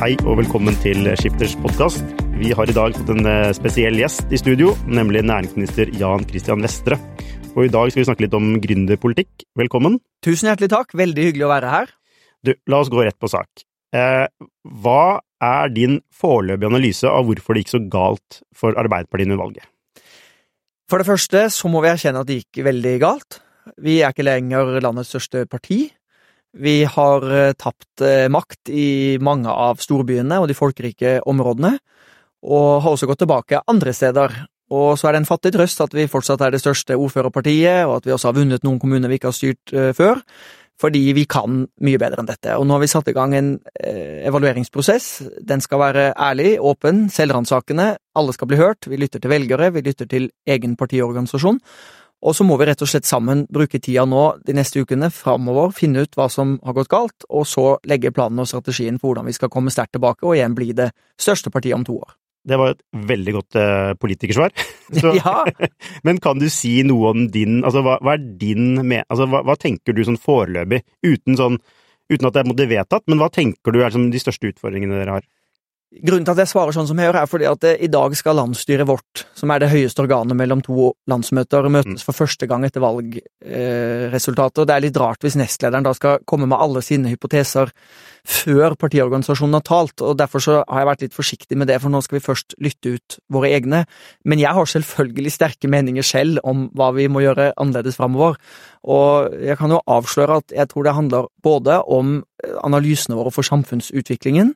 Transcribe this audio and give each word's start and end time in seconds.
Hei 0.00 0.14
og 0.24 0.38
velkommen 0.38 0.72
til 0.80 1.04
Skifters 1.20 1.52
podkast. 1.60 2.06
Vi 2.40 2.54
har 2.56 2.70
i 2.70 2.72
dag 2.72 2.94
fått 2.96 3.10
en 3.12 3.26
eh, 3.28 3.50
spesiell 3.52 3.98
gjest 4.00 4.30
i 4.32 4.38
studio, 4.40 4.70
nemlig 4.88 5.20
næringsminister 5.28 5.90
Jan 6.00 6.24
Christian 6.24 6.64
Vestre. 6.64 6.96
Og 7.50 7.66
i 7.66 7.68
dag 7.68 7.92
skal 7.92 8.00
vi 8.00 8.06
snakke 8.08 8.24
litt 8.24 8.36
om 8.38 8.46
gründerpolitikk. 8.64 9.44
Velkommen. 9.60 9.98
Tusen 10.24 10.48
hjertelig 10.48 10.70
takk, 10.72 10.96
veldig 10.96 11.26
hyggelig 11.26 11.44
å 11.44 11.52
være 11.52 11.74
her. 11.74 11.92
Du, 12.40 12.54
la 12.72 12.80
oss 12.80 12.88
gå 12.88 13.04
rett 13.04 13.18
på 13.20 13.28
sak. 13.28 13.66
Eh, 13.92 14.24
hva 14.80 15.04
er 15.36 15.76
din 15.76 16.00
foreløpige 16.16 16.72
analyse 16.72 17.12
av 17.12 17.28
hvorfor 17.28 17.52
det 17.52 17.66
gikk 17.66 17.74
så 17.74 17.84
galt 17.92 18.40
for 18.56 18.80
Arbeiderpartiet 18.80 19.34
med 19.34 19.42
valget? 19.44 19.68
For 20.88 21.04
det 21.04 21.10
første 21.12 21.44
så 21.52 21.68
må 21.68 21.84
vi 21.84 21.92
erkjenne 21.92 22.24
at 22.24 22.32
det 22.32 22.40
gikk 22.40 22.64
veldig 22.72 22.96
galt. 23.04 23.42
Vi 23.76 24.00
er 24.00 24.16
ikke 24.16 24.24
lenger 24.24 24.78
landets 24.80 25.12
største 25.12 25.44
parti. 25.44 25.90
Vi 26.58 26.84
har 26.84 27.26
eh, 27.30 27.52
tapt 27.52 28.02
eh, 28.02 28.26
makt 28.32 28.70
i 28.74 29.18
mange 29.22 29.50
av 29.50 29.78
storbyene 29.82 30.40
og 30.42 30.48
de 30.50 30.56
folkerike 30.58 31.20
områdene, 31.30 31.76
og 32.42 32.70
har 32.82 32.94
også 32.94 33.06
gått 33.06 33.22
tilbake 33.22 33.60
andre 33.70 33.94
steder. 33.94 34.34
Og 34.74 34.96
så 34.98 35.08
er 35.08 35.14
det 35.14 35.22
en 35.22 35.28
fattig 35.28 35.52
trøst 35.54 35.82
at 35.82 35.94
vi 35.94 36.08
fortsatt 36.10 36.42
er 36.42 36.54
det 36.54 36.62
største 36.62 36.96
ordførerpartiet, 36.98 37.84
og 37.86 38.00
at 38.00 38.08
vi 38.08 38.14
også 38.14 38.30
har 38.30 38.38
vunnet 38.38 38.66
noen 38.66 38.80
kommuner 38.82 39.10
vi 39.10 39.18
ikke 39.18 39.30
har 39.32 39.36
styrt 39.36 39.72
uh, 39.74 39.90
før, 39.98 40.20
fordi 40.78 41.02
vi 41.12 41.24
kan 41.28 41.64
mye 41.82 41.98
bedre 42.00 42.22
enn 42.22 42.30
dette. 42.30 42.54
Og 42.54 42.64
nå 42.64 42.76
har 42.76 42.84
vi 42.84 42.88
satt 42.88 43.10
i 43.10 43.14
gang 43.16 43.34
en 43.36 43.50
evalueringsprosess. 43.82 45.08
Den 45.44 45.60
skal 45.60 45.82
være 45.82 46.04
ærlig, 46.14 46.54
åpen, 46.62 47.08
selvransakende. 47.12 47.90
Alle 48.16 48.32
skal 48.32 48.48
bli 48.48 48.60
hørt. 48.62 48.88
Vi 48.88 48.96
lytter 48.96 49.20
til 49.20 49.34
velgere, 49.34 49.72
vi 49.74 49.82
lytter 49.84 50.08
til 50.08 50.30
egen 50.48 50.78
partiorganisasjon. 50.80 51.60
Og 52.20 52.36
så 52.36 52.44
må 52.44 52.58
vi 52.60 52.66
rett 52.68 52.82
og 52.84 52.90
slett 52.90 53.08
sammen 53.08 53.46
bruke 53.48 53.80
tida 53.80 54.04
nå 54.08 54.24
de 54.44 54.54
neste 54.56 54.82
ukene 54.84 55.08
framover, 55.14 55.72
finne 55.76 56.04
ut 56.04 56.16
hva 56.18 56.28
som 56.32 56.58
har 56.66 56.76
gått 56.76 56.90
galt, 56.92 57.24
og 57.32 57.46
så 57.48 57.66
legge 57.88 58.12
planen 58.12 58.42
og 58.42 58.48
strategien 58.50 59.00
for 59.00 59.10
hvordan 59.10 59.30
vi 59.30 59.36
skal 59.36 59.52
komme 59.52 59.72
sterkt 59.72 59.96
tilbake 59.96 60.26
og 60.28 60.36
igjen 60.36 60.56
bli 60.56 60.74
det 60.76 60.90
største 61.20 61.52
partiet 61.52 61.78
om 61.78 61.86
to 61.86 61.96
år. 62.02 62.12
Det 62.40 62.56
var 62.56 62.72
et 62.72 62.82
veldig 63.08 63.32
godt 63.36 63.56
uh, 63.60 63.92
politikersvar. 64.00 64.52
Så, 65.00 65.12
ja. 65.16 65.44
Men 66.06 66.20
kan 66.24 66.40
du 66.40 66.48
si 66.52 66.80
noe 66.88 67.12
om 67.12 67.26
din 67.30 67.60
Altså, 67.60 67.82
hva, 67.84 67.98
hva 68.02 68.16
er 68.16 68.24
din 68.40 68.80
med, 68.80 69.04
altså, 69.06 69.28
hva, 69.30 69.44
hva, 69.46 69.54
tenker 69.60 69.94
du 69.94 70.00
sånn 70.02 70.18
foreløpig, 70.20 70.80
uten 71.06 71.38
sånn 71.38 71.60
Uten 72.10 72.26
at 72.26 72.34
det 72.34 72.64
er 72.64 72.70
vedtatt, 72.72 73.04
men 73.06 73.20
hva 73.20 73.28
tenker 73.30 73.70
du 73.70 73.76
er 73.78 73.86
liksom, 73.86 74.08
de 74.10 74.18
største 74.18 74.48
utfordringene 74.50 74.96
dere 74.98 75.20
har? 75.20 75.26
Grunnen 75.90 76.22
til 76.22 76.36
at 76.36 76.44
jeg 76.44 76.50
svarer 76.52 76.70
sånn 76.70 76.86
som 76.86 77.00
jeg 77.02 77.08
gjør, 77.08 77.16
er 77.18 77.26
fordi 77.26 77.46
at 77.50 77.64
i 77.82 77.88
dag 77.90 78.12
skal 78.14 78.36
landsstyret 78.38 78.86
vårt, 78.86 79.24
som 79.34 79.50
er 79.50 79.58
det 79.58 79.72
høyeste 79.72 80.04
organet 80.04 80.38
mellom 80.38 80.60
to 80.62 80.92
landsmøter, 81.10 81.66
møtes 81.66 82.04
mm. 82.04 82.04
for 82.06 82.14
første 82.14 82.46
gang 82.46 82.62
etter 82.66 82.84
valgresultatet. 82.84 84.62
Eh, 84.62 84.68
det 84.70 84.76
er 84.76 84.84
litt 84.84 85.00
rart 85.02 85.26
hvis 85.26 85.38
nestlederen 85.40 85.88
da 85.88 85.90
skal 85.98 86.22
komme 86.30 86.46
med 86.46 86.62
alle 86.62 86.84
sine 86.86 87.10
hypoteser 87.10 87.74
før 88.22 88.78
partiorganisasjonen 88.78 89.58
har 89.58 89.66
talt, 89.66 89.98
og 90.04 90.14
derfor 90.20 90.44
så 90.44 90.60
har 90.60 90.84
jeg 90.84 90.90
vært 90.92 91.04
litt 91.08 91.18
forsiktig 91.18 91.58
med 91.58 91.72
det, 91.72 91.80
for 91.82 91.90
nå 91.90 92.04
skal 92.06 92.20
vi 92.20 92.24
først 92.28 92.54
lytte 92.62 92.94
ut 92.94 93.18
våre 93.32 93.50
egne. 93.50 93.82
Men 94.22 94.42
jeg 94.42 94.54
har 94.54 94.70
selvfølgelig 94.70 95.34
sterke 95.34 95.70
meninger 95.74 96.06
selv 96.06 96.38
om 96.46 96.68
hva 96.76 96.92
vi 96.94 97.10
må 97.10 97.24
gjøre 97.24 97.50
annerledes 97.56 97.98
framover. 97.98 98.38
Og 98.86 99.34
jeg 99.42 99.58
kan 99.58 99.74
jo 99.74 99.82
avsløre 99.90 100.38
at 100.40 100.54
jeg 100.54 100.70
tror 100.70 100.86
det 100.86 100.96
handler 100.96 101.32
både 101.42 101.82
om 101.82 102.20
analysene 102.64 103.18
våre 103.18 103.32
for 103.34 103.44
samfunnsutviklingen, 103.44 104.54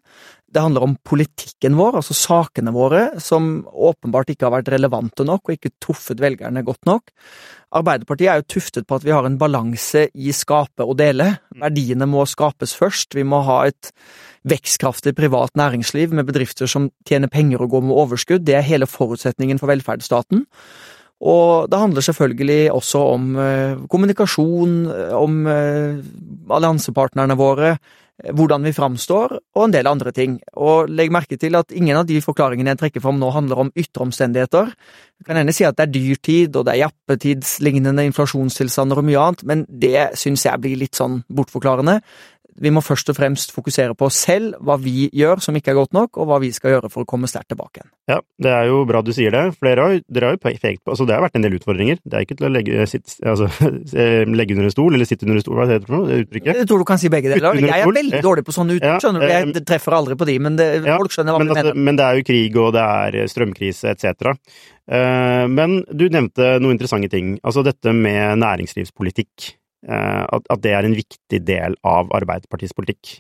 det 0.55 0.63
handler 0.63 0.85
om 0.87 0.95
politikken 1.03 1.75
vår, 1.79 1.99
altså 1.99 2.15
sakene 2.15 2.71
våre, 2.75 3.09
som 3.23 3.65
åpenbart 3.67 4.31
ikke 4.31 4.47
har 4.47 4.55
vært 4.55 4.71
relevante 4.75 5.27
nok 5.27 5.49
og 5.49 5.57
ikke 5.57 5.73
truffet 5.83 6.23
velgerne 6.23 6.63
godt 6.67 6.87
nok. 6.87 7.11
Arbeiderpartiet 7.75 8.31
er 8.31 8.41
jo 8.41 8.53
tuftet 8.55 8.87
på 8.87 9.01
at 9.01 9.07
vi 9.07 9.11
har 9.11 9.27
en 9.27 9.39
balanse 9.41 10.07
i 10.15 10.35
skape 10.37 10.87
og 10.87 10.95
dele. 11.01 11.33
Verdiene 11.59 12.07
må 12.07 12.23
skapes 12.31 12.77
først. 12.79 13.17
Vi 13.19 13.27
må 13.27 13.43
ha 13.49 13.65
et 13.67 13.91
vekstkraftig 14.47 15.17
privat 15.19 15.57
næringsliv 15.59 16.15
med 16.15 16.29
bedrifter 16.29 16.71
som 16.71 16.91
tjener 17.09 17.33
penger 17.33 17.65
og 17.65 17.75
går 17.75 17.87
med 17.89 17.99
overskudd. 18.05 18.47
Det 18.47 18.55
er 18.55 18.69
hele 18.69 18.87
forutsetningen 18.87 19.59
for 19.59 19.73
velferdsstaten. 19.73 20.47
Og 21.25 21.71
det 21.73 21.81
handler 21.81 22.05
selvfølgelig 22.05 22.73
også 22.75 23.03
om 23.17 23.37
eh, 23.41 23.83
kommunikasjon, 23.91 24.81
om 25.19 25.47
eh, 25.51 26.01
alliansepartnerne 26.53 27.39
våre, 27.39 27.77
hvordan 28.23 28.63
vi 28.63 28.73
framstår, 28.75 29.33
og 29.57 29.65
en 29.65 29.73
del 29.75 29.89
andre 29.91 30.13
ting. 30.15 30.37
Og 30.55 30.91
legg 30.91 31.11
merke 31.13 31.39
til 31.41 31.57
at 31.59 31.73
ingen 31.75 31.99
av 31.99 32.07
de 32.07 32.21
forklaringene 32.23 32.75
jeg 32.75 32.81
trekker 32.85 33.03
fram 33.03 33.19
nå 33.19 33.31
handler 33.35 33.65
om 33.65 33.73
ytre 33.75 34.07
omstendigheter. 34.07 34.71
Jeg 35.19 35.27
kan 35.27 35.41
gjerne 35.41 35.55
si 35.57 35.67
at 35.67 35.79
det 35.79 35.87
er 35.87 35.95
dyrtid, 35.95 36.57
og 36.57 36.67
det 36.67 36.75
er 36.75 36.83
jappetidslignende 36.85 38.07
inflasjonstilstander 38.11 39.01
og 39.01 39.09
mye 39.09 39.25
annet, 39.25 39.45
men 39.51 39.67
det 39.69 40.13
syns 40.21 40.47
jeg 40.47 40.63
blir 40.63 40.79
litt 40.79 40.99
sånn 40.99 41.23
bortforklarende. 41.27 42.01
Vi 42.63 42.71
må 42.71 42.83
først 42.85 43.09
og 43.11 43.17
fremst 43.17 43.55
fokusere 43.55 43.97
på 43.99 44.07
oss 44.07 44.21
selv, 44.27 44.55
hva 44.63 44.77
vi 44.81 45.09
gjør 45.15 45.43
som 45.43 45.57
ikke 45.59 45.73
er 45.73 45.79
godt 45.79 45.95
nok, 45.97 46.19
og 46.21 46.29
hva 46.31 46.39
vi 46.43 46.53
skal 46.55 46.77
gjøre 46.77 46.91
for 46.93 47.03
å 47.03 47.09
komme 47.09 47.31
sterkt 47.31 47.51
tilbake 47.53 47.81
igjen. 47.81 47.91
Ja, 48.11 48.19
det 48.45 48.53
er 48.53 48.69
jo 48.69 48.83
bra 48.89 49.01
du 49.05 49.11
sier 49.17 49.35
det, 49.35 49.43
for 49.57 49.69
dere 49.69 49.87
har, 49.87 50.03
dere 50.13 50.31
har 50.31 50.37
jo 50.37 50.43
pekt 50.45 50.83
på 50.85 50.93
altså 50.93 51.07
Det 51.09 51.17
har 51.17 51.25
vært 51.25 51.39
en 51.39 51.47
del 51.47 51.57
utfordringer. 51.59 51.99
Det 52.05 52.19
er 52.19 52.27
ikke 52.27 52.37
til 52.39 52.49
å 52.49 52.53
legge, 52.53 52.87
sitt, 52.91 53.17
altså, 53.25 53.49
legge 54.39 54.57
under 54.57 54.69
en 54.69 54.75
stol, 54.75 54.95
eller 54.95 55.09
sitte 55.09 55.27
under 55.27 55.41
en 55.41 55.47
stol, 55.47 55.59
hva 55.59 55.67
heter 55.71 55.87
det 55.87 55.91
for 55.91 55.99
noe, 55.99 56.21
uttrykket? 56.27 56.61
Jeg 56.63 56.71
tror 56.71 56.85
du 56.85 56.89
kan 56.93 57.03
si 57.03 57.11
begge 57.13 57.33
deler. 57.33 57.59
Jeg 57.65 57.75
er 57.89 57.97
veldig 57.99 58.23
dårlig 58.29 58.47
på 58.47 58.57
sånne 58.57 58.79
uttrykk, 58.79 59.03
skjønner 59.03 59.25
du. 59.25 59.33
Jeg 59.35 59.67
treffer 59.73 59.99
aldri 59.99 60.19
på 60.21 60.29
de, 60.31 60.39
men 60.47 60.61
det, 60.61 60.69
ja, 60.85 61.01
folk 61.01 61.17
skjønner 61.17 61.35
hva 61.35 61.43
men, 61.43 61.51
du 61.51 61.57
altså, 61.57 61.67
mener. 61.73 61.83
Men 61.91 62.01
det 62.01 62.07
er 62.07 62.21
jo 62.21 62.29
krig, 62.31 62.63
og 62.63 62.71
det 62.77 62.87
er 63.01 63.35
strømkrise 63.35 63.97
etc. 63.97 64.39
Eh, 64.85 65.45
men 65.51 65.81
du 65.89 66.07
nevnte 66.13 66.57
noen 66.61 66.77
interessante 66.77 67.11
ting. 67.13 67.37
Altså 67.43 67.65
dette 67.67 67.95
med 67.97 68.41
næringslivspolitikk. 68.45 69.55
Eh, 69.85 70.25
at, 70.25 70.47
at 70.49 70.65
det 70.65 70.73
er 70.73 70.89
en 70.89 70.97
viktig 70.97 71.41
del 71.45 71.77
av 71.85 72.13
Arbeiderpartiets 72.17 72.77
politikk. 72.77 73.19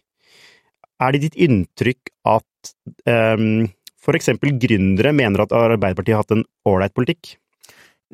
Er 1.02 1.12
det 1.12 1.25
ditt 1.26 1.38
inntrykk 1.44 2.12
at 2.30 2.75
um, 3.10 3.66
for 4.00 4.16
eksempel 4.16 4.54
gründere 4.62 5.12
mener 5.16 5.44
at 5.44 5.52
Arbeiderpartiet 5.56 6.14
har 6.14 6.22
hatt 6.22 6.36
en 6.36 6.47
ålreit 6.70 6.94
politikk? 6.97 7.34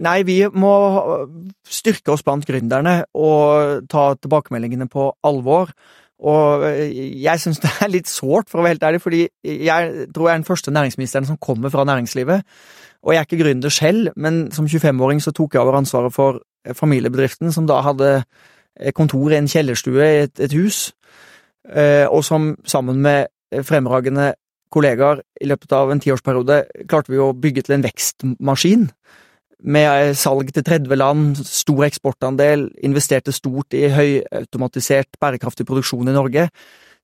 Nei, 0.01 0.23
vi 0.25 0.41
må 0.49 0.73
styrke 1.69 2.15
oss 2.15 2.25
blant 2.25 2.47
gründerne 2.49 3.03
og 3.13 3.87
ta 3.91 4.15
tilbakemeldingene 4.17 4.89
på 4.91 5.11
alvor. 5.29 5.75
Og 6.21 6.65
jeg 6.65 7.41
syns 7.41 7.61
det 7.63 7.71
er 7.85 7.93
litt 7.93 8.09
sårt, 8.09 8.49
for 8.49 8.61
å 8.61 8.65
være 8.65 8.77
helt 8.77 8.87
ærlig, 8.89 9.01
fordi 9.05 9.23
jeg 9.45 10.07
tror 10.15 10.29
jeg 10.29 10.35
er 10.35 10.41
den 10.41 10.49
første 10.49 10.73
næringsministeren 10.75 11.29
som 11.29 11.39
kommer 11.41 11.73
fra 11.73 11.85
næringslivet. 11.89 12.45
Og 13.05 13.15
jeg 13.15 13.21
er 13.21 13.29
ikke 13.29 13.43
gründer 13.43 13.73
selv, 13.73 14.11
men 14.17 14.47
som 14.53 14.69
25-åring 14.69 15.23
så 15.25 15.33
tok 15.37 15.57
jeg 15.57 15.63
over 15.63 15.79
ansvaret 15.79 16.13
for 16.13 16.43
familiebedriften, 16.77 17.53
som 17.53 17.67
da 17.69 17.81
hadde 17.85 18.23
kontor 18.97 19.33
i 19.33 19.39
en 19.41 19.49
kjellerstue 19.51 20.05
i 20.05 20.23
et, 20.27 20.35
et 20.41 20.55
hus, 20.57 20.91
eh, 21.69 22.07
og 22.09 22.25
som 22.27 22.55
sammen 22.69 23.01
med 23.05 23.31
fremragende 23.67 24.35
kollegaer 24.71 25.23
i 25.43 25.49
løpet 25.51 25.73
av 25.75 25.91
en 25.91 26.01
tiårsperiode 26.03 26.63
klarte 26.89 27.13
vi 27.13 27.19
å 27.21 27.33
bygge 27.35 27.67
til 27.67 27.77
en 27.77 27.87
vekstmaskin. 27.87 28.87
Med 29.61 30.15
salg 30.17 30.53
til 30.57 30.65
30 30.65 30.97
land, 30.97 31.41
stor 31.45 31.85
eksportandel, 31.85 32.69
investerte 32.87 33.35
stort 33.35 33.77
i 33.77 33.91
høyautomatisert, 33.93 35.19
bærekraftig 35.21 35.67
produksjon 35.69 36.09
i 36.09 36.17
Norge. 36.17 36.47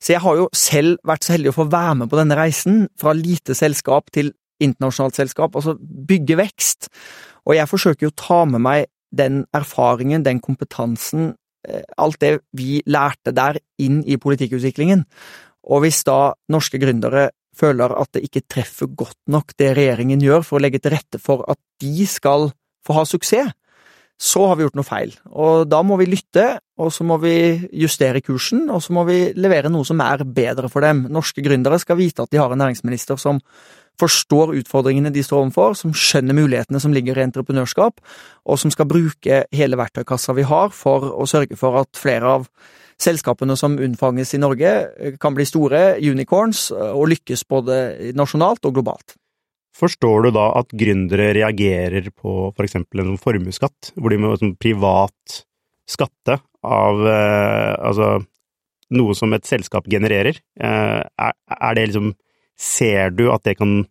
Så 0.00 0.14
jeg 0.14 0.23
har 0.25 0.38
jo 0.38 0.49
selv 0.56 1.03
vært 1.05 1.26
så 1.26 1.35
heldig 1.35 1.53
å 1.53 1.58
få 1.58 1.67
være 1.73 1.99
med 2.00 2.12
på 2.12 2.20
denne 2.20 2.38
reisen, 2.38 2.87
fra 3.00 3.12
lite 3.17 3.56
selskap 3.56 4.08
til 4.14 4.32
internasjonalt 4.62 5.19
selskap, 5.19 5.56
altså 5.56 5.76
bygge 5.76 6.38
vekst. 6.41 6.88
Og 7.44 7.58
jeg 7.58 7.69
forsøker 7.69 8.06
jo 8.06 8.12
å 8.14 8.20
ta 8.23 8.44
med 8.49 8.64
meg 8.64 8.87
den 9.18 9.44
erfaringen, 9.56 10.24
den 10.26 10.40
kompetansen, 10.44 11.34
alt 11.98 12.20
det 12.22 12.36
vi 12.54 12.80
lærte 12.86 13.34
der, 13.34 13.58
inn 13.82 14.02
i 14.06 14.18
politikkutviklingen. 14.22 15.04
Og 15.66 15.82
hvis 15.82 16.04
da 16.06 16.36
norske 16.52 16.78
gründere 16.78 17.30
føler 17.56 17.94
at 17.96 18.12
det 18.14 18.26
ikke 18.28 18.44
treffer 18.46 18.90
godt 18.92 19.18
nok 19.32 19.54
det 19.58 19.72
regjeringen 19.78 20.22
gjør 20.22 20.44
for 20.46 20.58
å 20.58 20.62
legge 20.62 20.82
til 20.84 20.94
rette 20.94 21.20
for 21.22 21.42
at 21.50 21.58
de 21.82 22.06
skal 22.06 22.50
få 22.86 22.98
ha 22.98 23.06
suksess, 23.08 23.54
så 24.16 24.46
har 24.48 24.56
vi 24.56 24.64
gjort 24.64 24.78
noe 24.78 24.86
feil. 24.86 25.10
Og 25.36 25.66
da 25.69 25.82
må 25.84 25.98
vi 26.00 26.06
lytte, 26.08 26.46
og 26.80 26.88
så 26.94 27.04
må 27.04 27.19
vi 27.20 27.34
justere 27.76 28.22
kursen, 28.24 28.62
og 28.72 28.80
så 28.80 28.94
må 28.96 29.04
vi 29.08 29.19
levere 29.36 29.69
noe 29.72 29.84
som 29.84 30.00
er 30.00 30.24
bedre 30.24 30.70
for 30.72 30.86
dem. 30.86 31.02
Norske 31.12 31.44
gründere 31.44 31.76
skal 31.82 31.98
vite 32.00 32.24
at 32.24 32.32
de 32.32 32.40
har 32.40 32.52
en 32.52 32.62
næringsminister 32.64 33.20
som 33.20 33.42
forstår 34.00 34.54
utfordringene 34.60 35.12
de 35.14 35.25
står 35.25 35.44
overfor, 35.44 35.76
som 35.78 35.94
skjønner 35.96 36.37
mulighetene 36.37 36.81
som 36.82 36.94
ligger 36.94 37.19
i 37.19 37.26
entreprenørskap, 37.26 38.00
og 38.44 38.60
som 38.60 38.72
skal 38.75 38.88
bruke 38.90 39.44
hele 39.54 39.78
verktøykassa 39.81 40.37
vi 40.37 40.46
har 40.48 40.75
for 40.75 41.10
å 41.14 41.28
sørge 41.28 41.58
for 41.60 41.81
at 41.82 41.96
flere 41.98 42.38
av 42.38 42.50
selskapene 43.00 43.56
som 43.60 43.76
unnfanges 43.76 44.34
i 44.37 44.40
Norge, 44.40 44.72
kan 45.20 45.37
bli 45.37 45.44
store 45.48 45.98
unicorns 46.00 46.70
og 46.72 47.10
lykkes 47.12 47.44
både 47.48 47.78
nasjonalt 48.16 48.64
og 48.64 48.78
globalt. 48.78 49.16
Forstår 49.76 50.25
du 50.25 50.31
da 50.32 50.46
at 50.56 50.72
gründere 50.72 51.34
reagerer 51.37 52.08
på 52.08 52.37
for 52.56 52.64
eksempel 52.64 53.02
en 53.02 53.19
formuesskatt, 53.20 53.93
hvor 53.96 54.12
de 54.12 54.20
må 54.22 54.32
sånn, 54.40 54.54
privat 54.56 55.43
skatte 55.87 56.38
av 56.66 57.02
eh, 57.04 57.72
altså 57.84 58.08
noe 58.96 59.16
som 59.19 59.34
et 59.37 59.44
selskap 59.48 59.88
genererer? 59.93 60.40
Eh, 60.56 61.02
er, 61.04 61.37
er, 61.58 61.76
det 61.76 61.90
liksom 61.90 62.14
Ser 62.56 63.12
du 63.12 63.29
at 63.32 63.44
det 63.44 63.58
kan 63.61 63.85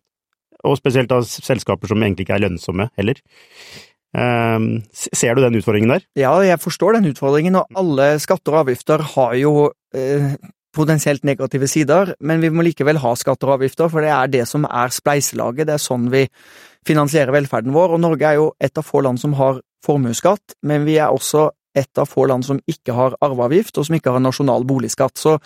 Og 0.66 0.78
spesielt 0.80 1.12
av 1.14 1.22
selskaper 1.22 1.86
som 1.86 2.00
egentlig 2.02 2.24
ikke 2.26 2.34
er 2.34 2.42
lønnsomme 2.42 2.88
heller. 2.98 3.20
Eh, 4.16 4.64
ser 4.90 5.36
du 5.36 5.42
den 5.44 5.58
utfordringen 5.60 5.92
der? 5.92 6.06
Ja, 6.18 6.32
jeg 6.42 6.58
forstår 6.58 6.96
den 6.96 7.10
utfordringen, 7.12 7.58
og 7.60 7.68
alle 7.76 8.16
skatter 8.18 8.56
og 8.56 8.64
avgifter 8.64 9.04
har 9.12 9.36
jo 9.38 9.52
eh, 9.94 10.32
potensielt 10.76 11.24
negative 11.24 11.68
sider, 11.70 12.14
men 12.20 12.42
vi 12.42 12.50
må 12.50 12.64
likevel 12.66 13.00
ha 13.04 13.12
skatter 13.16 13.52
og 13.52 13.60
avgifter, 13.60 13.92
for 13.92 14.04
det 14.04 14.12
er 14.12 14.32
det 14.32 14.44
som 14.48 14.66
er 14.68 14.92
spleiselaget, 14.92 15.68
det 15.68 15.76
er 15.76 15.84
sånn 15.84 16.08
vi 16.12 16.26
finansierer 16.86 17.34
velferden 17.36 17.74
vår, 17.76 17.94
og 17.96 18.02
Norge 18.02 18.28
er 18.28 18.40
jo 18.40 18.50
et 18.62 18.78
av 18.78 18.86
få 18.86 19.02
land 19.06 19.20
som 19.22 19.36
har 19.38 19.60
formuesskatt, 19.86 20.58
men 20.66 20.86
vi 20.88 20.98
er 21.00 21.14
også 21.14 21.48
et 21.76 22.00
av 22.00 22.08
få 22.08 22.26
land 22.30 22.46
som 22.46 22.60
ikke 22.68 22.94
har 22.96 23.16
arveavgift, 23.24 23.76
og 23.78 23.88
som 23.88 23.98
ikke 23.98 24.14
har 24.14 24.24
nasjonal 24.24 24.64
boligskatt. 24.68 25.16
Så 25.20 25.36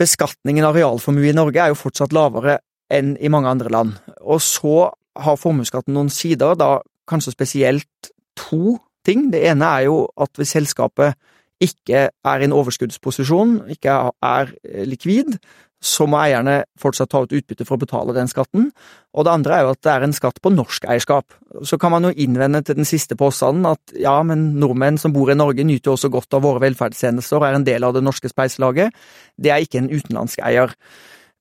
beskatningen 0.00 0.66
av 0.66 0.76
realformue 0.76 1.30
i 1.30 1.36
Norge 1.36 1.62
er 1.62 1.72
jo 1.72 1.80
fortsatt 1.80 2.14
lavere 2.16 2.58
enn 2.92 3.14
i 3.18 3.30
mange 3.32 3.50
andre 3.50 3.72
land. 3.72 3.94
Og 4.20 4.42
så 4.44 4.90
har 5.16 5.40
formuesskatten 5.40 5.96
noen 5.96 6.12
sider, 6.12 6.54
da 6.58 6.78
kanskje 7.08 7.34
spesielt 7.34 8.10
to 8.38 8.76
ting. 9.06 9.30
Det 9.32 9.42
ene 9.48 9.68
er 9.78 9.86
jo 9.88 10.04
at 10.20 10.32
hvis 10.36 10.54
selskapet 10.58 11.16
ikke 11.62 12.08
er 12.12 12.42
i 12.42 12.44
en 12.44 12.52
overskuddsposisjon, 12.52 13.62
ikke 13.72 13.94
er 14.20 14.52
likvid, 14.84 15.38
så 15.82 16.06
må 16.08 16.18
eierne 16.18 16.62
fortsatt 16.80 17.10
ta 17.12 17.22
ut 17.24 17.34
utbytte 17.36 17.66
for 17.66 17.76
å 17.76 17.82
betale 17.82 18.14
den 18.16 18.30
skatten. 18.30 18.70
Og 19.16 19.26
det 19.26 19.32
andre 19.32 19.56
er 19.56 19.66
jo 19.66 19.72
at 19.74 19.82
det 19.84 19.92
er 19.92 20.06
en 20.06 20.14
skatt 20.16 20.40
på 20.42 20.52
norsk 20.52 20.86
eierskap. 20.88 21.36
Så 21.68 21.78
kan 21.80 21.92
man 21.92 22.08
jo 22.08 22.14
innvende 22.16 22.62
til 22.64 22.78
den 22.78 22.88
siste 22.88 23.16
påstanden 23.18 23.68
at 23.68 23.96
ja, 23.96 24.16
men 24.26 24.54
nordmenn 24.60 25.00
som 25.00 25.14
bor 25.14 25.30
i 25.32 25.36
Norge 25.38 25.66
nyter 25.68 25.94
også 25.94 26.10
godt 26.12 26.36
av 26.36 26.46
våre 26.46 26.64
velferdstjenester 26.64 27.40
og 27.40 27.48
er 27.48 27.58
en 27.58 27.68
del 27.68 27.86
av 27.86 27.96
det 27.96 28.04
norske 28.04 28.30
spleiselaget. 28.32 28.96
Det 29.36 29.52
er 29.52 29.64
ikke 29.64 29.84
en 29.84 29.92
utenlandsk 29.92 30.42
eier. 30.44 30.74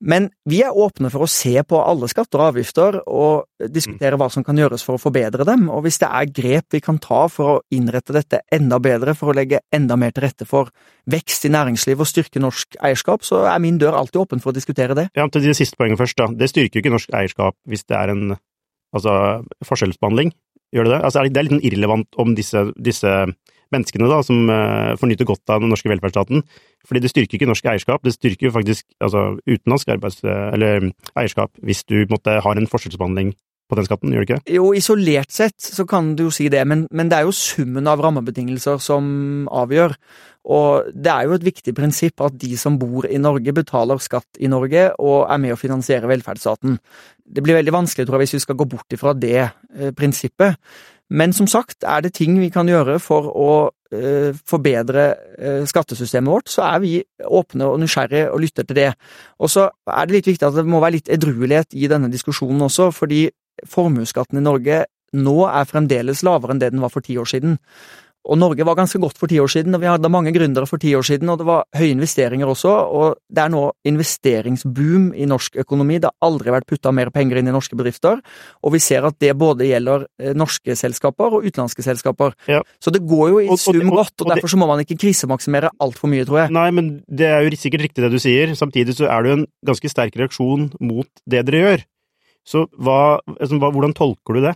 Men 0.04 0.28
vi 0.50 0.60
er 0.66 0.76
åpne 0.76 1.08
for 1.14 1.24
å 1.24 1.30
se 1.30 1.54
på 1.64 1.80
alle 1.80 2.10
skatter 2.12 2.42
og 2.42 2.50
avgifter 2.52 2.98
og 3.08 3.70
diskutere 3.72 4.18
hva 4.20 4.28
som 4.32 4.44
kan 4.44 4.58
gjøres 4.60 4.84
for 4.84 4.98
å 4.98 5.02
forbedre 5.02 5.46
dem, 5.48 5.70
og 5.72 5.86
hvis 5.86 6.02
det 6.02 6.10
er 6.10 6.32
grep 6.36 6.76
vi 6.76 6.82
kan 6.84 7.00
ta 7.00 7.22
for 7.32 7.52
å 7.54 7.62
innrette 7.76 8.16
dette 8.16 8.42
enda 8.54 8.82
bedre, 8.84 9.16
for 9.16 9.32
å 9.32 9.38
legge 9.38 9.64
enda 9.74 9.96
mer 10.00 10.12
til 10.12 10.28
rette 10.28 10.48
for 10.50 10.74
vekst 11.12 11.48
i 11.48 11.54
næringslivet 11.56 12.04
og 12.04 12.12
styrke 12.12 12.44
norsk 12.44 12.76
eierskap, 12.84 13.24
så 13.24 13.46
er 13.48 13.64
min 13.64 13.80
dør 13.80 13.96
alltid 13.96 14.26
åpen 14.26 14.44
for 14.44 14.52
å 14.52 14.58
diskutere 14.58 14.98
det. 15.00 15.08
Ja, 15.16 15.30
til 15.32 15.48
det 15.48 15.56
siste 15.56 15.80
poenget 15.80 16.02
først, 16.02 16.20
da. 16.20 16.28
Det 16.28 16.52
styrker 16.52 16.80
jo 16.82 16.84
ikke 16.84 16.96
norsk 16.98 17.16
eierskap 17.16 17.58
hvis 17.72 17.88
det 17.88 17.96
er 17.96 18.12
en 18.12 18.26
altså, 18.36 19.16
forskjellsbehandling, 19.64 20.36
gjør 20.76 20.90
det 20.90 20.96
det? 20.98 21.02
Altså, 21.08 21.24
det 21.30 21.40
er 21.40 21.48
litt 21.48 21.68
irrelevant 21.72 22.20
om 22.20 22.36
disse, 22.36 22.68
disse 22.76 23.16
menneskene 23.75 24.10
da, 24.12 24.22
som 24.25 24.50
uh, 24.50 24.95
får 25.00 25.12
nyte 25.12 25.27
godt 25.27 25.54
av 25.54 25.63
den 25.63 25.72
norske 25.74 25.92
velferdsstaten. 25.92 26.45
Fordi 26.86 27.01
det 27.04 27.12
styrker 27.12 27.38
ikke 27.38 27.50
norsk 27.50 27.68
eierskap, 27.72 28.04
det 28.06 28.16
styrker 28.16 28.54
faktisk 28.56 28.88
altså, 29.04 29.33
utenlandsk 29.45 29.95
arbeids, 29.95 30.22
eller, 30.25 30.92
eierskap 31.18 31.51
hvis 31.66 31.83
du 31.89 32.04
måtte, 32.12 32.39
har 32.45 32.60
en 32.60 32.69
forskjellsbehandling 32.69 33.33
på 33.66 33.77
den 33.80 33.88
skatten, 33.88 34.13
gjør 34.13 34.25
det 34.25 34.27
ikke? 34.30 34.54
Jo, 34.54 34.69
isolert 34.77 35.33
sett 35.33 35.57
så 35.57 35.88
kan 35.89 36.13
du 36.18 36.27
jo 36.27 36.33
si 36.33 36.48
det, 36.54 36.62
men, 36.69 36.86
men, 36.94 37.10
det 37.10 37.18
er 37.18 37.25
jo 37.25 37.33
summen 37.36 37.89
av 37.89 38.04
rammebetingelser 38.04 38.81
som 38.83 39.06
avgjør. 39.50 39.95
Og 40.54 40.92
det 40.94 41.10
er 41.10 41.25
jo 41.25 41.38
et 41.39 41.45
viktig 41.48 41.74
prinsipp 41.74 42.22
at 42.22 42.36
de 42.38 42.51
som 42.62 42.77
bor 42.77 43.07
i 43.10 43.18
Norge, 43.18 43.56
betaler 43.57 44.01
skatt 44.04 44.38
i 44.38 44.50
Norge 44.51 44.92
og 45.01 45.24
er 45.25 45.39
med 45.42 45.56
å 45.56 45.57
finansiere 45.57 46.10
velferdsstaten. 46.12 46.77
Det 47.25 47.42
blir 47.42 47.57
veldig 47.57 47.74
vanskelig, 47.74 48.06
tror 48.06 48.19
jeg, 48.19 48.27
hvis 48.27 48.38
vi 48.38 48.44
skal 48.45 48.60
gå 48.60 48.69
bort 48.69 48.94
ifra 48.94 49.16
det 49.18 49.39
eh, 49.42 49.89
prinsippet. 49.98 50.62
Men 51.10 51.34
som 51.34 51.48
sagt, 51.48 51.84
er 51.84 52.02
det 52.02 52.16
ting 52.18 52.40
vi 52.42 52.50
kan 52.54 52.69
gjøre 52.69 52.98
for 53.04 53.30
å 53.30 53.50
uh, 53.69 54.31
forbedre 54.50 55.06
uh, 55.38 55.63
skattesystemet 55.69 56.31
vårt, 56.31 56.50
så 56.50 56.66
er 56.66 56.81
vi 56.81 56.94
åpne 57.22 57.69
og 57.69 57.80
nysgjerrige 57.84 58.31
og 58.34 58.42
lytter 58.42 58.66
til 58.66 58.80
det. 58.80 58.90
Og 59.38 59.52
så 59.54 59.69
er 59.69 60.07
det 60.07 60.18
litt 60.18 60.31
viktig 60.34 60.48
at 60.48 60.57
det 60.57 60.66
må 60.66 60.81
være 60.81 60.98
litt 60.98 61.12
edruelighet 61.13 61.78
i 61.78 61.90
denne 61.92 62.10
diskusjonen 62.13 62.66
også, 62.66 62.90
fordi 62.96 63.28
formuesskatten 63.69 64.42
i 64.42 64.46
Norge 64.46 64.84
nå 65.16 65.36
er 65.48 65.69
fremdeles 65.69 66.25
lavere 66.28 66.56
enn 66.56 66.60
det 66.60 66.74
den 66.74 66.81
var 66.84 66.92
for 66.92 67.06
ti 67.06 67.16
år 67.22 67.30
siden. 67.30 67.60
Og 68.25 68.39
Norge 68.42 68.66
var 68.66 68.77
ganske 68.77 69.00
godt 69.01 69.19
for 69.22 69.30
ti 69.30 69.38
år 69.42 69.51
siden, 69.51 69.75
og 69.77 69.83
vi 69.83 69.89
hadde 69.89 70.10
mange 70.12 70.33
gründere 70.33 70.68
for 70.69 70.81
ti 70.81 70.95
år 70.98 71.06
siden, 71.06 71.30
og 71.30 71.39
det 71.42 71.45
var 71.48 71.66
høye 71.77 71.94
investeringer 71.94 72.50
også, 72.50 72.72
og 72.98 73.19
det 73.30 73.44
er 73.44 73.51
nå 73.54 73.63
investeringsboom 73.86 75.12
i 75.13 75.27
norsk 75.30 75.60
økonomi. 75.62 76.00
Det 76.01 76.10
har 76.10 76.30
aldri 76.30 76.54
vært 76.56 76.68
putta 76.69 76.94
mer 76.95 77.12
penger 77.13 77.42
inn 77.42 77.51
i 77.51 77.54
norske 77.54 77.77
bedrifter, 77.77 78.22
og 78.66 78.74
vi 78.74 78.81
ser 78.83 79.06
at 79.06 79.19
det 79.22 79.36
både 79.38 79.69
gjelder 79.69 80.07
eh, 80.22 80.33
norske 80.38 80.77
selskaper 80.80 81.38
og 81.38 81.45
utenlandske 81.45 81.86
selskaper. 81.86 82.33
Ja. 82.50 82.63
Så 82.81 82.94
det 82.94 83.04
går 83.06 83.33
jo 83.36 83.42
i 83.45 83.60
sum 83.62 83.94
godt, 83.94 84.16
og, 84.24 84.31
derfor 84.33 84.51
så 84.51 84.60
må 84.62 84.69
man 84.72 84.81
ikke 84.81 84.98
krisemaksimere 85.06 85.74
altfor 85.83 86.10
mye, 86.12 86.25
tror 86.25 86.45
jeg. 86.45 86.56
Nei, 86.57 86.69
men 86.75 86.94
det 87.06 87.30
er 87.30 87.45
jo 87.45 87.54
sikkert 87.60 87.86
riktig 87.88 88.06
det 88.06 88.13
du 88.16 88.22
sier. 88.22 88.56
Samtidig 88.57 88.98
så 88.98 89.10
er 89.12 89.22
det 89.22 89.31
jo 89.31 89.42
en 89.42 89.50
ganske 89.69 89.92
sterk 89.92 90.18
reaksjon 90.18 90.72
mot 90.81 91.10
det 91.30 91.45
dere 91.45 91.62
gjør. 91.66 91.86
Så 92.45 92.68
hva, 92.77 93.18
altså, 93.38 93.57
hvordan 93.57 93.95
tolker 93.98 94.38
du 94.38 94.45
det? 94.45 94.54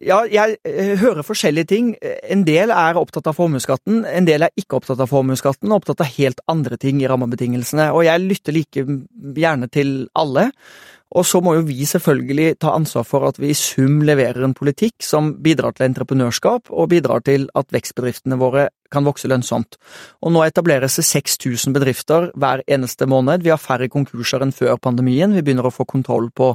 Ja, 0.00 0.22
jeg 0.24 0.56
eh, 0.64 0.94
hører 0.98 1.26
forskjellige 1.26 1.68
ting. 1.68 1.90
En 2.00 2.46
del 2.48 2.72
er 2.72 2.98
opptatt 2.98 3.28
av 3.28 3.36
formuesskatten, 3.36 4.06
en 4.08 4.26
del 4.26 4.46
er 4.46 4.54
ikke 4.58 4.78
opptatt 4.80 5.02
av 5.04 5.10
formuesskatten, 5.12 5.68
og 5.68 5.82
opptatt 5.82 6.00
av 6.00 6.14
helt 6.16 6.40
andre 6.50 6.78
ting 6.80 7.02
i 7.02 7.10
rammebetingelsene. 7.10 7.90
Og 7.92 8.06
jeg 8.08 8.24
lytter 8.24 8.56
like 8.56 8.86
gjerne 9.36 9.68
til 9.72 9.92
alle. 10.18 10.48
Og 11.12 11.26
så 11.28 11.42
må 11.44 11.58
jo 11.58 11.66
vi 11.68 11.84
selvfølgelig 11.84 12.56
ta 12.64 12.72
ansvar 12.72 13.04
for 13.04 13.28
at 13.28 13.36
vi 13.40 13.50
i 13.52 13.58
sum 13.58 14.00
leverer 14.06 14.46
en 14.46 14.56
politikk 14.56 15.04
som 15.04 15.34
bidrar 15.44 15.76
til 15.76 15.90
entreprenørskap, 15.90 16.72
og 16.72 16.88
bidrar 16.94 17.20
til 17.26 17.50
at 17.58 17.68
vekstbedriftene 17.74 18.40
våre 18.40 18.70
kan 18.92 19.06
vokse 19.08 19.30
lønnsomt. 19.30 19.78
Og 20.22 20.34
nå 20.34 20.44
etableres 20.46 20.98
det 21.00 21.06
6000 21.08 21.74
bedrifter 21.76 22.30
hver 22.38 22.64
eneste 22.66 23.08
måned. 23.10 23.44
Vi 23.44 23.52
har 23.52 23.60
færre 23.60 23.90
konkurser 23.92 24.44
enn 24.44 24.54
før 24.54 24.78
pandemien. 24.82 25.34
Vi 25.34 25.44
begynner 25.44 25.68
å 25.68 25.74
få 25.74 25.88
kontroll 25.88 26.30
på 26.30 26.52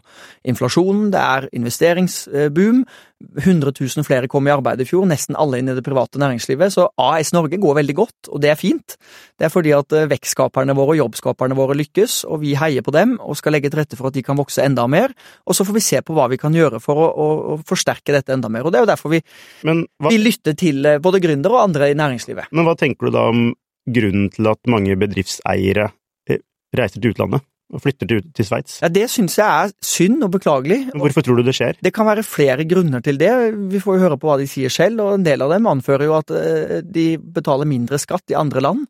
inflasjonen. 0.48 1.10
Det 1.14 1.24
er 1.24 1.50
investeringsboom. 1.58 2.86
100 3.18 3.72
000 3.74 4.06
flere 4.06 4.28
kom 4.30 4.46
i 4.46 4.52
arbeid 4.54 4.84
i 4.84 4.86
fjor, 4.86 5.08
nesten 5.10 5.36
alle 5.40 5.58
inn 5.58 5.72
i 5.72 5.74
det 5.74 5.82
private 5.86 6.20
næringslivet. 6.22 6.74
Så 6.74 6.86
AS 7.02 7.32
Norge 7.34 7.58
går 7.58 7.80
veldig 7.80 7.96
godt, 7.98 8.30
og 8.30 8.42
det 8.44 8.52
er 8.52 8.60
fint. 8.60 8.94
Det 9.38 9.48
er 9.48 9.54
fordi 9.54 9.74
at 9.74 9.94
eh, 9.98 10.06
vekstskaperne 10.12 10.76
våre 10.78 10.94
og 10.94 11.02
jobbskaperne 11.02 11.58
våre 11.58 11.78
lykkes, 11.80 12.20
og 12.30 12.44
vi 12.44 12.54
heier 12.60 12.86
på 12.86 12.94
dem 12.94 13.16
og 13.18 13.40
skal 13.40 13.58
legge 13.58 13.72
til 13.74 13.82
rette 13.82 13.98
for 13.98 14.12
at 14.12 14.18
de 14.18 14.24
kan 14.26 14.38
vokse 14.38 14.62
enda 14.62 14.86
mer. 14.92 15.16
Og 15.50 15.58
så 15.58 15.66
får 15.66 15.78
vi 15.80 15.86
se 15.88 16.02
på 16.06 16.14
hva 16.14 16.28
vi 16.30 16.38
kan 16.42 16.54
gjøre 16.54 16.82
for 16.84 17.02
å, 17.02 17.08
å, 17.10 17.28
å 17.56 17.58
forsterke 17.66 18.14
dette 18.14 18.36
enda 18.38 18.52
mer. 18.54 18.68
Og 18.68 18.74
det 18.74 18.82
er 18.82 18.86
jo 18.86 18.92
derfor 18.92 19.16
vi, 19.16 19.24
hva... 19.66 19.78
vi 20.12 20.22
lytter 20.22 20.58
til 20.58 20.86
eh, 20.86 21.02
både 21.02 21.22
gründere 21.24 21.58
og 21.58 21.66
andre 21.66 21.90
i 21.90 21.98
næringslivet 21.98 22.27
næringslivet. 22.28 22.52
Men 22.52 22.68
hva 22.68 22.76
tenker 22.78 23.08
du 23.08 23.16
da 23.16 23.28
om 23.32 23.54
grunnen 23.88 24.32
til 24.34 24.50
at 24.52 24.60
mange 24.68 24.98
bedriftseiere 25.00 25.92
eh, 26.30 26.42
reiser 26.76 27.02
til 27.02 27.16
utlandet? 27.16 27.46
og 27.68 27.82
flytter 27.84 28.08
til, 28.08 28.22
til 28.32 28.46
Sveits? 28.48 28.78
Ja, 28.80 28.88
Det 28.88 29.10
syns 29.12 29.34
jeg 29.36 29.44
er 29.44 29.72
synd 29.84 30.24
og 30.24 30.32
beklagelig. 30.32 30.86
Hvorfor 30.96 31.26
tror 31.26 31.36
du 31.36 31.44
det 31.44 31.56
skjer? 31.58 31.76
Det 31.84 31.92
kan 31.92 32.08
være 32.08 32.24
flere 32.24 32.64
grunner 32.64 33.04
til 33.04 33.20
det. 33.20 33.32
Vi 33.74 33.82
får 33.84 33.98
jo 33.98 34.06
høre 34.06 34.18
på 34.22 34.30
hva 34.30 34.38
de 34.40 34.48
sier 34.48 34.72
selv, 34.72 35.02
og 35.04 35.18
en 35.18 35.26
del 35.26 35.44
av 35.44 35.52
dem 35.52 35.68
anfører 35.68 36.08
jo 36.08 36.16
at 36.16 36.32
eh, 36.32 36.78
de 36.80 37.18
betaler 37.20 37.68
mindre 37.68 38.00
skatt 38.00 38.32
i 38.32 38.40
andre 38.40 38.64
land. 38.64 38.88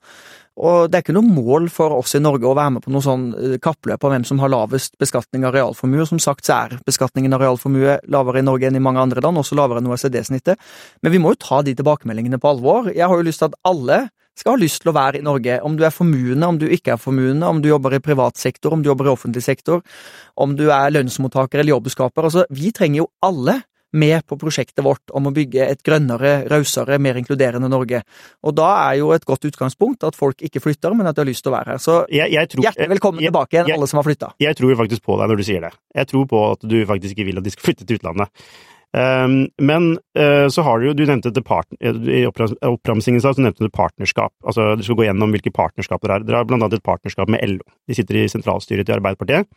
Og 0.57 0.89
det 0.89 0.97
er 0.97 1.05
ikke 1.05 1.15
noe 1.15 1.29
mål 1.29 1.67
for 1.73 1.93
oss 1.99 2.15
i 2.17 2.21
Norge 2.23 2.47
å 2.49 2.55
være 2.57 2.77
med 2.77 2.85
på 2.85 2.93
noe 2.93 3.05
sånn 3.05 3.27
eh, 3.37 3.55
kappløp 3.61 4.03
om 4.07 4.13
hvem 4.13 4.25
som 4.25 4.41
har 4.41 4.51
lavest 4.53 4.95
beskatning 5.01 5.45
av 5.45 5.53
realformue. 5.53 6.07
Som 6.09 6.21
sagt 6.23 6.47
så 6.47 6.55
er 6.57 6.77
beskatningen 6.87 7.35
av 7.37 7.43
realformue 7.43 7.99
lavere 8.13 8.41
i 8.41 8.47
Norge 8.47 8.69
enn 8.69 8.79
i 8.79 8.83
mange 8.83 9.03
andre 9.03 9.21
land, 9.23 9.37
også 9.37 9.57
lavere 9.59 9.83
enn 9.83 9.89
OECD-snittet. 9.91 10.57
Men 11.05 11.13
vi 11.13 11.21
må 11.21 11.35
jo 11.35 11.41
ta 11.45 11.61
de 11.65 11.75
tilbakemeldingene 11.77 12.41
på 12.41 12.55
alvor. 12.55 12.89
Jeg 12.89 13.05
har 13.05 13.13
jo 13.13 13.27
lyst 13.27 13.43
til 13.43 13.51
at 13.51 13.59
alle 13.69 14.07
skal 14.37 14.53
ha 14.53 14.61
lyst 14.61 14.83
til 14.83 14.91
å 14.91 14.97
være 14.97 15.21
i 15.21 15.25
Norge. 15.25 15.59
Om 15.65 15.77
du 15.77 15.85
er 15.85 15.93
formuende, 15.93 16.49
om 16.49 16.59
du 16.61 16.67
ikke 16.69 16.93
er 16.95 17.01
formuende, 17.01 17.47
om 17.49 17.61
du 17.61 17.71
jobber 17.71 17.97
i 17.97 18.03
privat 18.03 18.37
sektor, 18.37 18.73
om 18.73 18.83
du 18.83 18.91
jobber 18.91 19.09
i 19.09 19.13
offentlig 19.13 19.43
sektor, 19.45 19.81
om 20.37 20.53
du 20.57 20.67
er 20.69 20.93
lønnsmottaker 20.93 21.61
eller 21.61 21.75
jobbskaper. 21.75 22.29
Altså, 22.29 22.45
vi 22.53 22.73
trenger 22.75 23.03
jo 23.03 23.09
alle 23.25 23.61
med 23.93 24.25
på 24.27 24.37
prosjektet 24.39 24.83
vårt 24.85 25.13
om 25.15 25.29
å 25.29 25.33
bygge 25.35 25.63
et 25.63 25.81
grønnere, 25.85 26.41
rausere, 26.51 26.99
mer 27.01 27.19
inkluderende 27.19 27.69
Norge. 27.71 28.01
Og 28.43 28.55
da 28.57 28.69
er 28.89 28.99
jo 29.01 29.11
et 29.15 29.25
godt 29.27 29.47
utgangspunkt 29.49 30.03
at 30.07 30.17
folk 30.17 30.43
ikke 30.43 30.61
flytter, 30.63 30.95
men 30.97 31.07
at 31.07 31.17
de 31.17 31.23
har 31.23 31.29
lyst 31.29 31.45
til 31.45 31.53
å 31.53 31.57
være 31.57 31.75
her. 31.75 31.83
Så 31.83 31.99
jeg, 32.13 32.33
jeg 32.35 32.51
tror, 32.53 32.67
hjertelig 32.67 32.93
velkommen 32.97 33.23
jeg, 33.23 33.31
tilbake 33.31 33.59
igjen, 33.59 33.75
alle 33.77 33.89
som 33.89 34.01
har 34.01 34.07
flytta. 34.09 34.33
Jeg 34.43 34.59
tror 34.59 34.79
faktisk 34.83 35.05
på 35.07 35.19
deg 35.21 35.31
når 35.31 35.41
du 35.41 35.45
sier 35.47 35.67
det. 35.67 35.75
Jeg 36.01 36.11
tror 36.13 36.31
på 36.31 36.47
at 36.53 36.65
du 36.67 36.79
faktisk 36.89 37.15
ikke 37.15 37.29
vil 37.31 37.39
at 37.41 37.47
de 37.47 37.53
skal 37.55 37.69
flytte 37.69 37.87
til 37.87 38.01
utlandet. 38.01 38.47
Um, 38.95 39.49
men 39.59 39.97
uh, 40.17 40.47
så 40.47 40.63
har 40.63 40.79
du 40.79 40.85
jo 40.87 40.93
Du 40.95 41.01
nevnte 41.03 41.29
det 41.35 41.43
part, 41.43 41.67
I 41.83 42.21
oppramsingen 42.23 43.19
så 43.21 43.33
nevnte 43.35 43.67
du 43.67 43.69
partnerskap. 43.69 44.31
Altså 44.47 44.71
Du 44.79 44.85
skal 44.87 44.97
gå 44.97 45.05
gjennom 45.09 45.35
hvilke 45.35 45.51
partnerskap 45.53 46.01
dere 46.01 46.17
er. 46.17 46.25
Dere 46.25 46.41
har 46.41 46.47
blant 46.47 46.63
annet 46.63 46.79
et 46.79 46.87
partnerskap 46.87 47.29
med 47.29 47.43
LO. 47.43 47.67
De 47.87 47.97
sitter 47.97 48.23
i 48.23 48.29
sentralstyret 48.31 48.87
til 48.87 48.95
Arbeiderpartiet. 48.95 49.51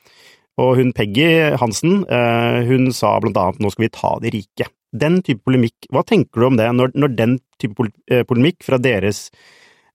Og 0.61 0.75
hun 0.81 0.93
Peggy 0.97 1.57
Hansen, 1.61 2.03
uh, 2.11 2.61
hun 2.69 2.91
sa 2.97 3.15
blant 3.23 3.39
annet 3.41 3.63
'nå 3.63 3.73
skal 3.73 3.87
vi 3.87 3.95
ta 3.97 4.13
de 4.21 4.35
rike'. 4.35 4.69
Den 4.91 5.21
type 5.23 5.45
polemikk, 5.47 5.87
hva 5.95 6.03
tenker 6.03 6.41
du 6.41 6.47
om 6.49 6.59
det, 6.59 6.67
når, 6.75 6.93
når 6.99 7.15
den 7.15 7.39
type 7.63 7.87
eh, 8.11 8.25
polemikk 8.27 8.65
fra 8.67 8.75
deres 8.83 9.29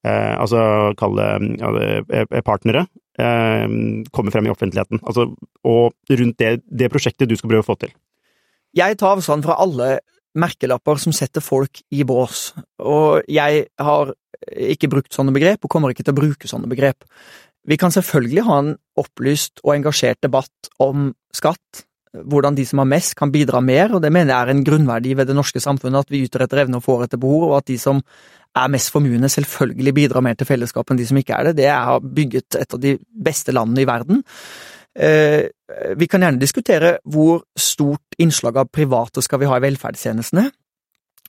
eh, 0.06 0.36
altså 0.40 0.94
kall 0.96 1.18
det 1.20 1.30
ja, 1.60 1.72
eh, 2.08 2.42
partnere, 2.46 2.86
eh, 3.20 3.66
kommer 4.16 4.32
frem 4.32 4.48
i 4.48 4.54
offentligheten? 4.54 5.02
Altså, 5.04 5.28
og 5.68 6.16
rundt 6.22 6.40
det, 6.40 6.62
det 6.72 6.92
prosjektet 6.94 7.30
du 7.30 7.36
skal 7.36 7.52
prøve 7.52 7.66
å 7.66 7.70
få 7.74 7.78
til? 7.82 7.92
Jeg 8.76 9.00
tar 9.00 9.16
avstand 9.16 9.44
fra 9.44 9.58
alle 9.60 9.98
merkelapper 10.36 11.00
som 11.00 11.16
setter 11.16 11.44
folk 11.44 11.80
i 11.96 12.04
bås, 12.08 12.54
og 12.84 13.24
jeg 13.32 13.66
har 13.80 14.16
ikke 14.52 14.90
brukt 14.92 15.16
sånne 15.16 15.34
begrep, 15.36 15.64
og 15.64 15.72
kommer 15.72 15.92
ikke 15.92 16.04
til 16.04 16.16
å 16.16 16.20
bruke 16.20 16.50
sånne 16.52 16.72
begrep. 16.72 17.08
Vi 17.66 17.78
kan 17.82 17.94
selvfølgelig 17.94 18.46
ha 18.46 18.62
en 18.62 18.72
opplyst 19.00 19.62
og 19.64 19.74
engasjert 19.76 20.22
debatt 20.24 20.70
om 20.82 21.12
skatt, 21.34 21.86
hvordan 22.16 22.56
de 22.56 22.64
som 22.68 22.80
har 22.80 22.88
mest 22.88 23.16
kan 23.20 23.32
bidra 23.34 23.60
mer, 23.64 23.96
og 23.96 24.04
det 24.04 24.12
mener 24.14 24.32
jeg 24.32 24.48
er 24.48 24.54
en 24.54 24.64
grunnverdi 24.68 25.16
ved 25.18 25.28
det 25.28 25.36
norske 25.36 25.60
samfunnet, 25.60 26.06
at 26.06 26.14
vi 26.14 26.24
yter 26.24 26.46
etter 26.46 26.64
evne 26.64 26.80
og 26.80 26.86
får 26.86 27.08
etter 27.08 27.22
behov, 27.22 27.50
og 27.50 27.58
at 27.60 27.68
de 27.68 27.78
som 27.82 28.00
er 28.56 28.72
mest 28.72 28.92
formuende 28.94 29.30
selvfølgelig 29.32 29.94
bidrar 29.98 30.24
mer 30.24 30.38
til 30.40 30.48
fellesskapet 30.48 30.94
enn 30.94 31.02
de 31.02 31.08
som 31.10 31.20
ikke 31.20 31.36
er 31.36 31.50
det. 31.50 31.58
Det 31.60 31.68
har 31.68 32.00
bygget 32.00 32.56
et 32.62 32.78
av 32.78 32.82
de 32.82 32.96
beste 33.28 33.52
landene 33.56 33.84
i 33.84 33.90
verden. 33.90 34.22
Eh, 34.96 35.50
vi 36.00 36.08
kan 36.08 36.24
gjerne 36.24 36.40
diskutere 36.40 36.98
hvor 37.04 37.44
stort 37.60 38.16
innslag 38.22 38.62
av 38.62 38.72
private 38.72 39.24
skal 39.26 39.42
vi 39.42 39.50
ha 39.50 39.58
i 39.60 39.66
velferdstjenestene. 39.66 40.48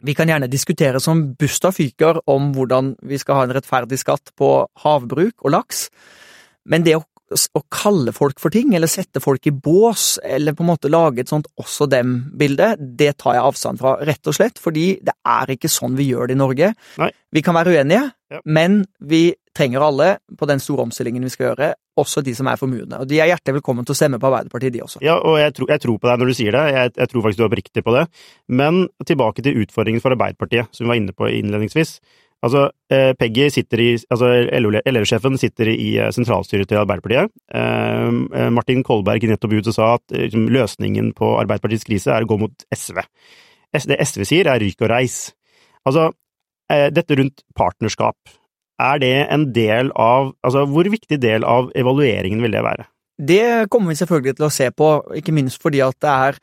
Vi 0.04 0.14
kan 0.14 0.28
gjerne 0.28 0.48
diskutere 0.52 1.00
som 1.00 1.22
busta 1.40 1.70
fyker 1.72 2.18
om 2.28 2.50
hvordan 2.56 2.94
vi 3.08 3.18
skal 3.18 3.38
ha 3.38 3.44
en 3.46 3.54
rettferdig 3.56 3.98
skatt 4.02 4.32
på 4.36 4.50
havbruk 4.84 5.44
og 5.46 5.54
laks, 5.54 5.86
men 6.68 6.84
det 6.84 6.96
å, 6.98 7.02
å 7.32 7.62
kalle 7.72 8.12
folk 8.14 8.38
for 8.42 8.52
ting, 8.54 8.74
eller 8.76 8.90
sette 8.90 9.22
folk 9.24 9.46
i 9.48 9.54
bås, 9.54 10.18
eller 10.22 10.52
på 10.54 10.62
en 10.66 10.70
måte 10.74 10.90
lage 10.92 11.24
et 11.24 11.32
sånt 11.32 11.48
også 11.58 11.88
dem-bilde, 11.90 12.74
det 12.78 13.14
tar 13.22 13.38
jeg 13.38 13.46
avstand 13.48 13.80
fra, 13.80 13.96
rett 14.04 14.28
og 14.28 14.36
slett, 14.36 14.60
fordi 14.62 14.98
det 15.06 15.14
er 15.24 15.54
ikke 15.56 15.70
sånn 15.72 15.96
vi 15.98 16.10
gjør 16.10 16.28
det 16.28 16.36
i 16.36 16.42
Norge. 16.42 16.70
Nei. 17.00 17.10
Vi 17.32 17.42
kan 17.46 17.56
være 17.58 17.78
uenige, 17.78 18.12
Ja. 18.30 18.40
men 18.44 18.80
vi 19.00 19.30
trenger 19.56 19.80
alle 19.86 20.08
på 20.38 20.46
den 20.50 20.60
store 20.62 20.84
omstillingen 20.84 21.24
vi 21.24 21.30
skal 21.32 21.48
gjøre, 21.50 21.70
også 21.96 22.20
de 22.26 22.34
som 22.36 22.48
er 22.52 22.58
formuende. 22.60 22.98
Og 23.00 23.08
de 23.08 23.18
er 23.24 23.30
hjertelig 23.32 23.56
velkommen 23.62 23.86
til 23.88 23.94
å 23.96 23.98
stemme 23.98 24.20
på 24.20 24.28
Arbeiderpartiet, 24.28 24.74
de 24.76 24.82
også. 24.84 25.00
Ja, 25.04 25.16
og 25.16 25.38
jeg, 25.40 25.54
tror- 25.56 25.72
jeg 25.72 25.80
tror 25.86 25.96
på 26.02 26.10
deg 26.10 26.20
når 26.20 26.30
du 26.32 26.36
sier 26.36 26.52
det, 26.58 26.64
jeg, 26.76 26.92
jeg 27.00 27.08
tror 27.12 27.24
faktisk 27.24 27.40
du 27.40 27.44
er 27.46 27.50
oppriktig 27.50 27.84
på 27.86 27.94
det. 27.96 28.04
Men 28.60 28.84
tilbake 29.08 29.42
til 29.46 29.62
utfordringen 29.64 30.04
for 30.04 30.12
Arbeiderpartiet, 30.16 30.68
som 30.76 30.84
vi 30.84 30.92
var 30.92 31.00
inne 31.00 31.16
på 31.16 31.30
innledningsvis. 31.32 31.96
Altså, 32.44 32.66
eh, 32.92 33.14
Peggy 33.16 33.46
sitter 33.50 33.80
i 33.80 33.86
Altså, 34.12 34.28
LO-sjefen 34.92 35.38
sitter 35.40 35.70
i 35.72 35.86
eh, 35.96 36.10
sentralstyret 36.12 36.68
til 36.68 36.82
Arbeiderpartiet. 36.82 37.32
Eh, 37.48 38.10
eh, 38.42 38.50
Martin 38.52 38.84
Kolberg 38.84 39.24
gikk 39.24 39.32
nettopp 39.32 39.56
ut 39.56 39.70
og 39.72 39.74
sa 39.74 39.88
at 39.96 40.12
eh, 40.12 40.26
liksom, 40.28 40.44
løsningen 40.52 41.14
på 41.16 41.30
Arbeiderpartiets 41.40 41.88
krise 41.88 42.12
er 42.12 42.26
å 42.26 42.28
gå 42.28 42.36
mot 42.44 42.66
SV. 42.76 43.00
Det 43.88 43.96
SV 44.04 44.22
sier, 44.28 44.52
er 44.52 44.60
ryk 44.62 44.84
og 44.84 44.92
reis. 44.92 45.16
Altså, 45.88 46.10
eh, 46.70 46.90
dette 46.92 47.16
rundt 47.18 47.40
partnerskap, 47.56 48.16
er 48.82 49.00
det 49.02 49.14
en 49.32 49.48
del 49.54 49.90
av 49.94 50.34
Altså, 50.44 50.66
hvor 50.68 50.88
viktig 50.90 51.18
del 51.22 51.44
av 51.44 51.70
evalueringen 51.74 52.42
vil 52.44 52.56
det 52.56 52.64
være? 52.66 52.86
Det 53.16 53.70
kommer 53.72 53.92
vi 53.92 54.00
selvfølgelig 54.00 54.36
til 54.36 54.48
å 54.48 54.52
se 54.52 54.68
på, 54.76 54.88
ikke 55.16 55.32
minst 55.32 55.62
fordi 55.62 55.80
at 55.84 55.96
det 56.04 56.10
er 56.12 56.36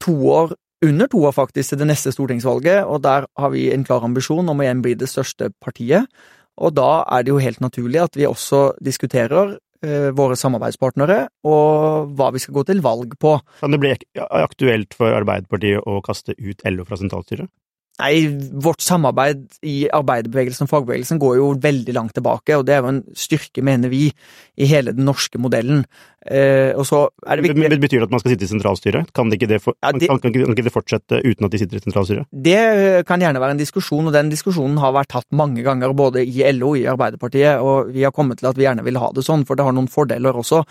to 0.00 0.14
år, 0.32 0.54
under 0.84 1.10
to 1.12 1.20
år 1.28 1.34
faktisk, 1.36 1.70
til 1.72 1.82
det 1.82 1.90
neste 1.90 2.12
stortingsvalget, 2.12 2.84
og 2.88 3.02
der 3.04 3.26
har 3.36 3.52
vi 3.52 3.68
en 3.72 3.84
klar 3.84 4.04
ambisjon 4.04 4.48
om 4.48 4.60
å 4.60 4.64
igjen 4.64 4.80
bli 4.84 4.94
det 4.96 5.10
største 5.12 5.50
partiet. 5.60 6.08
Og 6.56 6.72
da 6.72 7.04
er 7.12 7.24
det 7.24 7.34
jo 7.34 7.42
helt 7.42 7.60
naturlig 7.60 8.00
at 8.00 8.16
vi 8.16 8.24
også 8.28 8.78
diskuterer 8.80 9.58
eh, 9.84 10.08
våre 10.16 10.38
samarbeidspartnere 10.40 11.26
og 11.44 12.14
hva 12.16 12.30
vi 12.32 12.40
skal 12.40 12.56
gå 12.56 12.64
til 12.70 12.80
valg 12.84 13.12
på. 13.20 13.36
Kan 13.60 13.76
det 13.76 13.82
bli 13.82 13.92
aktuelt 14.24 14.96
for 14.96 15.12
Arbeiderpartiet 15.12 15.84
å 15.84 16.00
kaste 16.04 16.32
ut 16.40 16.64
LO 16.64 16.88
fra 16.88 16.96
sentralstyret? 17.00 17.52
Nei, 17.96 18.26
vårt 18.52 18.84
samarbeid 18.84 19.46
i 19.64 19.86
arbeiderbevegelsen 19.94 20.66
og 20.66 20.72
fagbevegelsen 20.72 21.20
går 21.22 21.38
jo 21.38 21.46
veldig 21.62 21.94
langt 21.96 22.12
tilbake, 22.18 22.58
og 22.58 22.66
det 22.68 22.74
er 22.76 22.82
jo 22.84 22.90
en 22.92 23.04
styrke, 23.16 23.64
mener 23.64 23.88
vi, 23.92 24.10
i 24.56 24.68
hele 24.68 24.92
den 24.92 25.08
norske 25.08 25.40
modellen. 25.40 25.86
Eh, 26.26 26.72
og 26.74 26.82
så 26.88 27.04
er 27.22 27.38
det 27.38 27.44
viktig 27.46 27.60
Men 27.62 27.80
Betyr 27.80 28.00
det 28.02 28.08
at 28.08 28.14
man 28.14 28.18
skal 28.22 28.32
sitte 28.32 28.46
i 28.46 28.50
sentralstyret? 28.50 29.12
Kan, 29.14 29.28
det 29.30 29.38
ikke 29.38 29.48
det 29.52 29.60
for, 29.62 29.76
Ja, 29.82 29.92
det- 29.92 30.08
kan, 30.08 30.18
kan, 30.18 30.32
kan 30.32 30.54
ikke 30.56 30.64
det 30.66 30.72
fortsette 30.74 31.20
uten 31.22 31.46
at 31.46 31.52
de 31.52 31.58
sitter 31.58 31.76
i 31.78 31.82
sentralstyret? 31.84 32.26
Det 32.32 33.06
kan 33.06 33.20
gjerne 33.22 33.38
være 33.42 33.54
en 33.54 33.60
diskusjon, 33.60 34.06
og 34.08 34.12
den 34.12 34.30
diskusjonen 34.32 34.78
har 34.82 34.92
vært 34.96 35.12
tatt 35.14 35.26
mange 35.30 35.62
ganger 35.62 35.94
både 35.94 36.24
i 36.26 36.42
LO 36.52 36.72
og 36.74 36.78
i 36.80 36.86
Arbeiderpartiet, 36.90 37.60
og 37.62 37.92
vi 37.94 38.02
har 38.02 38.10
kommet 38.16 38.38
til 38.40 38.48
at 38.50 38.56
vi 38.58 38.66
gjerne 38.66 38.82
vil 38.84 38.98
ha 38.98 39.12
det 39.14 39.22
sånn, 39.24 39.44
for 39.46 39.54
det 39.54 39.64
har 39.68 39.76
noen 39.76 39.88
fordeler 39.88 40.34
også. 40.34 40.64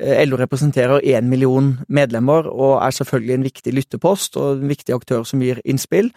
Eh, 0.00 0.24
LO 0.26 0.36
representerer 0.42 1.00
én 1.06 1.30
million 1.30 1.78
medlemmer 1.88 2.46
og 2.50 2.82
er 2.82 2.90
selvfølgelig 2.90 3.34
en 3.38 3.46
viktig 3.46 3.72
lyttepost 3.78 4.36
og 4.40 4.58
en 4.62 4.68
viktig 4.68 4.94
aktør 4.96 5.22
som 5.28 5.40
gir 5.40 5.60
innspill, 5.64 6.10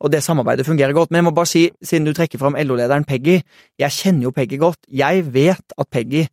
og 0.00 0.12
det 0.12 0.22
samarbeidet 0.22 0.66
fungerer 0.66 0.92
godt. 0.92 1.10
Men 1.10 1.22
jeg 1.24 1.24
må 1.30 1.34
bare 1.34 1.48
si, 1.50 1.70
siden 1.82 2.04
du 2.06 2.12
trekker 2.12 2.38
fram 2.38 2.54
LO-lederen 2.54 3.06
Peggy, 3.08 3.40
jeg 3.80 3.90
kjenner 3.90 4.28
jo 4.28 4.30
Peggy 4.36 4.58
godt. 4.60 4.78
Jeg 4.92 5.24
vet 5.32 5.72
at 5.78 5.90
Peggy 5.90 6.26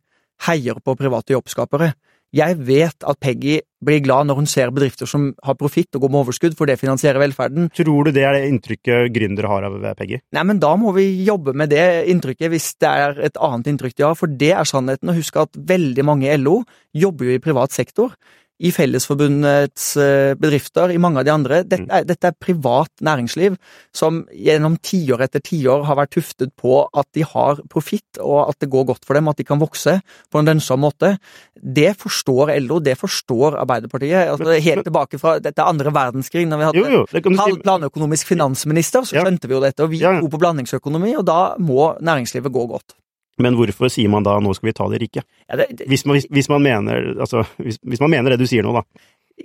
heier 0.48 0.80
på 0.82 0.96
private 0.98 1.36
jobbskapere. 1.36 1.94
Jeg 2.34 2.56
vet 2.66 3.04
at 3.06 3.18
Peggy 3.22 3.60
blir 3.84 4.00
glad 4.02 4.26
når 4.26 4.40
hun 4.40 4.48
ser 4.50 4.72
bedrifter 4.74 5.06
som 5.06 5.28
har 5.46 5.54
profitt 5.58 5.94
og 5.94 6.02
går 6.02 6.10
med 6.10 6.20
overskudd, 6.24 6.56
for 6.58 6.66
det 6.66 6.80
finansierer 6.80 7.20
velferden. 7.22 7.68
Tror 7.78 8.08
du 8.08 8.10
det 8.16 8.24
er 8.26 8.34
det 8.34 8.48
inntrykket 8.50 9.12
gründere 9.14 9.50
har 9.52 9.66
av 9.68 9.76
Peggy? 9.98 10.18
Nei, 10.34 10.44
men 10.48 10.58
da 10.62 10.72
må 10.80 10.90
vi 10.96 11.06
jobbe 11.26 11.54
med 11.54 11.70
det 11.70 11.84
inntrykket, 12.10 12.50
hvis 12.50 12.72
det 12.82 12.90
er 12.90 13.20
et 13.28 13.38
annet 13.38 13.70
inntrykk 13.70 13.94
de 14.00 14.06
har, 14.08 14.18
for 14.18 14.34
det 14.42 14.50
er 14.56 14.66
sannheten. 14.66 15.12
Og 15.12 15.20
husk 15.20 15.38
at 15.44 15.54
veldig 15.54 16.06
mange 16.10 16.26
i 16.26 16.40
LO 16.40 16.62
jobber 16.96 17.30
jo 17.30 17.36
i 17.38 17.44
privat 17.44 17.76
sektor. 17.76 18.16
I 18.62 18.70
Fellesforbundets 18.70 19.96
eh, 19.98 20.32
bedrifter, 20.38 20.92
i 20.94 20.98
mange 21.02 21.18
av 21.20 21.26
de 21.26 21.32
andre. 21.34 21.62
Dette 21.66 21.88
er, 21.90 22.04
dette 22.06 22.30
er 22.30 22.36
privat 22.38 22.90
næringsliv 23.02 23.56
som 23.94 24.22
gjennom 24.30 24.76
tiår 24.78 25.24
etter 25.26 25.42
tiår 25.42 25.82
har 25.88 25.98
vært 25.98 26.14
tuftet 26.14 26.52
på 26.60 26.84
at 26.86 27.08
de 27.18 27.26
har 27.26 27.58
profitt, 27.70 28.20
og 28.22 28.44
at 28.46 28.60
det 28.62 28.70
går 28.70 28.86
godt 28.92 29.06
for 29.08 29.18
dem, 29.18 29.30
at 29.30 29.40
de 29.40 29.48
kan 29.48 29.62
vokse 29.62 29.96
på 30.30 30.40
en 30.40 30.50
lønnsom 30.50 30.84
måte. 30.86 31.16
Det 31.58 31.96
forstår 31.98 32.54
LO, 32.62 32.78
det 32.84 32.94
forstår 33.00 33.58
Arbeiderpartiet. 33.64 34.30
Altså, 34.30 34.54
helt 34.54 34.86
tilbake 34.86 35.18
fra 35.18 35.36
dette 35.42 35.66
andre 35.66 35.90
verdenskrig, 35.94 36.46
når 36.46 36.60
vi 36.60 36.68
hadde 36.70 36.84
Jo, 36.84 37.04
jo, 37.04 37.56
planøkonomisk 37.64 38.30
finansminister, 38.30 39.02
så 39.02 39.18
skjønte 39.18 39.50
vi 39.50 39.58
jo 39.58 39.64
dette. 39.64 39.82
Og 39.82 39.90
vi 39.90 40.04
ja. 40.04 40.14
på 40.22 40.40
blandingsøkonomi, 40.40 41.16
og 41.18 41.26
da 41.26 41.40
må 41.58 41.94
næringslivet 41.98 42.54
gå 42.54 42.68
godt. 42.70 42.94
Men 43.42 43.56
hvorfor 43.58 43.90
sier 43.90 44.10
man 44.10 44.24
da 44.26 44.38
'nå 44.38 44.54
skal 44.54 44.68
vi 44.68 44.76
ta 44.76 44.86
de 44.88 45.00
rike'? 45.02 45.24
Ja, 45.48 45.56
det, 45.56 45.66
det, 45.78 45.88
Hvis 45.88 46.06
man, 46.06 46.14
hvis, 46.16 46.26
hvis 46.30 46.48
man 46.48 46.62
mener 46.62 47.20
altså, 47.20 47.44
hvis, 47.58 47.78
hvis 47.82 48.00
man 48.00 48.10
mener 48.10 48.30
det 48.30 48.38
du 48.38 48.46
sier 48.46 48.62
nå, 48.62 48.72
da. 48.72 48.82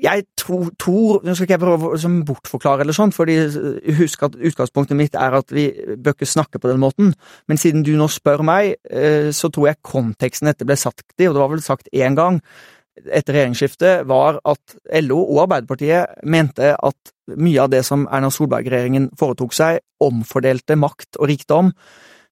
jeg 0.04 0.24
tror, 0.38 0.70
tror 0.80 1.22
Nå 1.24 1.34
skal 1.34 1.48
ikke 1.48 1.58
jeg 1.58 1.64
prøve 1.64 1.94
å 1.98 2.12
bortforklare 2.26 2.86
eller 2.86 2.94
sånn, 2.94 3.12
fordi 3.12 3.38
eh, 3.42 3.94
husk 3.98 4.24
at 4.24 4.36
utgangspunktet 4.36 4.98
mitt 4.98 5.16
er 5.16 5.34
at 5.34 5.52
vi 5.52 5.72
bør 5.98 6.14
ikke 6.14 6.30
snakke 6.30 6.60
på 6.60 6.70
den 6.70 6.80
måten. 6.80 7.14
Men 7.48 7.58
siden 7.58 7.84
du 7.84 7.96
nå 7.98 8.08
spør 8.08 8.44
meg, 8.46 8.76
eh, 8.90 9.32
så 9.34 9.50
tror 9.50 9.72
jeg 9.72 9.82
konteksten 9.82 10.52
dette 10.52 10.66
ble 10.66 10.78
sagt 10.78 11.08
i, 11.18 11.28
og 11.28 11.34
det 11.34 11.42
var 11.42 11.56
vel 11.56 11.66
sagt 11.66 11.90
én 11.94 12.16
gang 12.16 12.44
etter 13.00 13.34
regjeringsskiftet, 13.34 14.06
var 14.10 14.42
at 14.48 14.76
LO 15.06 15.22
og 15.24 15.46
Arbeiderpartiet 15.46 16.20
mente 16.28 16.74
at 16.76 17.14
mye 17.40 17.64
av 17.64 17.72
det 17.72 17.84
som 17.88 18.06
Erna 18.12 18.32
Solberg-regjeringen 18.34 19.12
foretok 19.20 19.56
seg, 19.56 19.82
omfordelte 20.04 20.78
makt 20.80 21.20
og 21.20 21.30
rikdom 21.32 21.74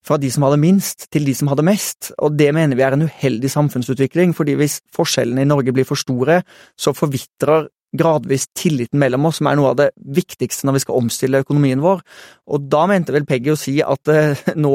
fra 0.07 0.19
de 0.21 0.31
som 0.31 0.45
hadde 0.47 0.59
minst, 0.61 1.09
til 1.13 1.27
de 1.27 1.35
som 1.37 1.49
hadde 1.51 1.65
mest. 1.67 2.11
Og 2.23 2.37
det 2.39 2.49
mener 2.55 2.79
vi 2.79 2.85
er 2.87 2.95
en 2.95 3.07
uheldig 3.07 3.51
samfunnsutvikling, 3.51 4.35
fordi 4.37 4.57
hvis 4.59 4.79
forskjellene 4.95 5.43
i 5.43 5.49
Norge 5.49 5.75
blir 5.75 5.87
for 5.87 5.99
store, 5.99 6.41
så 6.79 6.95
forvitrer 6.95 7.67
gradvis 7.97 8.47
tilliten 8.55 8.99
mellom 8.99 9.29
oss, 9.29 9.39
som 9.39 9.47
er 9.49 9.57
noe 9.57 9.71
av 9.71 9.77
det 9.79 9.87
viktigste 10.17 10.67
når 10.67 10.77
vi 10.77 10.83
skal 10.83 10.99
omstille 10.99 11.41
økonomien 11.43 11.81
vår. 11.83 12.03
Og 12.51 12.67
da 12.71 12.83
mente 12.89 13.15
vel 13.15 13.25
Peggy 13.27 13.53
å 13.53 13.59
si 13.59 13.77
at 13.83 14.11
eh, 14.11 14.43
nå 14.59 14.73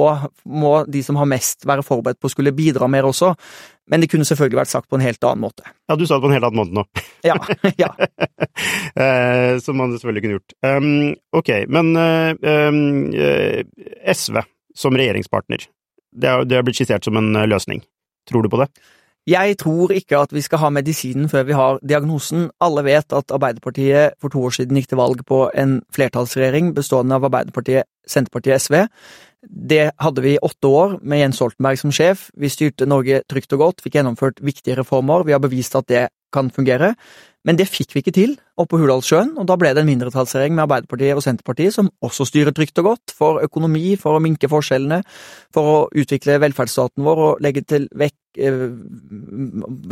må 0.48 0.72
de 0.88 1.02
som 1.04 1.20
har 1.20 1.28
mest 1.30 1.66
være 1.68 1.84
forberedt 1.86 2.20
på 2.22 2.30
å 2.30 2.32
skulle 2.32 2.54
bidra 2.56 2.88
mer 2.90 3.08
også, 3.08 3.34
men 3.92 4.00
det 4.00 4.08
kunne 4.08 4.24
selvfølgelig 4.24 4.60
vært 4.62 4.72
sagt 4.72 4.88
på 4.88 4.96
en 4.96 5.04
helt 5.04 5.24
annen 5.28 5.44
måte. 5.44 5.66
Ja, 5.90 5.98
du 5.98 6.06
sa 6.06 6.16
det 6.16 6.24
på 6.24 6.30
en 6.30 6.36
helt 6.38 6.48
annen 6.48 6.62
måte 6.62 6.78
nå. 6.78 6.86
Ja, 7.28 7.36
ja. 7.78 7.90
eh, 9.02 9.58
som 9.62 9.76
man 9.78 9.92
selvfølgelig 9.94 10.24
kunne 10.24 10.38
gjort. 10.38 10.56
Um, 10.64 11.12
ok, 11.38 11.52
men 11.70 11.92
um, 11.94 13.12
eh, 13.14 13.60
SV 14.10 14.40
som 14.79 14.97
regjeringspartner, 14.97 15.69
det 16.12 16.29
har, 16.29 16.45
det 16.45 16.59
har 16.59 16.67
blitt 16.67 16.81
skissert 16.81 17.05
som 17.07 17.17
en 17.19 17.35
eh, 17.37 17.49
løsning. 17.49 17.83
Tror 18.29 18.45
du 18.45 18.52
på 18.52 18.61
det? 18.62 18.69
Jeg 19.29 19.55
tror 19.61 19.93
ikke 19.95 20.19
at 20.19 20.33
vi 20.35 20.41
skal 20.43 20.59
ha 20.59 20.69
medisinen 20.75 21.29
før 21.31 21.45
vi 21.47 21.55
har 21.55 21.76
diagnosen. 21.87 22.49
Alle 22.59 22.83
vet 22.83 23.14
at 23.14 23.31
Arbeiderpartiet 23.31 24.17
for 24.21 24.35
to 24.35 24.43
år 24.49 24.57
siden 24.57 24.79
gikk 24.81 24.88
til 24.91 24.99
valg 24.99 25.21
på 25.29 25.45
en 25.55 25.76
flertallsregjering 25.95 26.73
bestående 26.75 27.14
av 27.14 27.29
Arbeiderpartiet, 27.29 27.87
Senterpartiet 28.02 28.57
og 28.57 28.64
SV. 28.64 28.81
Det 29.43 29.85
hadde 30.02 30.25
vi 30.25 30.35
i 30.35 30.43
åtte 30.43 30.67
år 30.67 30.97
med 31.07 31.23
Jens 31.23 31.38
Stoltenberg 31.38 31.79
som 31.79 31.95
sjef. 31.95 32.31
Vi 32.35 32.50
styrte 32.50 32.88
Norge 32.91 33.23
trygt 33.31 33.55
og 33.55 33.62
godt, 33.62 33.85
fikk 33.85 34.00
gjennomført 34.00 34.43
viktige 34.43 34.81
reformer. 34.81 35.23
Vi 35.26 35.35
har 35.37 35.43
bevist 35.43 35.79
at 35.79 35.87
det 35.91 36.09
kan 36.35 36.50
fungere. 36.50 36.95
Men 37.47 37.59
det 37.59 37.71
fikk 37.71 37.95
vi 37.95 38.02
ikke 38.02 38.14
til 38.17 38.37
oppe 38.61 38.75
på 38.75 38.82
Hurdalssjøen, 38.82 39.35
og 39.40 39.47
da 39.49 39.56
ble 39.61 39.73
det 39.73 39.82
en 39.82 39.88
mindretallsregjering 39.88 40.56
med 40.56 40.64
Arbeiderpartiet 40.66 41.16
og 41.16 41.25
Senterpartiet 41.25 41.76
som 41.76 41.88
også 42.04 42.26
styrer 42.28 42.54
trygt 42.56 42.78
og 42.82 42.92
godt, 42.92 43.14
for 43.16 43.40
økonomi, 43.44 43.94
for 44.00 44.18
å 44.18 44.23
minke 44.25 44.50
forskjellene, 44.52 45.02
for 45.54 45.71
å 45.73 45.78
utvikle 46.02 46.40
velferdsstaten 46.42 47.04
vår 47.06 47.25
og 47.26 47.42
legge 47.44 47.64
til 47.64 47.88
vekk, 47.97 48.18
eh, 48.38 48.68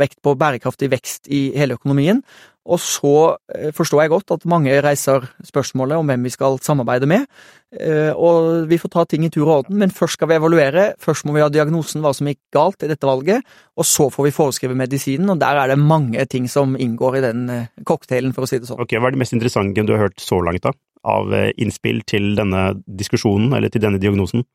vekt 0.01 0.21
på 0.21 0.35
bærekraftig 0.37 0.91
vekst 0.93 1.31
i 1.33 1.49
hele 1.57 1.79
økonomien. 1.79 2.21
Og 2.69 2.77
så 2.77 3.13
eh, 3.55 3.71
forstår 3.73 4.03
jeg 4.03 4.11
godt 4.13 4.33
at 4.35 4.43
mange 4.49 4.75
reiser 4.85 5.25
spørsmålet 5.47 5.97
om 5.97 6.11
hvem 6.11 6.27
vi 6.27 6.33
skal 6.33 6.59
samarbeide 6.61 7.07
med, 7.09 7.25
eh, 7.73 8.13
og 8.13 8.67
vi 8.69 8.77
får 8.77 8.91
ta 8.93 9.05
ting 9.09 9.25
i 9.25 9.31
tur 9.33 9.47
og 9.47 9.53
orden, 9.55 9.79
men 9.81 9.93
først 9.93 10.19
skal 10.19 10.29
vi 10.29 10.37
evaluere, 10.37 10.91
først 11.01 11.25
må 11.25 11.33
vi 11.33 11.41
ha 11.41 11.49
diagnosen 11.49 12.05
hva 12.05 12.13
som 12.13 12.29
gikk 12.29 12.37
galt 12.53 12.85
i 12.85 12.91
dette 12.91 13.09
valget, 13.09 13.41
og 13.73 13.87
så 13.89 14.11
får 14.13 14.27
vi 14.27 14.35
foreskrive 14.35 14.77
medisinen, 14.77 15.33
og 15.33 15.41
der 15.41 15.57
er 15.57 15.73
det 15.73 15.79
mange 15.81 16.25
ting 16.29 16.45
som 16.51 16.77
inngår 16.77 17.17
i 17.17 17.23
den 17.25 17.49
cocktailen, 17.87 18.35
for 18.37 18.45
å 18.45 18.50
si 18.51 18.61
det 18.61 18.69
sånn. 18.69 18.81
Ok, 18.83 18.95
Hva 18.97 19.09
er 19.09 19.15
det 19.15 19.21
mest 19.23 19.35
interessante 19.35 19.85
du 19.87 19.93
har 19.95 20.07
hørt 20.07 20.21
så 20.21 20.41
langt, 20.45 20.63
da? 20.65 20.75
Av 21.07 21.31
innspill 21.57 22.03
til 22.05 22.35
denne 22.37 22.71
diskusjonen, 22.85 23.55
eller 23.57 23.73
til 23.73 23.81
denne 23.81 24.01
diagnosen? 24.01 24.45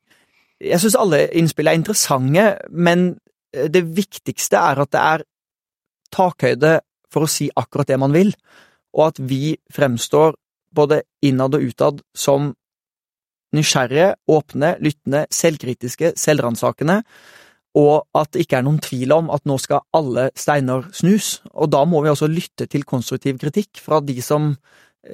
Jeg 0.63 0.79
syns 0.81 0.95
alle 0.97 1.25
innspill 1.37 1.69
er 1.69 1.77
interessante, 1.77 2.45
men 2.71 3.09
det 3.51 3.83
viktigste 3.97 4.59
er 4.59 4.81
at 4.81 4.93
det 4.93 5.01
er 5.01 5.25
takhøyde 6.13 6.77
for 7.11 7.25
å 7.25 7.31
si 7.31 7.49
akkurat 7.55 7.89
det 7.89 7.99
man 7.99 8.15
vil, 8.15 8.31
og 8.95 9.09
at 9.11 9.21
vi 9.29 9.57
fremstår 9.73 10.37
både 10.75 11.01
innad 11.25 11.55
og 11.57 11.67
utad 11.69 12.01
som 12.15 12.51
nysgjerrige, 13.55 14.15
åpne, 14.27 14.73
lyttende, 14.83 15.25
selvkritiske, 15.33 16.13
selvransakende, 16.19 17.01
og 17.77 18.07
at 18.17 18.33
det 18.33 18.45
ikke 18.45 18.59
er 18.59 18.65
noen 18.65 18.81
tvil 18.81 19.13
om 19.13 19.29
at 19.33 19.45
nå 19.45 19.59
skal 19.61 19.85
alle 19.97 20.29
steiner 20.37 20.87
snus, 20.95 21.37
og 21.53 21.69
da 21.73 21.83
må 21.85 22.01
vi 22.03 22.11
også 22.13 22.29
lytte 22.31 22.65
til 22.71 22.87
konstruktiv 22.87 23.37
kritikk 23.41 23.81
fra 23.83 24.01
de 24.01 24.17
som 24.25 24.55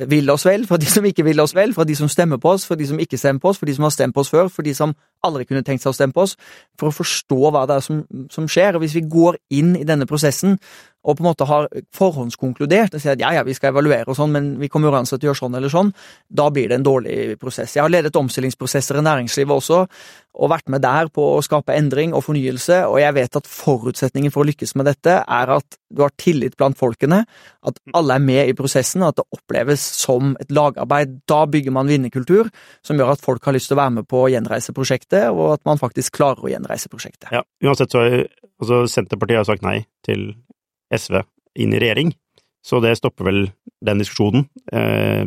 vil 0.09 0.29
oss 0.33 0.45
vel, 0.47 0.63
fra 0.67 0.79
de 0.81 0.87
som 0.89 1.05
ikke 1.05 1.25
vil 1.25 1.41
oss 1.43 1.53
vel, 1.55 1.73
fra 1.75 1.85
de 1.85 1.95
som 1.97 2.09
stemmer 2.09 2.39
på 2.41 2.53
oss, 2.55 2.65
fra 2.65 2.77
de 2.79 2.87
som 2.89 2.99
ikke 3.01 3.19
stemmer 3.19 3.43
på 3.43 3.51
oss, 3.51 3.59
fra 3.61 3.69
de 3.69 3.75
som 3.75 3.85
har 3.85 3.93
stemt 3.93 4.15
på 4.15 4.23
oss 4.23 4.31
før, 4.33 4.49
for 4.49 4.65
de 4.65 4.73
som 4.77 4.95
aldri 5.23 5.45
kunne 5.45 5.63
tenkt 5.65 5.83
seg 5.83 5.91
å 5.91 5.97
stemme 5.97 6.15
på 6.15 6.23
oss, 6.25 6.35
for 6.79 6.89
å 6.89 6.95
forstå 6.95 7.51
hva 7.53 7.65
det 7.69 7.77
er 7.77 7.85
som, 7.85 8.01
som 8.33 8.47
skjer. 8.49 8.77
Og 8.77 8.83
hvis 8.83 8.95
vi 8.97 9.05
går 9.11 9.37
inn 9.53 9.75
i 9.79 9.85
denne 9.87 10.07
prosessen 10.09 10.57
og 11.03 11.17
på 11.17 11.23
en 11.23 11.29
måte 11.29 11.47
har 11.47 11.67
forhåndskonkludert 11.95 12.95
og 12.95 13.03
sier 13.03 13.17
at 13.17 13.23
ja, 13.23 13.33
ja, 13.37 13.43
vi 13.43 13.55
skal 13.57 13.73
evaluere 13.73 14.07
og 14.07 14.17
sånn, 14.17 14.31
men 14.33 14.49
vi 14.61 14.69
kommer 14.71 14.93
uansett 14.93 15.19
til 15.19 15.29
å 15.29 15.31
gjøre 15.31 15.41
sånn 15.43 15.57
eller 15.59 15.71
sånn, 15.71 15.91
da 16.31 16.49
blir 16.53 16.71
det 16.71 16.79
en 16.79 16.85
dårlig 16.87 17.17
prosess. 17.41 17.75
Jeg 17.75 17.83
har 17.83 17.91
ledet 17.91 18.15
omstillingsprosesser 18.19 18.99
i 18.99 19.05
næringslivet 19.05 19.55
også, 19.55 19.83
og 20.33 20.49
vært 20.49 20.71
med 20.73 20.81
der 20.81 21.11
på 21.13 21.25
å 21.35 21.41
skape 21.45 21.75
endring 21.77 22.15
og 22.15 22.23
fornyelse, 22.25 22.79
og 22.89 22.97
jeg 23.01 23.15
vet 23.19 23.37
at 23.37 23.49
forutsetningen 23.49 24.33
for 24.33 24.43
å 24.43 24.49
lykkes 24.49 24.73
med 24.79 24.87
dette 24.89 25.19
er 25.21 25.51
at 25.53 25.77
du 25.93 26.01
har 26.01 26.13
tillit 26.17 26.55
blant 26.57 26.79
folkene, 26.79 27.21
at 27.67 27.77
alle 27.93 28.17
er 28.17 28.23
med 28.23 28.49
i 28.49 28.55
prosessen, 28.57 29.03
at 29.05 29.19
det 29.19 29.27
oppleves 29.35 29.83
som 29.99 30.33
et 30.41 30.49
lagarbeid. 30.53 31.19
Da 31.29 31.43
bygger 31.45 31.75
man 31.75 31.91
vinnerkultur, 31.91 32.49
som 32.81 32.97
gjør 32.97 33.13
at 33.13 33.21
folk 33.23 33.45
har 33.45 33.53
lyst 33.53 33.69
til 33.69 33.77
å 33.77 33.83
være 33.83 33.97
med 33.99 34.09
på 34.09 34.23
å 34.23 34.31
gjenreise 34.33 34.73
prosjektet, 34.73 35.29
og 35.29 35.59
at 35.59 35.63
man 35.69 35.81
faktisk 35.81 36.17
klarer 36.17 36.41
å 36.41 36.49
gjenreise 36.49 36.89
prosjektet. 36.89 37.29
Ja, 37.35 37.43
uansett 37.61 37.93
så 37.93 38.01
har 38.01 38.25
altså 38.63 38.83
Senterpartiet 38.89 39.43
har 39.43 39.49
sagt 39.49 39.65
nei 39.65 39.83
til 40.07 40.31
SV 40.93 41.21
inn 41.63 41.75
i 41.75 41.81
regjering, 41.81 42.13
så 42.63 42.79
det 42.83 42.95
stopper 42.97 43.27
vel 43.29 43.45
den 43.83 44.01
diskusjonen 44.01 44.47
eh, 44.73 45.25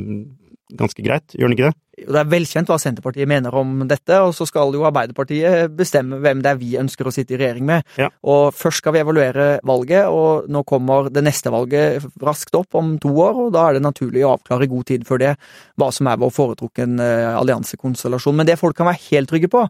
ganske 0.75 1.03
greit, 1.05 1.35
gjør 1.37 1.51
den 1.51 1.57
ikke 1.57 1.69
det? 1.69 1.77
Det 1.97 2.19
er 2.21 2.29
velkjent 2.29 2.69
hva 2.69 2.77
Senterpartiet 2.81 3.29
mener 3.31 3.55
om 3.57 3.79
dette, 3.89 4.19
og 4.21 4.35
så 4.37 4.45
skal 4.49 4.75
jo 4.75 4.85
Arbeiderpartiet 4.85 5.73
bestemme 5.79 6.19
hvem 6.21 6.43
det 6.45 6.51
er 6.51 6.59
vi 6.61 6.75
ønsker 6.81 7.09
å 7.09 7.13
sitte 7.15 7.37
i 7.37 7.39
regjering 7.41 7.65
med. 7.69 7.87
Ja. 8.01 8.11
Og 8.29 8.51
først 8.57 8.83
skal 8.83 8.97
vi 8.97 9.01
evaluere 9.01 9.47
valget, 9.67 10.11
og 10.13 10.51
nå 10.53 10.65
kommer 10.69 11.09
det 11.13 11.23
neste 11.25 11.53
valget 11.55 12.05
raskt 12.21 12.59
opp 12.59 12.77
om 12.77 12.97
to 13.03 13.15
år, 13.15 13.41
og 13.47 13.55
da 13.57 13.65
er 13.69 13.79
det 13.79 13.87
naturlig 13.87 14.27
å 14.27 14.35
avklare 14.35 14.67
i 14.67 14.73
god 14.75 14.91
tid 14.91 15.07
før 15.09 15.23
det 15.23 15.33
hva 15.81 15.89
som 15.95 16.11
er 16.11 16.21
vår 16.21 16.35
foretrukken 16.37 17.01
eh, 17.01 17.31
alliansekonstellasjon. 17.33 18.37
Men 18.43 18.51
det 18.51 18.61
folk 18.61 18.77
kan 18.77 18.91
være 18.91 19.05
helt 19.09 19.33
trygge 19.33 19.53
på, 19.53 19.65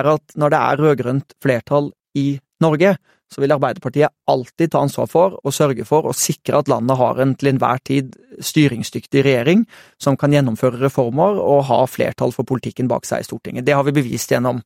er 0.00 0.12
at 0.16 0.38
når 0.40 0.54
det 0.54 0.64
er 0.64 0.84
rød-grønt 0.86 1.38
flertall 1.44 1.92
i 2.18 2.32
Norge, 2.64 2.96
så 3.30 3.42
vil 3.42 3.54
Arbeiderpartiet 3.54 4.12
alltid 4.30 4.72
ta 4.72 4.82
ansvar 4.82 5.08
for 5.10 5.38
og 5.38 5.54
sørge 5.54 5.86
for 5.88 6.08
å 6.10 6.16
sikre 6.16 6.60
at 6.60 6.70
landet 6.70 6.98
har 6.98 7.22
en 7.22 7.36
til 7.38 7.52
enhver 7.52 7.82
tid 7.86 8.16
styringsdyktig 8.42 9.24
regjering 9.26 9.64
som 10.02 10.18
kan 10.20 10.34
gjennomføre 10.34 10.82
reformer 10.82 11.38
og 11.38 11.64
ha 11.70 11.84
flertall 11.90 12.34
for 12.34 12.48
politikken 12.48 12.90
bak 12.90 13.06
seg 13.08 13.22
i 13.22 13.28
Stortinget. 13.28 13.66
Det 13.66 13.76
har 13.76 13.86
vi 13.86 13.94
bevist 13.96 14.34
gjennom 14.34 14.62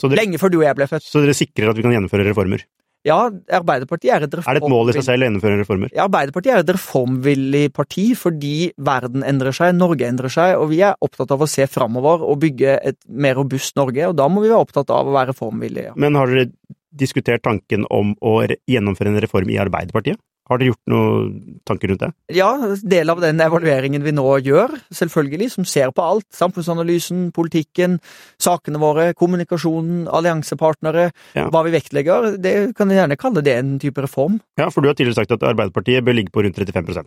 dere, 0.00 0.16
lenge 0.16 0.40
før 0.40 0.52
du 0.52 0.60
og 0.62 0.68
jeg 0.68 0.78
ble 0.78 0.88
født. 0.88 1.08
Så 1.08 1.24
dere 1.24 1.36
sikrer 1.36 1.72
at 1.72 1.76
vi 1.76 1.84
kan 1.84 1.92
gjennomføre 1.96 2.28
reformer? 2.30 2.64
Ja, 3.06 3.16
Arbeiderpartiet 3.56 4.12
er 4.12 4.24
et 4.26 4.34
reform... 4.36 4.52
Er 4.52 4.58
det 4.58 4.66
et 4.66 4.72
mål 4.72 4.90
i 4.92 4.94
seg 4.98 5.04
selv 5.06 5.24
å 5.24 5.28
gjennomføre 5.28 5.60
reformer? 5.62 5.92
Ja, 5.96 6.04
Arbeiderpartiet 6.04 6.52
er 6.52 6.64
et 6.64 6.72
reformvillig 6.76 7.62
parti 7.72 8.10
fordi 8.18 8.56
verden 8.76 9.24
endrer 9.24 9.56
seg, 9.56 9.72
Norge 9.76 10.04
endrer 10.04 10.32
seg, 10.32 10.58
og 10.60 10.68
vi 10.72 10.82
er 10.84 10.98
opptatt 11.00 11.32
av 11.32 11.40
å 11.40 11.48
se 11.48 11.64
framover 11.70 12.26
og 12.26 12.42
bygge 12.42 12.76
et 12.92 12.98
mer 13.08 13.38
robust 13.40 13.78
Norge, 13.80 14.10
og 14.10 14.18
da 14.20 14.28
må 14.28 14.44
vi 14.44 14.52
være 14.52 14.66
opptatt 14.66 14.92
av 14.92 15.08
å 15.08 15.16
være 15.16 15.32
reformvillige. 15.32 15.94
Ja. 15.94 15.96
Men 15.96 16.20
har 16.20 16.28
dere 16.28 16.50
diskutert 16.92 17.42
tanken 17.42 17.86
om 17.90 18.14
å 18.20 18.40
gjennomføre 18.68 19.12
en 19.14 19.20
reform 19.22 19.50
i 19.50 19.58
Arbeiderpartiet? 19.62 20.18
Har 20.50 20.58
dere 20.58 20.72
gjort 20.72 20.90
noen 20.90 21.60
tanker 21.68 21.92
rundt 21.92 22.00
det? 22.02 22.08
Ja, 22.34 22.48
del 22.82 23.10
av 23.12 23.20
den 23.22 23.38
evalueringen 23.38 24.02
vi 24.02 24.10
nå 24.10 24.24
gjør, 24.42 24.72
selvfølgelig, 24.90 25.46
som 25.52 25.64
ser 25.68 25.92
på 25.94 26.02
alt. 26.02 26.26
Samfunnsanalysen, 26.34 27.28
politikken, 27.36 28.00
sakene 28.42 28.80
våre, 28.82 29.12
kommunikasjonen, 29.14 30.08
alliansepartnere, 30.10 31.12
Ja. 31.38 31.46
hva 31.50 31.62
vi 31.64 31.70
vektlegger. 31.78 32.36
Det 32.42 32.74
kan 32.74 32.88
vi 32.88 32.96
gjerne 32.98 33.16
kalle 33.16 33.42
det 33.46 33.54
en 33.60 33.78
type 33.78 34.02
reform. 34.02 34.40
Ja, 34.58 34.70
for 34.70 34.80
du 34.82 34.88
har 34.88 34.94
tidligere 34.98 35.22
sagt 35.22 35.30
at 35.30 35.46
Arbeiderpartiet 35.46 36.02
bør 36.04 36.18
ligge 36.18 36.32
på 36.34 36.42
rundt 36.42 36.56
35 36.58 37.06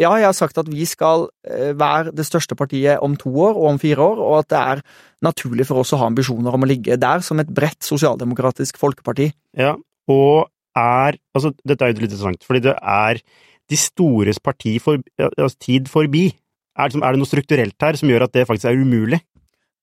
Ja, 0.00 0.14
jeg 0.16 0.24
har 0.24 0.36
sagt 0.36 0.56
at 0.56 0.70
vi 0.72 0.86
skal 0.88 1.26
eh, 1.44 1.72
være 1.76 2.14
det 2.16 2.24
største 2.24 2.56
partiet 2.56 3.02
om 3.04 3.16
to 3.20 3.28
år 3.44 3.58
og 3.58 3.66
om 3.74 3.80
fire 3.80 4.00
år, 4.00 4.22
og 4.24 4.38
at 4.40 4.48
det 4.52 4.60
er 4.60 4.82
naturlig 5.26 5.66
for 5.68 5.82
oss 5.82 5.92
å 5.92 6.00
ha 6.00 6.08
ambisjoner 6.08 6.56
om 6.56 6.64
å 6.64 6.68
ligge 6.70 6.96
der 7.00 7.24
som 7.24 7.42
et 7.42 7.50
bredt 7.52 7.84
sosialdemokratisk 7.84 8.80
folkeparti. 8.80 9.30
Ja, 9.58 9.76
og 10.08 10.48
er 10.72 11.18
Altså, 11.36 11.52
dette 11.68 11.84
er 11.84 11.92
jo 11.92 12.00
litt 12.00 12.12
interessant, 12.12 12.44
fordi 12.44 12.62
det 12.68 12.72
er 12.76 13.20
de 13.68 13.76
stores 13.76 14.40
parti 14.40 14.78
for, 14.80 15.00
altså, 15.20 15.58
tid 15.60 15.88
forbi. 15.88 16.30
Er 16.76 16.88
det, 16.88 17.00
er 17.00 17.12
det 17.12 17.20
noe 17.20 17.28
strukturelt 17.28 17.76
her 17.84 17.98
som 18.00 18.08
gjør 18.08 18.26
at 18.26 18.34
det 18.36 18.46
faktisk 18.48 18.70
er 18.70 18.80
umulig? 18.80 19.20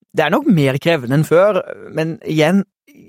Det 0.09 0.25
er 0.25 0.33
nok 0.33 0.47
mer 0.49 0.77
krevende 0.81 1.19
enn 1.19 1.25
før, 1.27 1.61
men 1.93 2.17
igjen, 2.25 2.63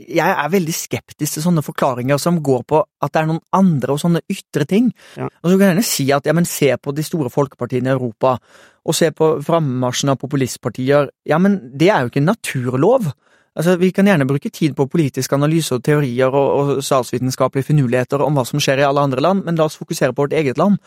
jeg 0.09 0.33
er 0.33 0.53
veldig 0.53 0.75
skeptisk 0.75 1.37
til 1.37 1.45
sånne 1.45 1.65
forklaringer 1.65 2.21
som 2.21 2.41
går 2.45 2.65
på 2.69 2.81
at 2.81 3.13
det 3.13 3.23
er 3.23 3.31
noen 3.31 3.43
andre 3.57 3.95
og 3.95 4.03
sånne 4.03 4.23
ytre 4.33 4.67
ting. 4.69 4.91
Ja. 5.19 5.29
Og 5.29 5.51
så 5.51 5.55
kan 5.55 5.67
jeg 5.67 5.73
gjerne 5.75 5.89
si 5.89 6.07
at 6.17 6.29
ja, 6.29 6.35
men 6.37 6.49
se 6.49 6.71
på 6.81 6.95
de 6.97 7.05
store 7.07 7.33
folkepartiene 7.33 7.93
i 7.93 7.97
Europa, 7.97 8.37
og 8.81 8.97
se 8.97 9.11
på 9.13 9.33
frammarsjen 9.45 10.13
av 10.13 10.21
populistpartier. 10.23 11.11
Ja, 11.29 11.41
men 11.43 11.59
det 11.77 11.91
er 11.93 12.05
jo 12.05 12.13
ikke 12.13 12.23
en 12.23 12.33
naturlov. 12.33 13.11
Altså, 13.59 13.77
Vi 13.77 13.91
kan 13.91 14.07
gjerne 14.07 14.29
bruke 14.29 14.51
tid 14.51 14.77
på 14.79 14.89
politisk 14.89 15.33
analyse 15.37 15.75
og 15.75 15.85
teorier 15.85 16.31
og, 16.31 16.51
og 16.79 16.85
statsvitenskapelige 16.85 17.67
finurligheter 17.73 18.23
om 18.25 18.39
hva 18.39 18.47
som 18.49 18.63
skjer 18.63 18.81
i 18.81 18.87
alle 18.87 19.03
andre 19.05 19.21
land, 19.21 19.45
men 19.45 19.59
la 19.59 19.67
oss 19.67 19.79
fokusere 19.81 20.15
på 20.15 20.25
vårt 20.25 20.37
eget 20.39 20.59
land. 20.59 20.79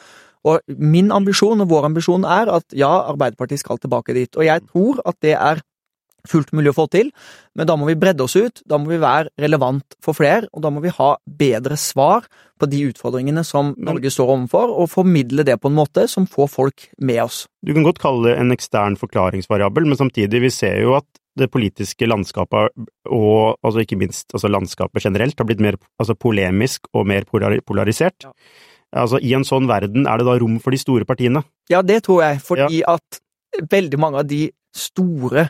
Og 0.43 0.60
min 0.67 1.12
ambisjon 1.12 1.62
og 1.63 1.69
vår 1.71 1.88
ambisjon 1.91 2.26
er 2.28 2.49
at 2.52 2.65
ja, 2.76 2.91
Arbeiderpartiet 3.13 3.62
skal 3.62 3.80
tilbake 3.80 4.15
dit. 4.15 4.32
Og 4.36 4.47
jeg 4.47 4.65
tror 4.71 4.99
at 5.06 5.19
det 5.23 5.38
er 5.38 5.62
fullt 6.29 6.53
mulig 6.55 6.71
å 6.71 6.77
få 6.77 6.88
til, 6.91 7.09
men 7.57 7.67
da 7.67 7.75
må 7.79 7.88
vi 7.89 7.97
bredde 7.99 8.23
oss 8.25 8.36
ut, 8.38 8.62
da 8.69 8.79
må 8.79 8.93
vi 8.93 9.01
være 9.01 9.31
relevant 9.43 9.97
for 10.03 10.15
flere, 10.17 10.47
og 10.53 10.63
da 10.63 10.71
må 10.73 10.83
vi 10.83 10.93
ha 10.95 11.09
bedre 11.27 11.77
svar 11.79 12.27
på 12.59 12.69
de 12.71 12.79
utfordringene 12.91 13.43
som 13.47 13.73
Norge 13.75 14.12
står 14.13 14.31
overfor, 14.36 14.71
og 14.71 14.91
formidle 14.91 15.45
det 15.47 15.57
på 15.59 15.71
en 15.71 15.77
måte 15.77 16.07
som 16.12 16.27
får 16.29 16.51
folk 16.53 16.88
med 17.03 17.23
oss. 17.25 17.43
Du 17.65 17.73
kan 17.75 17.86
godt 17.86 18.01
kalle 18.03 18.29
det 18.29 18.38
en 18.39 18.55
ekstern 18.55 18.95
forklaringsvariabel, 18.99 19.89
men 19.89 19.99
samtidig, 19.99 20.45
vi 20.45 20.53
ser 20.53 20.79
jo 20.86 20.95
at 20.99 21.09
det 21.39 21.49
politiske 21.49 22.05
landskapet, 22.07 22.75
og 23.09 23.57
altså 23.65 23.81
ikke 23.81 23.97
minst 23.97 24.36
altså 24.36 24.51
landskapet 24.53 25.03
generelt, 25.03 25.39
har 25.39 25.49
blitt 25.49 25.63
mer 25.65 25.79
altså 25.99 26.15
polemisk 26.15 26.88
og 26.93 27.07
mer 27.09 27.25
polarisert. 27.25 28.27
Ja. 28.27 28.33
Altså, 28.93 29.17
I 29.17 29.33
en 29.33 29.45
sånn 29.47 29.65
verden 29.65 30.05
er 30.05 30.21
det 30.21 30.27
da 30.27 30.38
rom 30.38 30.59
for 30.62 30.75
de 30.75 30.77
store 30.77 31.07
partiene? 31.09 31.41
Ja, 31.71 31.81
det 31.81 32.03
tror 32.05 32.21
jeg, 32.21 32.43
fordi 32.45 32.83
at 32.86 33.17
veldig 33.71 33.99
mange 34.01 34.21
av 34.21 34.29
de 34.29 34.45
store 34.73 35.47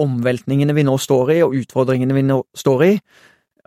omveltningene 0.00 0.74
vi 0.76 0.84
nå 0.86 0.96
står 1.00 1.32
i, 1.36 1.40
og 1.46 1.56
utfordringene 1.56 2.16
vi 2.16 2.26
nå 2.26 2.40
står 2.56 2.84
i, 2.86 2.92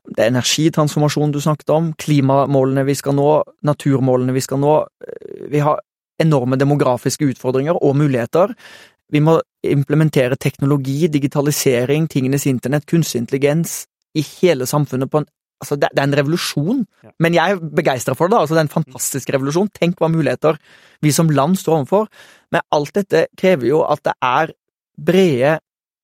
det 0.10 0.24
er 0.24 0.32
energitransformasjonen 0.32 1.34
du 1.34 1.40
snakket 1.44 1.70
om, 1.74 1.92
klimamålene 2.00 2.86
vi 2.88 2.96
skal 2.98 3.16
nå, 3.18 3.28
naturmålene 3.68 4.34
vi 4.34 4.42
skal 4.42 4.62
nå, 4.62 4.76
vi 5.52 5.62
har 5.62 5.82
enorme 6.20 6.58
demografiske 6.60 7.28
utfordringer 7.30 7.78
og 7.78 7.98
muligheter. 8.00 8.54
Vi 9.10 9.22
må 9.24 9.38
implementere 9.66 10.38
teknologi, 10.40 11.08
digitalisering, 11.12 12.08
tingenes 12.12 12.48
internett, 12.50 12.88
kunstig 12.90 13.22
intelligens 13.24 13.84
i 14.18 14.24
hele 14.40 14.70
samfunnet 14.70 15.12
på 15.12 15.24
en 15.24 15.30
Altså, 15.60 15.76
det, 15.76 15.90
det 15.92 16.00
er 16.00 16.08
en 16.08 16.16
revolusjon, 16.16 16.78
men 17.20 17.34
jeg 17.36 17.52
er 17.52 17.58
begeistra 17.60 18.14
for 18.16 18.32
det. 18.32 18.38
altså 18.40 18.56
Det 18.56 18.62
er 18.62 18.68
en 18.70 18.78
fantastisk 18.78 19.34
revolusjon. 19.36 19.68
Tenk 19.76 19.98
hva 20.00 20.08
muligheter 20.08 20.56
vi 21.04 21.12
som 21.12 21.28
land 21.28 21.58
står 21.60 21.82
overfor. 21.82 22.06
Men 22.56 22.64
alt 22.72 22.94
dette 22.96 23.26
krever 23.36 23.68
jo 23.68 23.82
at 23.84 24.00
det 24.08 24.14
er 24.24 24.54
brede 24.96 25.58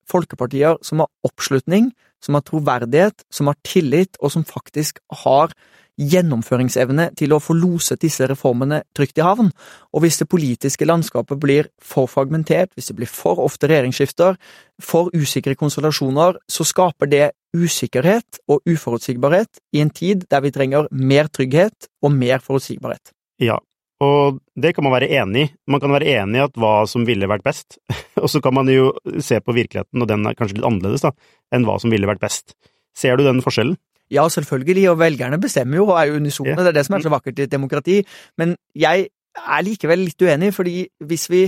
folkepartier 0.09 0.77
som 0.85 1.03
har 1.03 1.11
oppslutning, 1.27 1.91
som 2.23 2.37
har 2.37 2.45
troverdighet, 2.45 3.25
som 3.33 3.49
har 3.51 3.57
tillit, 3.65 4.17
og 4.21 4.33
som 4.33 4.45
faktisk 4.47 5.01
har 5.23 5.53
gjennomføringsevne 5.95 7.09
til 7.15 7.31
å 7.31 7.39
få 7.39 7.55
loset 7.55 8.01
disse 8.03 8.27
reformene 8.27 8.81
trygt 8.97 9.19
i 9.19 9.23
havn. 9.23 9.51
Og 9.95 10.03
hvis 10.03 10.19
det 10.19 10.27
politiske 10.31 10.87
landskapet 10.87 11.39
blir 11.39 11.69
for 11.79 12.09
fragmentert, 12.11 12.73
hvis 12.75 12.91
det 12.91 12.97
blir 12.99 13.11
for 13.11 13.39
ofte 13.43 13.69
regjeringsskifter, 13.71 14.35
for 14.83 15.11
usikre 15.15 15.55
konstellasjoner, 15.59 16.41
så 16.51 16.67
skaper 16.67 17.11
det 17.11 17.29
usikkerhet 17.55 18.41
og 18.51 18.67
uforutsigbarhet 18.67 19.61
i 19.75 19.83
en 19.83 19.93
tid 19.93 20.27
der 20.31 20.43
vi 20.43 20.51
trenger 20.55 20.91
mer 20.91 21.31
trygghet 21.31 21.87
og 22.03 22.11
mer 22.11 22.43
forutsigbarhet. 22.43 23.13
Ja, 23.39 23.61
og 24.03 24.39
det 24.59 24.73
kan 24.75 24.83
man 24.83 24.93
være 24.93 25.07
enig 25.21 25.45
i. 25.45 25.51
Man 25.71 25.79
kan 25.79 25.91
være 25.95 26.09
enig 26.23 26.39
i 26.41 26.43
at 26.43 26.53
hva 26.59 26.85
som 26.87 27.05
ville 27.07 27.27
vært 27.31 27.43
best, 27.45 27.77
og 28.23 28.27
så 28.29 28.41
kan 28.43 28.53
man 28.53 28.67
jo 28.67 28.91
se 29.23 29.39
på 29.39 29.55
virkeligheten, 29.55 30.01
og 30.03 30.07
den 30.11 30.25
er 30.27 30.35
kanskje 30.35 30.57
litt 30.59 30.67
annerledes 30.67 31.05
da, 31.05 31.11
enn 31.55 31.65
hva 31.67 31.77
som 31.79 31.91
ville 31.93 32.07
vært 32.09 32.19
best. 32.23 32.55
Ser 32.95 33.15
du 33.17 33.23
den 33.23 33.41
forskjellen? 33.43 33.77
Ja, 34.13 34.27
selvfølgelig, 34.29 34.89
og 34.91 34.99
velgerne 35.01 35.39
bestemmer 35.41 35.79
jo 35.79 35.87
og 35.89 35.97
er 35.97 36.11
jo 36.11 36.19
unisone, 36.21 36.53
Ja. 36.53 36.55
det 36.61 36.67
er 36.67 36.77
det 36.77 36.85
som 36.85 36.95
er 36.95 37.01
så 37.07 37.09
vakkert 37.09 37.39
i 37.39 37.47
et 37.47 37.51
demokrati. 37.55 38.03
Men 38.37 38.55
jeg 38.75 39.07
er 39.35 39.63
likevel 39.65 40.05
litt 40.05 40.21
uenig, 40.21 40.53
fordi 40.53 40.87
hvis 41.03 41.29
vi 41.29 41.47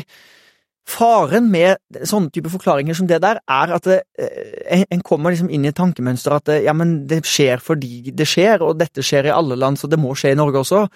Faren 0.87 1.49
med 1.51 1.75
sånne 2.07 2.31
type 2.31 2.47
forklaringer 2.47 2.95
som 2.95 3.09
det 3.09 3.17
der, 3.19 3.41
er 3.43 3.71
at 3.75 3.83
det, 3.83 3.97
eh, 4.17 4.77
en- 4.77 4.85
en 4.89 5.01
kommer 5.01 5.31
liksom 5.33 5.49
inn 5.51 5.65
i 5.65 5.67
et 5.67 5.75
tankemønster 5.75 6.31
at 6.31 6.45
det, 6.45 6.63
ja, 6.63 6.71
men 6.71 7.05
det 7.07 7.23
skjer 7.25 7.59
fordi 7.59 8.15
det 8.15 8.25
skjer, 8.25 8.61
og 8.61 8.77
dette 8.79 9.03
skjer 9.03 9.25
i 9.27 9.35
alle 9.35 9.57
land, 9.57 9.75
så 9.77 9.89
det 9.89 9.99
må 9.99 10.15
skje 10.15 10.31
i 10.31 10.35
Norge 10.39 10.55
også. 10.63 10.87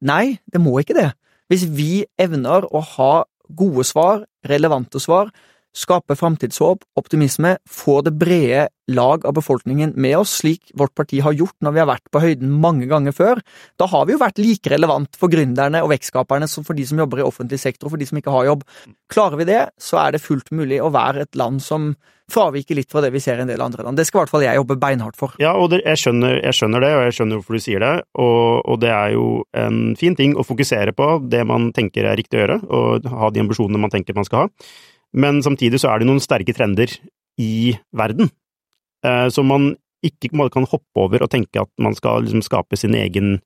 Nei, 0.00 0.40
det 0.48 0.60
må 0.62 0.78
ikke 0.80 0.96
det. 0.96 1.10
Hvis 1.50 1.66
vi 1.68 2.04
evner 2.20 2.66
å 2.70 2.80
ha 2.96 3.12
gode 3.56 3.84
svar, 3.84 4.24
relevante 4.46 5.00
svar, 5.02 5.32
skape 5.76 6.16
framtidshåp, 6.18 6.82
optimisme, 6.98 7.56
få 7.68 8.00
det 8.06 8.12
brede 8.18 8.68
lag 8.90 9.26
av 9.26 9.36
befolkningen 9.36 9.92
med 9.94 10.16
oss, 10.18 10.32
slik 10.40 10.72
vårt 10.74 10.94
parti 10.98 11.20
har 11.22 11.36
gjort 11.36 11.54
når 11.62 11.74
vi 11.74 11.82
har 11.82 11.88
vært 11.90 12.10
på 12.10 12.22
høyden 12.24 12.50
mange 12.62 12.88
ganger 12.90 13.14
før, 13.14 13.42
da 13.78 13.86
har 13.90 14.06
vi 14.06 14.16
jo 14.16 14.22
vært 14.22 14.40
like 14.42 14.72
relevant 14.72 15.14
for 15.18 15.30
gründerne 15.30 15.84
og 15.84 15.92
vekstskaperne 15.92 16.48
som 16.50 16.66
for 16.66 16.78
de 16.78 16.86
som 16.88 16.98
jobber 16.98 17.22
i 17.22 17.26
offentlig 17.26 17.60
sektor 17.62 17.86
og 17.86 17.94
for 17.94 18.02
de 18.02 18.08
som 18.10 18.18
ikke 18.18 18.34
har 18.34 18.48
jobb. 18.50 18.64
Klarer 19.12 19.38
vi 19.38 19.50
det, 19.52 19.60
så 19.78 20.02
er 20.02 20.16
det 20.16 20.24
fullt 20.24 20.50
mulig 20.50 20.80
å 20.82 20.90
være 20.94 21.28
et 21.28 21.38
land 21.38 21.62
som 21.62 21.92
fraviker 22.30 22.78
litt 22.78 22.90
fra 22.90 23.02
det 23.02 23.10
vi 23.14 23.22
ser 23.22 23.40
i 23.40 23.44
en 23.44 23.50
del 23.50 23.62
andre 23.62 23.82
land. 23.82 23.98
Det 23.98 24.06
skal 24.06 24.20
i 24.20 24.22
hvert 24.22 24.32
fall 24.34 24.44
jeg 24.44 24.58
jobbe 24.60 24.76
beinhardt 24.82 25.18
for. 25.18 25.34
Ja, 25.42 25.56
og 25.58 25.72
det, 25.72 25.80
jeg, 25.82 25.98
skjønner, 25.98 26.36
jeg 26.38 26.56
skjønner 26.58 26.84
det, 26.84 26.90
og 26.94 27.02
jeg 27.06 27.16
skjønner 27.16 27.40
hvorfor 27.40 27.58
du 27.58 27.64
sier 27.64 27.82
det, 27.82 27.94
og, 28.22 28.60
og 28.70 28.78
det 28.82 28.92
er 28.94 29.16
jo 29.16 29.26
en 29.58 29.80
fin 29.98 30.14
ting 30.18 30.36
å 30.38 30.46
fokusere 30.46 30.94
på 30.96 31.10
det 31.30 31.42
man 31.50 31.70
tenker 31.76 32.06
er 32.06 32.18
riktig 32.18 32.38
å 32.38 32.44
gjøre, 32.44 32.60
og 32.70 33.10
ha 33.10 33.34
de 33.34 33.42
ambisjonene 33.42 33.82
man 33.82 33.92
tenker 33.92 34.18
man 34.18 34.28
skal 34.28 34.46
ha. 34.46 34.54
Men 35.16 35.42
samtidig 35.42 35.80
så 35.82 35.90
er 35.90 36.00
det 36.00 36.08
noen 36.10 36.22
sterke 36.22 36.54
trender 36.54 36.92
i 37.40 37.76
verden, 37.96 38.30
eh, 39.04 39.28
som 39.32 39.48
man 39.50 39.72
ikke 40.06 40.30
kan 40.48 40.64
hoppe 40.64 40.96
over 41.02 41.20
og 41.20 41.28
tenke 41.32 41.60
at 41.60 41.68
man 41.82 41.92
skal 41.96 42.22
liksom 42.24 42.40
skape 42.44 42.78
sin 42.78 42.94
egen 42.96 43.40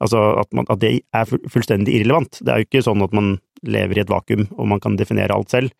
Altså 0.00 0.38
at, 0.38 0.46
man, 0.54 0.64
at 0.70 0.78
det 0.78 1.02
er 1.10 1.26
fullstendig 1.26 1.96
irrelevant. 1.96 2.38
Det 2.38 2.52
er 2.52 2.60
jo 2.60 2.66
ikke 2.68 2.84
sånn 2.86 3.02
at 3.02 3.14
man 3.16 3.32
lever 3.66 3.98
i 3.98 4.02
et 4.04 4.12
vakuum 4.12 4.44
og 4.54 4.68
man 4.70 4.78
kan 4.78 4.94
definere 4.94 5.34
alt 5.34 5.50
selv. 5.50 5.72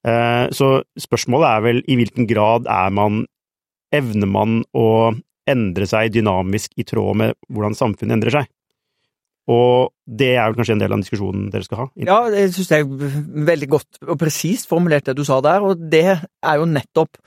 Eh, 0.00 0.48
Så 0.48 0.80
spørsmålet 0.96 1.48
er 1.50 1.60
vel 1.66 1.82
i 1.84 1.98
hvilken 2.00 2.24
grad 2.30 2.64
er 2.64 2.88
man 2.90 3.26
Evner 3.92 4.30
man 4.30 4.62
å 4.72 5.12
endre 5.50 5.86
seg 5.90 6.12
dynamisk 6.14 6.72
i 6.78 6.86
tråd 6.86 7.18
med 7.20 7.36
hvordan 7.50 7.74
samfunnet 7.76 8.16
endrer 8.16 8.36
seg? 8.38 8.50
Og 9.50 9.90
det 10.06 10.34
er 10.36 10.44
vel 10.50 10.58
kanskje 10.60 10.76
en 10.76 10.82
del 10.84 10.92
av 10.94 11.00
diskusjonen 11.02 11.48
dere 11.50 11.66
skal 11.66 11.80
ha? 11.82 11.86
Ja, 11.98 12.18
det 12.30 12.44
syns 12.54 12.70
jeg 12.70 12.84
er 12.86 13.18
veldig 13.50 13.68
godt 13.72 13.98
og 14.06 14.18
presist 14.20 14.68
formulert 14.70 15.08
det 15.08 15.16
du 15.18 15.24
sa 15.26 15.40
der, 15.42 15.64
og 15.66 15.80
det 15.90 16.04
er 16.06 16.60
jo 16.60 16.68
nettopp 16.70 17.18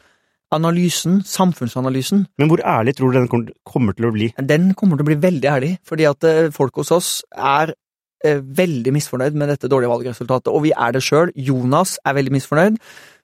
analysen, 0.53 1.21
samfunnsanalysen. 1.25 2.27
Men 2.37 2.51
hvor 2.51 2.61
ærlig 2.61 2.93
tror 2.95 3.11
du 3.11 3.17
den 3.19 3.27
kommer- 3.31 3.53
kommer 3.65 3.95
til 3.97 4.05
å 4.05 4.13
bli? 4.13 4.27
Den 4.37 4.73
kommer 4.77 4.97
til 4.99 5.05
å 5.07 5.09
bli 5.11 5.19
veldig 5.23 5.49
ærlig, 5.49 5.71
fordi 5.83 6.05
at 6.09 6.23
eh, 6.29 6.49
folk 6.53 6.75
hos 6.75 6.91
oss 6.93 7.09
er 7.35 7.73
eh, 8.23 8.37
veldig 8.39 8.93
misfornøyd 8.93 9.33
med 9.33 9.49
dette 9.49 9.67
dårlige 9.71 9.89
valgresultatet, 9.89 10.53
og 10.53 10.61
vi 10.67 10.71
er 10.77 10.91
det 10.93 11.01
sjøl. 11.03 11.31
Jonas 11.35 11.97
er 12.05 12.13
veldig 12.19 12.35
misfornøyd. 12.37 12.77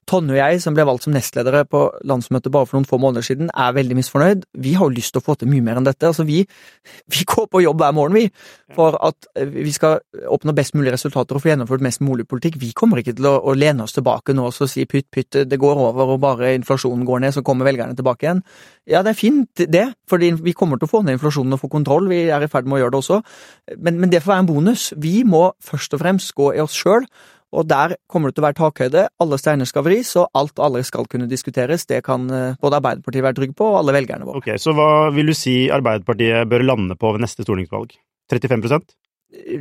Tonje 0.09 0.33
og 0.33 0.39
jeg, 0.39 0.61
som 0.63 0.73
ble 0.73 0.85
valgt 0.89 1.05
som 1.05 1.13
nestledere 1.13 1.61
på 1.69 1.83
landsmøtet 2.09 2.49
bare 2.53 2.65
for 2.65 2.79
noen 2.79 2.87
få 2.89 2.97
måneder 3.01 3.25
siden, 3.25 3.51
er 3.53 3.75
veldig 3.77 3.97
misfornøyd. 3.99 4.47
Vi 4.57 4.73
har 4.77 4.87
jo 4.89 4.95
lyst 4.95 5.13
til 5.13 5.21
å 5.21 5.25
få 5.25 5.35
til 5.37 5.51
mye 5.51 5.61
mer 5.65 5.77
enn 5.77 5.85
dette. 5.85 6.09
Altså, 6.09 6.25
vi, 6.25 6.41
vi 7.13 7.25
går 7.29 7.49
på 7.53 7.61
jobb 7.61 7.83
hver 7.83 7.93
morgen, 7.97 8.17
vi, 8.17 8.25
for 8.73 8.97
at 9.05 9.29
eh, 9.37 9.51
vi 9.53 9.73
skal 9.75 9.99
oppnå 10.25 10.55
best 10.57 10.73
mulig 10.77 10.95
resultater 10.95 11.37
og 11.37 11.43
få 11.43 11.51
gjennomført 11.51 11.85
mest 11.85 12.01
mulig 12.05 12.25
politikk. 12.29 12.57
Vi 12.61 12.71
kommer 12.77 13.03
ikke 13.03 13.15
til 13.19 13.29
å, 13.29 13.35
å 13.37 13.55
lene 13.57 13.85
oss 13.85 13.93
tilbake 13.97 14.33
nå 14.33 14.49
og 14.49 14.57
si 14.57 14.87
pytt, 14.89 15.09
pytt, 15.13 15.43
det 15.45 15.61
går 15.61 15.83
over 15.85 16.15
og 16.15 16.21
bare 16.25 16.55
inflasjonen 16.57 17.05
går 17.05 17.25
ned, 17.25 17.37
så 17.37 17.45
kommer 17.45 17.69
velgerne 17.69 17.97
tilbake 17.97 18.25
igjen. 18.25 18.43
Ja, 18.89 19.03
det 19.05 19.13
er 19.13 19.21
fint 19.21 19.65
det, 19.69 19.85
for 20.09 20.21
vi 20.21 20.57
kommer 20.57 20.81
til 20.81 20.89
å 20.89 20.93
få 20.97 21.03
ned 21.05 21.19
inflasjonen 21.19 21.53
og 21.53 21.61
få 21.61 21.69
kontroll, 21.71 22.09
vi 22.09 22.25
er 22.33 22.43
i 22.45 22.49
ferd 22.49 22.65
med 22.65 22.79
å 22.79 22.85
gjøre 22.85 22.95
det 22.95 23.03
også, 23.03 23.21
men, 23.77 24.01
men 24.01 24.09
det 24.09 24.23
får 24.23 24.33
være 24.33 24.47
en 24.47 24.53
bonus. 24.55 24.89
Vi 24.97 25.19
må 25.27 25.51
først 25.61 25.93
og 25.93 26.01
fremst 26.01 26.33
gå 26.37 26.55
i 26.55 26.63
oss 26.63 26.77
sjøl, 26.77 27.05
og 27.49 27.65
der 27.69 27.95
kommer 28.09 28.29
det 28.29 28.37
til 28.37 28.43
å 28.43 28.47
være 28.47 28.59
takhøyde. 28.59 29.05
Alle 29.23 29.39
steiner 29.41 29.69
skal 29.69 29.85
vris, 29.87 30.13
og 30.19 30.29
alt 30.37 30.55
og 30.59 30.67
alle 30.67 30.83
skal 30.85 31.09
kunne 31.09 31.29
diskuteres. 31.29 31.87
Det 31.89 32.03
kan 32.05 32.29
eh, 32.29 32.55
både 32.61 32.79
Arbeiderpartiet 32.81 33.25
være 33.25 33.39
trygg 33.41 33.57
på, 33.57 33.71
og 33.73 33.81
alle 33.81 33.95
velgerne 33.97 34.27
våre. 34.27 34.41
Ok, 34.43 34.53
Så 34.61 34.75
hva 34.77 35.09
vil 35.15 35.31
du 35.31 35.37
si 35.37 35.59
Arbeiderpartiet 35.73 36.49
bør 36.49 36.65
lande 36.65 36.97
på 36.99 37.13
ved 37.15 37.25
neste 37.25 37.45
stortingsvalg? 37.47 37.95
35% 38.29 38.97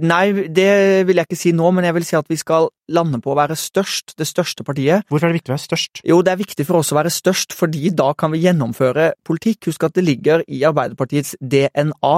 Nei, 0.01 0.49
det 0.49 1.05
vil 1.05 1.19
jeg 1.21 1.29
ikke 1.29 1.37
si 1.37 1.51
nå, 1.53 1.67
men 1.77 1.85
jeg 1.85 1.95
vil 1.99 2.05
si 2.09 2.17
at 2.17 2.29
vi 2.31 2.39
skal 2.41 2.71
lande 2.97 3.19
på 3.21 3.35
å 3.35 3.37
være 3.37 3.57
størst, 3.59 4.15
det 4.17 4.25
største 4.25 4.65
partiet. 4.65 5.05
Hvorfor 5.13 5.29
er 5.29 5.35
det 5.35 5.43
viktig 5.43 5.53
å 5.53 5.55
være 5.59 5.65
størst? 5.67 6.01
Jo, 6.09 6.21
det 6.25 6.33
er 6.33 6.41
viktig 6.41 6.65
for 6.65 6.81
oss 6.81 6.93
å 6.95 6.97
være 6.97 7.13
størst, 7.13 7.53
fordi 7.57 7.93
da 7.93 8.15
kan 8.17 8.33
vi 8.33 8.41
gjennomføre 8.47 9.11
politikk. 9.29 9.69
Husk 9.69 9.85
at 9.85 9.99
det 9.99 10.07
ligger 10.09 10.45
i 10.49 10.63
Arbeiderpartiets 10.65 11.37
DNA 11.37 12.15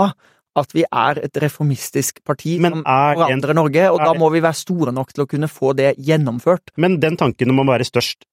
at 0.57 0.73
vi 0.75 0.83
er 0.83 1.21
et 1.23 1.37
reformistisk 1.43 2.25
parti 2.27 2.59
Men 2.59 2.73
som 2.73 2.83
er 2.87 3.13
en- 3.13 3.19
forandrer 3.19 3.55
Norge, 3.55 3.91
og 3.91 4.01
er- 4.01 4.05
da 4.05 4.15
må 4.15 4.31
vi 4.33 4.41
være 4.41 4.55
store 4.55 4.93
nok 4.93 5.13
til 5.13 5.25
å 5.25 5.29
kunne 5.29 5.49
få 5.49 5.75
det 5.77 5.97
gjennomført. 5.99 6.71
Men 6.77 6.99
den 7.01 7.17
tanken 7.17 7.51
om 7.51 7.59
å 7.61 7.67
være 7.71 7.85
størst 7.87 8.25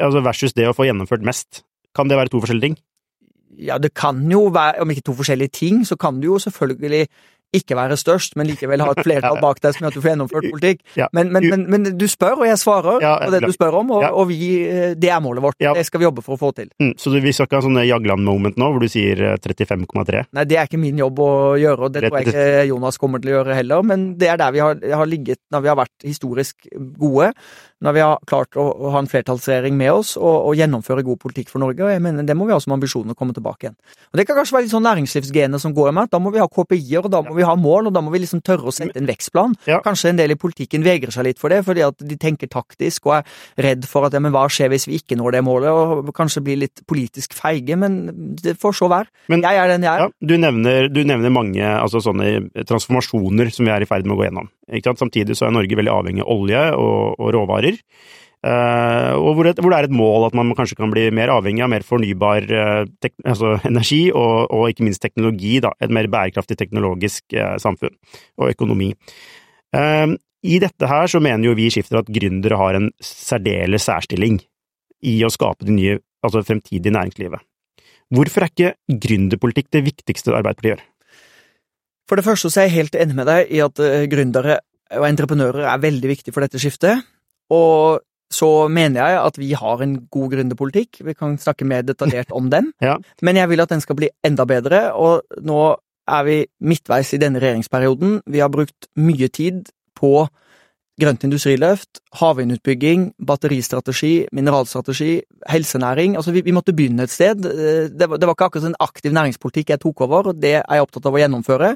altså 0.00 0.22
versus 0.22 0.52
det 0.54 0.66
å 0.66 0.74
få 0.74 0.86
gjennomført 0.88 1.22
mest, 1.22 1.62
kan 1.94 2.08
det 2.08 2.16
være 2.16 2.30
to 2.30 2.40
forskjellige 2.40 2.60
ting? 2.60 2.76
Ja, 3.58 3.78
det 3.78 3.94
kan 3.94 4.30
jo 4.30 4.50
være, 4.50 4.80
om 4.80 4.88
ikke 4.90 5.04
to 5.04 5.14
forskjellige 5.14 5.52
ting, 5.52 5.84
så 5.84 5.96
kan 5.98 6.20
det 6.20 6.26
jo 6.26 6.36
selvfølgelig 6.38 7.08
ikke 7.54 7.76
være 7.78 7.96
størst, 7.98 8.34
men 8.36 8.48
likevel 8.50 8.82
ha 8.82 8.90
et 8.92 9.02
flertall 9.06 9.38
bak 9.44 9.60
deg 9.62 9.76
som 9.76 9.84
gjør 9.86 9.92
at 9.92 9.96
du 9.96 10.02
får 10.02 10.10
gjennomført 10.12 10.48
politikk. 10.52 10.82
Men, 11.16 11.30
men, 11.34 11.48
men, 11.52 11.64
men 11.72 11.88
du 11.98 12.06
spør, 12.10 12.40
og 12.42 12.48
jeg 12.48 12.58
svarer 12.60 13.04
Ja, 13.04 13.14
på 13.22 13.30
det 13.34 13.42
du 13.46 13.52
spør 13.54 13.78
om, 13.82 13.92
og, 13.96 14.06
og 14.10 14.28
vi, 14.30 14.40
eh, 14.66 14.96
det 14.98 15.10
er 15.12 15.22
målet 15.24 15.44
vårt. 15.44 15.58
Det 15.60 15.86
skal 15.86 16.02
vi 16.02 16.08
jobbe 16.08 16.24
for 16.26 16.36
å 16.36 16.40
få 16.40 16.52
til. 16.56 16.70
Mm, 16.82 16.94
så 17.00 17.12
du, 17.12 17.20
vi 17.24 17.34
skal 17.36 17.48
ikke 17.48 17.60
ha 17.60 17.66
sånne 17.66 17.86
Jagland-moment 17.86 18.58
nå, 18.60 18.70
hvor 18.74 18.82
du 18.82 18.90
sier 18.92 19.22
eh, 19.32 19.36
35,3? 19.42 20.26
Nei, 20.36 20.46
det 20.48 20.60
er 20.60 20.70
ikke 20.70 20.82
min 20.82 21.00
jobb 21.00 21.22
å 21.22 21.30
gjøre, 21.60 21.88
og 21.88 21.94
det 21.94 22.06
tror 22.06 22.18
jeg 22.20 22.30
ikke 22.32 22.66
Jonas 22.72 23.00
kommer 23.00 23.22
til 23.22 23.32
å 23.32 23.38
gjøre 23.38 23.58
heller, 23.60 23.86
men 23.86 24.08
det 24.20 24.32
er 24.32 24.40
der 24.40 24.54
vi 24.56 24.64
har, 24.64 24.80
har 25.02 25.10
ligget 25.10 25.42
når 25.54 25.64
vi 25.64 25.72
har 25.72 25.80
vært 25.80 26.06
historisk 26.06 26.68
gode, 26.98 27.32
når 27.84 27.92
vi 27.96 28.02
har 28.04 28.20
klart 28.28 28.56
å, 28.56 28.64
å 28.72 28.90
ha 28.94 29.00
en 29.02 29.08
flertallsregjering 29.10 29.76
med 29.76 29.92
oss 29.92 30.14
og, 30.16 30.48
og 30.48 30.56
gjennomføre 30.56 31.04
god 31.06 31.20
politikk 31.20 31.50
for 31.52 31.60
Norge, 31.60 31.84
og 31.84 31.92
jeg 31.92 32.02
mener 32.04 32.24
det 32.26 32.36
må 32.38 32.46
vi 32.48 32.54
ha 32.54 32.60
som 32.62 32.72
ambisjon 32.76 33.12
å 33.12 33.16
komme 33.18 33.36
tilbake 33.36 33.68
igjen. 33.68 33.76
Og 34.12 34.20
Det 34.20 34.26
kan 34.28 34.38
kanskje 34.38 34.56
være 34.56 34.66
litt 34.66 34.74
sånn 34.74 34.86
næringslivsgenet 34.86 35.62
som 35.62 35.74
går 35.76 35.92
med, 35.96 36.10
da 36.12 36.20
må 36.22 36.32
vi 36.34 36.40
ha 36.40 36.48
KPI-er, 36.48 37.04
og 37.04 37.12
da 37.12 37.22
må 37.26 37.36
vi 37.36 37.46
ha 37.46 37.56
mål, 37.60 37.90
og 37.90 37.96
da 37.96 38.02
må 38.04 38.14
vi 38.14 38.22
liksom 38.24 38.42
tørre 38.46 38.70
å 38.70 38.74
sette 38.74 38.96
en 39.00 39.08
vekstplan. 39.10 39.56
Ja. 39.68 39.82
Kanskje 39.84 40.12
en 40.12 40.20
del 40.20 40.32
i 40.32 40.38
politikken 40.40 40.84
vegrer 40.86 41.12
seg 41.14 41.28
litt 41.28 41.42
for 41.42 41.52
det, 41.52 41.62
fordi 41.66 41.84
at 41.86 42.00
de 42.00 42.18
tenker 42.20 42.50
taktisk 42.52 43.10
og 43.10 43.18
er 43.20 43.66
redd 43.68 43.88
for 43.90 44.08
at 44.08 44.16
ja, 44.16 44.22
men 44.24 44.34
hva 44.34 44.46
skjer 44.52 44.72
hvis 44.72 44.88
vi 44.88 45.00
ikke 45.00 45.18
når 45.20 45.36
det 45.36 45.44
målet, 45.46 45.70
og 45.70 46.12
kanskje 46.16 46.44
blir 46.46 46.62
litt 46.64 46.84
politisk 46.88 47.36
feige, 47.36 47.76
men 47.76 48.00
det 48.40 48.56
får 48.62 48.80
så 48.80 48.90
være. 48.92 49.12
Men- 49.32 49.44
jeg 49.46 49.62
er 49.62 49.68
den 49.68 49.84
jeg 49.86 49.92
er. 49.92 50.06
Ja, 50.06 50.26
du 50.26 50.36
nevner, 50.40 50.88
du 50.90 51.04
nevner 51.06 51.30
mange 51.30 51.62
altså, 51.62 52.00
sånne 52.02 52.48
transformasjoner 52.66 53.52
som 53.54 53.68
vi 53.68 53.74
er 53.74 53.84
i 53.84 53.88
ferd 53.88 54.06
med 54.06 54.16
å 54.16 54.20
gå 54.20 54.26
gjennom. 54.28 54.48
Samtidig 54.66 55.36
så 55.38 55.46
er 55.46 55.54
Norge 55.54 55.78
veldig 55.78 55.92
avhengig 55.92 56.24
av 56.24 56.32
olje 56.32 56.62
og, 56.74 57.18
og 57.20 57.34
råvarer. 57.36 57.78
Eh, 58.46 59.12
og 59.16 59.32
hvor 59.34 59.48
det, 59.48 59.56
hvor 59.62 59.72
det 59.72 59.78
er 59.78 59.88
et 59.88 59.96
mål 59.96 60.28
at 60.28 60.36
man 60.38 60.52
kanskje 60.54 60.76
kan 60.78 60.92
bli 60.92 61.08
mer 61.14 61.32
avhengig 61.34 61.64
av 61.64 61.70
mer 61.72 61.86
fornybar 61.86 62.44
eh, 62.46 62.82
tek, 63.02 63.14
altså 63.24 63.56
energi, 63.70 64.04
og, 64.12 64.46
og 64.54 64.68
ikke 64.70 64.86
minst 64.86 65.02
teknologi. 65.02 65.56
Da, 65.64 65.72
et 65.82 65.94
mer 65.94 66.08
bærekraftig 66.12 66.58
teknologisk 66.60 67.34
eh, 67.34 67.56
samfunn 67.62 67.94
og 68.38 68.52
økonomi. 68.52 68.92
Eh, 69.74 70.06
I 70.46 70.60
dette 70.62 70.90
her 70.90 71.10
så 71.10 71.22
mener 71.22 71.50
jo 71.50 71.56
vi 71.58 71.70
Skifter 71.72 72.02
at 72.02 72.12
gründere 72.12 72.60
har 72.60 72.78
en 72.78 72.90
særdeles 73.02 73.88
særstilling 73.88 74.40
i 75.06 75.18
å 75.26 75.32
skape 75.32 75.66
det 75.66 75.74
nye, 75.76 76.00
altså 76.24 76.44
fremtidige 76.46 76.94
næringslivet. 76.94 77.42
Hvorfor 78.14 78.44
er 78.44 78.52
ikke 78.52 79.00
gründerpolitikk 79.02 79.72
det 79.74 79.82
viktigste 79.88 80.34
Arbeiderpartiet 80.36 80.76
gjør? 80.76 80.84
For 82.06 82.18
det 82.18 82.26
første 82.26 82.50
så 82.50 82.62
er 82.62 82.68
jeg 82.68 82.78
helt 82.80 82.98
enig 82.98 83.16
med 83.18 83.28
deg 83.28 83.52
i 83.54 83.62
at 83.64 83.82
eh, 83.82 84.06
gründere 84.10 84.60
og 84.94 85.06
entreprenører 85.08 85.66
er 85.66 85.82
veldig 85.82 86.10
viktig 86.12 86.34
for 86.34 86.44
dette 86.44 86.60
skiftet. 86.62 87.02
Og 87.52 88.02
så 88.32 88.50
mener 88.72 89.02
jeg 89.02 89.18
at 89.22 89.38
vi 89.38 89.52
har 89.58 89.82
en 89.82 89.96
god 90.10 90.32
gründerpolitikk. 90.34 91.00
Vi 91.06 91.14
kan 91.14 91.36
snakke 91.38 91.66
mer 91.66 91.82
detaljert 91.86 92.32
om 92.34 92.50
den. 92.50 92.72
ja. 92.88 92.96
Men 93.22 93.38
jeg 93.38 93.50
vil 93.50 93.62
at 93.62 93.74
den 93.74 93.82
skal 93.82 93.98
bli 93.98 94.10
enda 94.26 94.46
bedre, 94.48 94.88
og 94.94 95.26
nå 95.42 95.60
er 96.06 96.26
vi 96.26 96.40
midtveis 96.62 97.12
i 97.14 97.22
denne 97.22 97.42
regjeringsperioden. 97.42 98.20
Vi 98.30 98.42
har 98.42 98.52
brukt 98.52 98.90
mye 98.94 99.28
tid 99.28 99.66
på 99.98 100.28
grønt 101.00 101.26
industriløft, 101.26 102.00
havvindutbygging, 102.16 103.10
batteristrategi, 103.28 104.26
mineralstrategi, 104.36 105.20
helsenæring. 105.50 106.16
Altså, 106.16 106.32
vi, 106.34 106.42
vi, 106.46 106.54
måtte 106.56 106.74
begynne 106.76 107.06
et 107.06 107.12
sted. 107.12 107.42
Det 107.42 108.08
var, 108.08 108.18
det 108.18 108.28
var 108.28 108.36
ikke 108.36 108.50
akkurat 108.50 108.68
en 108.70 108.80
aktiv 108.80 109.14
næringspolitikk 109.16 109.74
jeg 109.74 109.82
tok 109.82 110.04
over, 110.06 110.32
og 110.32 110.42
det 110.42 110.56
er 110.60 110.64
jeg 110.64 110.86
opptatt 110.86 111.08
av 111.08 111.16
å 111.16 111.22
gjennomføre. 111.22 111.72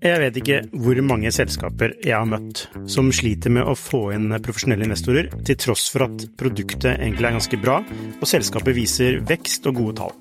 Jeg 0.00 0.20
vet 0.22 0.36
ikke 0.38 0.58
hvor 0.80 1.00
mange 1.04 1.32
selskaper 1.34 1.96
jeg 2.04 2.14
har 2.14 2.28
møtt 2.30 2.68
som 2.88 3.10
sliter 3.12 3.52
med 3.52 3.66
å 3.66 3.74
få 3.76 4.08
inn 4.14 4.30
profesjonelle 4.44 4.86
investorer, 4.86 5.32
til 5.44 5.58
tross 5.60 5.88
for 5.92 6.06
at 6.06 6.28
produktet 6.38 6.94
egentlig 6.94 7.28
er 7.28 7.38
ganske 7.40 7.60
bra, 7.60 7.80
og 8.18 8.30
selskapet 8.30 8.76
viser 8.78 9.20
vekst 9.28 9.66
og 9.68 9.82
gode 9.82 9.98
tall. 10.00 10.14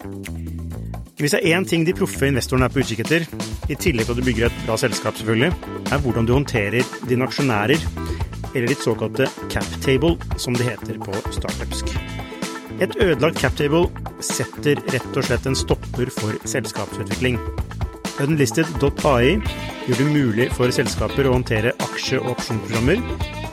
Hvis 1.18 1.34
det 1.34 1.40
er 1.42 1.58
én 1.58 1.66
ting 1.66 1.82
de 1.86 1.96
proffe 1.98 2.28
investorene 2.30 2.68
er 2.68 2.74
på 2.74 2.84
utkikk 2.84 3.00
etter, 3.06 3.24
i 3.70 3.76
tillegg 3.76 4.06
til 4.06 4.14
at 4.14 4.20
du 4.20 4.28
bygger 4.28 4.50
et 4.50 4.60
bra 4.68 4.76
selskap, 4.78 5.18
selvfølgelig, 5.18 5.50
er 5.90 6.04
hvordan 6.04 6.28
du 6.28 6.36
håndterer 6.36 6.92
dine 7.10 7.26
aksjonærer, 7.26 7.82
eller 8.54 8.68
ditt 8.68 8.84
såkalte 8.84 9.30
captable, 9.50 10.18
som 10.38 10.54
det 10.58 10.70
heter 10.70 11.00
på 11.04 11.14
startupsk. 11.32 11.94
Et 12.82 12.96
ødelagt 13.02 13.40
captable 13.42 13.88
setter 14.22 14.78
rett 14.94 15.18
og 15.18 15.26
slett 15.26 15.48
en 15.50 15.58
stopper 15.58 16.12
for 16.14 16.38
selskapsutvikling. 16.46 17.40
Unlisted.ai 18.22 19.38
gjør 19.88 20.00
det 20.02 20.08
mulig 20.10 20.48
for 20.58 20.74
selskaper 20.74 21.30
å 21.30 21.36
håndtere 21.38 21.74
aksje- 21.86 22.22
og 22.22 22.36
opsjonsprogrammer, 22.36 23.02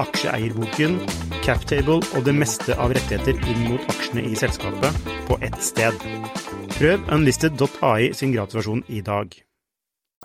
aksjeeierboken, 0.02 0.98
captable 1.44 2.00
og 2.00 2.24
det 2.26 2.36
meste 2.36 2.76
av 2.80 2.94
rettigheter 2.96 3.40
inn 3.52 3.66
mot 3.68 3.90
aksjene 3.92 4.24
i 4.28 4.36
selskapet 4.38 5.10
på 5.28 5.38
ett 5.44 5.60
sted. 5.62 6.06
Prøv 6.74 7.10
unlisted.ai 7.14 8.12
sin 8.16 8.32
gratisversjon 8.34 8.84
i 8.88 9.04
dag. 9.04 9.36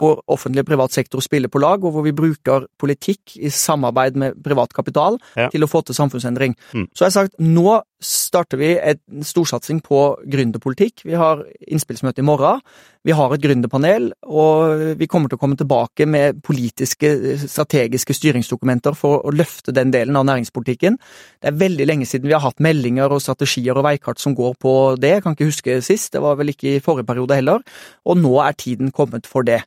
Hvor 0.00 0.22
offentlig 0.32 0.64
og 0.64 0.70
privat 0.70 0.94
sektor 0.96 1.20
spiller 1.24 1.52
på 1.52 1.60
lag, 1.60 1.84
og 1.84 1.92
hvor 1.94 2.04
vi 2.06 2.14
bruker 2.16 2.66
politikk 2.80 3.36
i 3.36 3.50
samarbeid 3.52 4.16
med 4.16 4.40
privat 4.42 4.72
kapital 4.76 5.18
Ja. 5.36 5.48
til 5.52 5.62
å 5.66 5.68
få 5.68 5.84
til 5.84 5.94
samfunnsendring. 5.94 6.56
Mm. 6.72 6.88
Så 6.94 7.04
har 7.04 7.10
jeg 7.10 7.18
sagt, 7.18 7.38
nå 7.38 7.82
starter 8.00 8.58
vi 8.60 8.70
en 8.78 9.24
storsatsing 9.24 9.82
på 9.84 10.00
gründerpolitikk. 10.32 11.04
Vi 11.04 11.16
har 11.18 11.42
innspillsmøte 11.68 12.22
i 12.22 12.26
morgen. 12.26 12.62
Vi 13.04 13.14
har 13.16 13.32
et 13.32 13.40
gründerpanel, 13.40 14.10
og 14.28 14.96
vi 15.00 15.08
kommer 15.08 15.30
til 15.30 15.38
å 15.38 15.40
komme 15.40 15.56
tilbake 15.56 16.04
med 16.08 16.42
politiske, 16.44 17.12
strategiske 17.44 18.16
styringsdokumenter 18.16 18.96
for 18.96 19.24
å 19.24 19.32
løfte 19.32 19.72
den 19.76 19.92
delen 19.94 20.18
av 20.20 20.26
næringspolitikken. 20.28 20.98
Det 21.40 21.52
er 21.52 21.60
veldig 21.60 21.88
lenge 21.88 22.08
siden 22.08 22.28
vi 22.28 22.36
har 22.36 22.44
hatt 22.44 22.60
meldinger 22.60 23.12
og 23.12 23.22
strategier 23.24 23.76
og 23.76 23.86
veikart 23.88 24.20
som 24.20 24.36
går 24.36 24.56
på 24.60 24.74
det. 25.00 25.14
Jeg 25.18 25.26
kan 25.26 25.36
ikke 25.36 25.48
huske 25.52 25.78
sist, 25.84 26.12
det 26.12 26.24
var 26.24 26.40
vel 26.40 26.52
ikke 26.52 26.76
i 26.76 26.82
forrige 26.84 27.08
periode 27.08 27.40
heller. 27.40 27.64
Og 28.04 28.20
nå 28.20 28.36
er 28.44 28.56
tiden 28.56 28.92
kommet 28.96 29.28
for 29.28 29.48
det. 29.48 29.62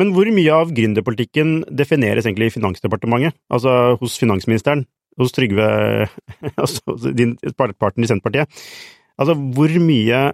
Men 0.00 0.10
hvor 0.10 0.26
mye 0.26 0.54
av 0.56 0.72
gründerpolitikken 0.74 1.60
defineres 1.70 2.26
egentlig 2.26 2.50
i 2.50 2.56
Finansdepartementet? 2.56 3.36
Altså 3.52 3.94
hos 4.00 4.18
finansministeren? 4.18 4.88
Hos 5.20 5.34
Trygve 5.34 5.66
Altså 6.62 7.12
din 7.14 7.36
partner 7.56 8.06
i 8.06 8.10
Senterpartiet? 8.10 8.64
Altså 9.18 9.36
hvor 9.56 9.74
mye 9.82 10.26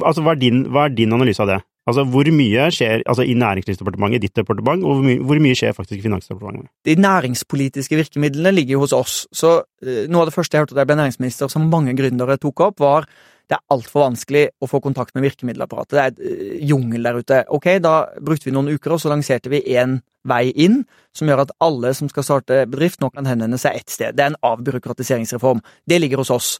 Altså 0.00 0.24
hva 0.24 0.32
er 0.32 0.40
din, 0.40 0.62
hva 0.72 0.86
er 0.88 0.94
din 0.96 1.12
analyse 1.12 1.42
av 1.44 1.50
det? 1.50 1.58
Altså 1.88 2.04
hvor 2.08 2.28
mye 2.36 2.66
skjer 2.74 3.02
altså, 3.08 3.24
i 3.24 3.34
Næringslivsdepartementet, 3.38 4.26
ditt 4.26 4.36
departement, 4.36 4.84
og 4.84 4.98
hvor 4.98 5.06
mye, 5.06 5.20
hvor 5.24 5.40
mye 5.40 5.56
skjer 5.56 5.72
faktisk 5.76 6.00
i 6.00 6.04
Finansdepartementet? 6.04 6.70
De 6.84 6.96
næringspolitiske 7.00 7.96
virkemidlene 7.96 8.52
ligger 8.52 8.76
jo 8.76 8.82
hos 8.84 8.92
oss. 8.96 9.14
Så 9.32 9.54
eh, 9.84 10.04
noe 10.10 10.24
av 10.24 10.28
det 10.28 10.36
første 10.36 10.56
jeg 10.56 10.66
hørte 10.66 10.76
da 10.76 10.84
jeg 10.84 10.90
ble 10.90 10.98
næringsminister, 11.00 11.52
som 11.52 11.68
mange 11.72 11.96
gründere 11.96 12.36
tok 12.40 12.64
opp, 12.66 12.82
var 12.84 13.08
det 13.48 13.56
er 13.56 13.64
altfor 13.72 14.04
vanskelig 14.04 14.44
å 14.60 14.68
få 14.68 14.80
kontakt 14.84 15.14
med 15.16 15.24
virkemiddelapparatet. 15.24 15.94
Det 15.94 16.02
er 16.02 16.12
et 16.12 16.20
eh, 16.20 16.54
jungel 16.68 17.08
der 17.08 17.20
ute. 17.22 17.40
Ok, 17.56 17.70
da 17.84 17.94
brukte 18.20 18.50
vi 18.50 18.54
noen 18.56 18.68
uker, 18.74 18.94
og 18.94 19.02
så 19.02 19.12
lanserte 19.12 19.52
vi 19.52 19.62
én 19.72 19.98
vei 20.28 20.50
inn, 20.60 20.82
som 21.16 21.30
gjør 21.30 21.46
at 21.46 21.54
alle 21.64 21.94
som 21.96 22.10
skal 22.12 22.26
starte 22.26 22.62
bedrift, 22.68 23.00
nå 23.00 23.08
kan 23.14 23.28
henvende 23.28 23.60
seg 23.60 23.78
ett 23.80 23.92
sted. 23.92 24.18
Det 24.18 24.26
er 24.26 24.34
en 24.34 24.42
avbyråkratiseringsreform. 24.44 25.62
Det 25.88 26.00
ligger 26.02 26.20
hos 26.20 26.32
oss. 26.34 26.50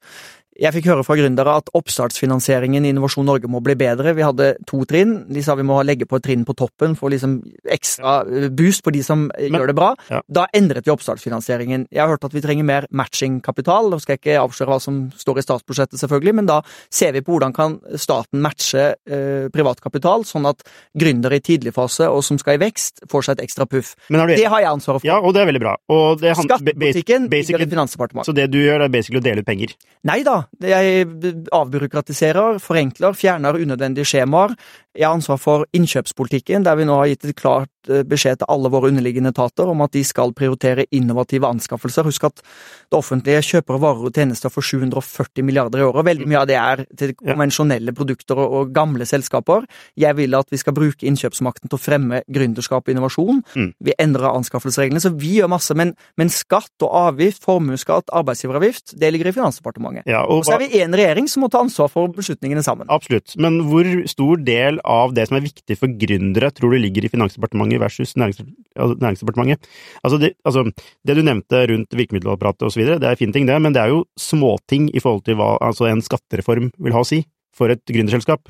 Jeg 0.58 0.74
fikk 0.74 0.88
høre 0.90 1.04
fra 1.06 1.14
gründere 1.14 1.52
at 1.60 1.68
oppstartsfinansieringen 1.78 2.82
i 2.82 2.90
Innovasjon 2.90 3.26
Norge 3.28 3.46
må 3.46 3.60
bli 3.62 3.76
bedre. 3.78 4.10
Vi 4.16 4.24
hadde 4.26 4.48
to 4.66 4.80
trinn. 4.90 5.12
De 5.30 5.42
sa 5.46 5.54
vi 5.54 5.62
må 5.66 5.76
legge 5.86 6.06
på 6.10 6.18
et 6.18 6.24
trinn 6.26 6.42
på 6.48 6.56
toppen 6.58 6.96
for 6.98 7.12
liksom 7.14 7.36
ekstra 7.70 8.24
eh, 8.26 8.48
boost 8.50 8.82
på 8.82 8.90
de 8.94 9.02
som 9.06 9.28
eh, 9.38 9.46
Men- 9.52 9.60
gjør 9.60 9.70
det 9.70 9.76
bra. 9.78 9.90
ja. 10.10 10.20
Da 10.28 10.46
endret 10.52 10.84
vi 10.84 10.90
oppstartsfinansieringen. 10.90 11.86
Jeg 11.94 12.00
har 12.02 12.10
hørt 12.10 12.24
at 12.26 12.34
vi 12.34 12.42
trenger 12.42 12.66
mer 12.66 12.88
matchingkapital. 12.90 13.90
Nå 13.92 14.00
skal 14.02 14.16
jeg 14.16 14.22
ikke 14.24 14.40
avsløre 14.42 14.72
hva 14.74 14.80
som 14.82 14.98
står 15.14 15.38
i 15.38 15.44
statsbudsjettet, 15.46 16.00
selvfølgelig, 16.02 16.34
men 16.40 16.46
da 16.50 16.58
ser 16.90 17.12
vi 17.14 17.22
på 17.22 17.36
hvordan 17.36 17.54
kan 17.54 17.78
staten 17.94 18.42
matche 18.42 18.88
eh, 19.06 19.46
privatkapital, 19.54 20.26
sånn 20.26 20.50
at 20.50 20.66
gründere 20.98 21.38
i 21.38 21.44
tidlig 21.44 21.74
fase 21.78 22.10
og 22.10 22.24
som 22.26 22.38
skal 22.42 22.58
i 22.58 22.62
vekst, 22.66 23.04
får 23.10 23.28
seg 23.28 23.38
et 23.38 23.44
ekstra 23.46 23.68
puff. 23.70 23.94
Du 24.10 24.18
Det 24.18 24.42
har 24.50 24.60
jeg 24.66 24.72
ansvaret 24.74 25.02
for. 25.02 25.06
Ja, 25.06 25.20
og 25.22 25.34
det 25.38 25.42
er 25.44 25.52
veldig 25.52 25.62
bra. 25.62 25.76
Og 25.88 26.18
det 26.20 26.34
han- 26.34 26.44
Skattepolitikken 26.50 27.30
ligger 27.30 27.62
i 27.62 27.70
Finansdepartementet. 27.70 28.26
Så 28.26 28.34
det 28.34 28.50
du 28.50 28.58
gjør, 28.58 28.82
er 28.82 28.88
basically 28.88 29.20
å 29.20 29.22
dele 29.22 29.40
ut 29.40 29.46
penger? 29.46 29.74
Nei 30.04 30.22
da, 30.22 30.47
jeg 30.60 31.06
avbyråkratiserer, 31.54 32.58
forenkler, 32.62 33.14
fjerner 33.14 33.58
unødvendige 33.60 34.08
skjemaer. 34.08 34.54
Jeg 34.98 35.06
har 35.06 35.14
ansvar 35.14 35.38
for 35.38 35.66
innkjøpspolitikken, 35.76 36.64
der 36.66 36.78
vi 36.78 36.86
nå 36.88 36.96
har 36.98 37.10
gitt 37.12 37.28
et 37.28 37.38
klart 37.38 37.70
eh, 37.70 37.77
beskjed 38.08 38.40
til 38.40 38.50
alle 38.52 38.70
våre 38.72 38.90
underliggende 38.92 39.32
etater 39.34 39.68
om 39.70 39.82
at 39.84 39.94
de 39.96 40.04
skal 40.06 40.34
prioritere 40.36 40.86
innovative 40.94 41.48
anskaffelser. 41.48 42.06
Husk 42.08 42.28
at 42.28 42.42
det 42.42 42.98
offentlige 42.98 43.42
kjøper 43.44 43.80
varer 43.82 44.08
og 44.08 44.14
tjenester 44.14 44.52
for 44.52 44.64
740 44.64 45.44
milliarder 45.46 45.82
i 45.82 45.86
året, 45.86 46.06
veldig 46.08 46.28
mye 46.28 46.42
av 46.42 46.48
det 46.50 46.58
er 46.60 46.84
til 46.98 47.14
konvensjonelle 47.18 47.94
produkter 47.96 48.40
og, 48.40 48.56
og 48.60 48.72
gamle 48.76 49.06
selskaper. 49.08 49.66
Jeg 49.98 50.16
vil 50.18 50.36
at 50.38 50.50
vi 50.52 50.60
skal 50.60 50.76
bruke 50.76 51.06
innkjøpsmakten 51.08 51.70
til 51.70 51.78
å 51.78 51.82
fremme 51.82 52.22
gründerskap 52.32 52.86
og 52.86 52.94
innovasjon. 52.94 53.42
Mm. 53.54 53.70
Vi 53.88 53.96
endrer 54.00 54.30
anskaffelsesreglene, 54.32 55.02
så 55.02 55.12
vi 55.14 55.36
gjør 55.38 55.52
masse, 55.52 55.76
men, 55.78 55.94
men 56.20 56.32
skatt 56.32 56.86
og 56.86 56.94
avgift, 57.04 57.44
formuesskatt, 57.46 58.12
arbeidsgiveravgift, 58.14 58.96
det 58.98 59.12
ligger 59.14 59.30
i 59.30 59.36
Finansdepartementet. 59.38 60.08
Ja, 60.08 60.24
og 60.24 60.42
Og 60.42 60.48
så 60.48 60.56
er 60.56 60.64
vi 60.64 60.82
én 60.82 60.94
regjering 60.96 61.28
som 61.30 61.44
må 61.44 61.50
ta 61.52 61.62
ansvar 61.64 61.90
for 61.92 62.10
beslutningene 62.14 62.62
sammen. 62.64 62.88
Absolutt. 62.92 63.34
Men 63.40 63.60
hvor 63.68 63.86
stor 64.10 64.40
del 64.44 64.80
av 64.86 65.14
det 65.16 65.28
som 65.28 65.38
er 65.38 65.46
viktig 65.46 65.78
for 65.80 65.92
gründere, 66.00 66.50
tror 66.54 66.74
du 66.74 66.80
ligger 66.82 67.06
i 67.06 67.12
Finansdepartementet 67.12 67.77
versus 67.80 68.14
altså 68.16 68.44
Næringsdepartementet? 68.76 69.68
Altså 70.04 70.20
det, 70.22 70.32
altså 70.44 70.64
det 71.06 71.16
du 71.16 71.22
nevnte 71.22 71.64
rundt 71.72 71.98
virkemiddelapparatet 71.98 72.68
osv., 72.68 72.84
det 72.98 73.08
er 73.08 73.18
fine 73.18 73.32
ting, 73.32 73.48
det, 73.48 73.58
men 73.62 73.74
det 73.74 73.82
er 73.82 73.94
jo 73.94 74.04
småting 74.18 74.90
i 74.94 75.02
forhold 75.02 75.24
til 75.26 75.38
hva 75.40 75.56
altså 75.64 75.90
en 75.90 76.04
skattereform 76.04 76.70
vil 76.78 76.96
ha 76.96 77.02
å 77.04 77.08
si 77.08 77.24
for 77.54 77.72
et 77.72 77.84
gründerselskap. 77.88 78.48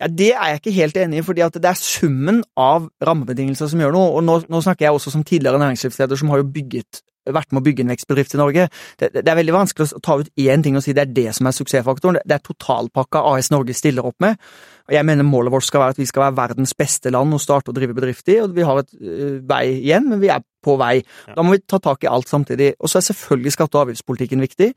Ja, 0.00 0.08
Det 0.08 0.32
er 0.34 0.48
jeg 0.50 0.60
ikke 0.60 0.76
helt 0.80 0.96
enig 0.98 1.20
i, 1.20 1.22
fordi 1.22 1.46
det 1.54 1.68
er 1.68 1.78
summen 1.78 2.42
av 2.58 2.88
rammebetingelser 3.04 3.70
som 3.70 3.80
gjør 3.80 3.94
noe. 3.94 4.10
Og 4.18 4.24
nå, 4.26 4.40
nå 4.50 4.60
snakker 4.64 4.88
jeg 4.88 4.96
også 4.96 5.14
som 5.14 5.24
tidligere 5.24 5.60
næringslivsleder 5.62 6.18
som 6.18 6.32
har 6.32 6.42
jo 6.42 6.50
bygget 6.50 7.02
vært 7.30 7.52
med 7.52 7.62
å 7.62 7.66
bygge 7.68 7.84
en 7.84 7.92
vekstbedrift 7.92 8.34
i 8.34 8.40
Norge. 8.40 8.66
Det, 8.98 9.12
det 9.14 9.28
er 9.28 9.38
veldig 9.38 9.54
vanskelig 9.54 9.94
å 9.94 10.02
ta 10.02 10.16
ut 10.18 10.30
én 10.42 10.64
ting 10.64 10.78
og 10.78 10.82
si 10.82 10.94
det 10.96 11.04
er 11.04 11.14
det 11.14 11.28
som 11.36 11.46
er 11.46 11.54
suksessfaktoren. 11.54 12.18
Det 12.26 12.34
er 12.34 12.42
totalpakka 12.42 13.22
AS 13.30 13.52
Norge 13.54 13.76
stiller 13.78 14.08
opp 14.08 14.18
med. 14.24 14.40
Og 14.88 14.94
jeg 14.94 15.04
mener 15.06 15.22
målet 15.24 15.52
vårt 15.52 15.64
skal 15.68 15.80
være 15.80 15.90
at 15.96 16.00
vi 16.02 16.06
skal 16.06 16.22
være 16.28 16.36
verdens 16.36 16.74
beste 16.74 17.10
land 17.10 17.34
å 17.34 17.40
starte 17.40 17.68
og 17.70 17.74
drive 17.78 17.94
bedrift 17.94 18.28
i. 18.28 18.38
og 18.40 18.54
Vi 18.54 18.62
har 18.62 18.78
et 18.82 18.94
øh, 19.00 19.40
vei 19.48 19.64
igjen, 19.82 20.08
men 20.08 20.20
vi 20.20 20.28
er 20.28 20.42
på 20.62 20.76
vei. 20.78 21.02
Da 21.34 21.42
må 21.42 21.56
vi 21.56 21.58
ta 21.66 21.80
tak 21.82 22.04
i 22.04 22.06
alt 22.06 22.28
samtidig. 22.30 22.74
Og 22.78 22.86
så 22.88 23.00
er 23.00 23.02
selvfølgelig 23.08 23.50
skatte- 23.56 23.74
og 23.80 23.88
avgiftspolitikken 23.88 24.38
viktig. 24.44 24.68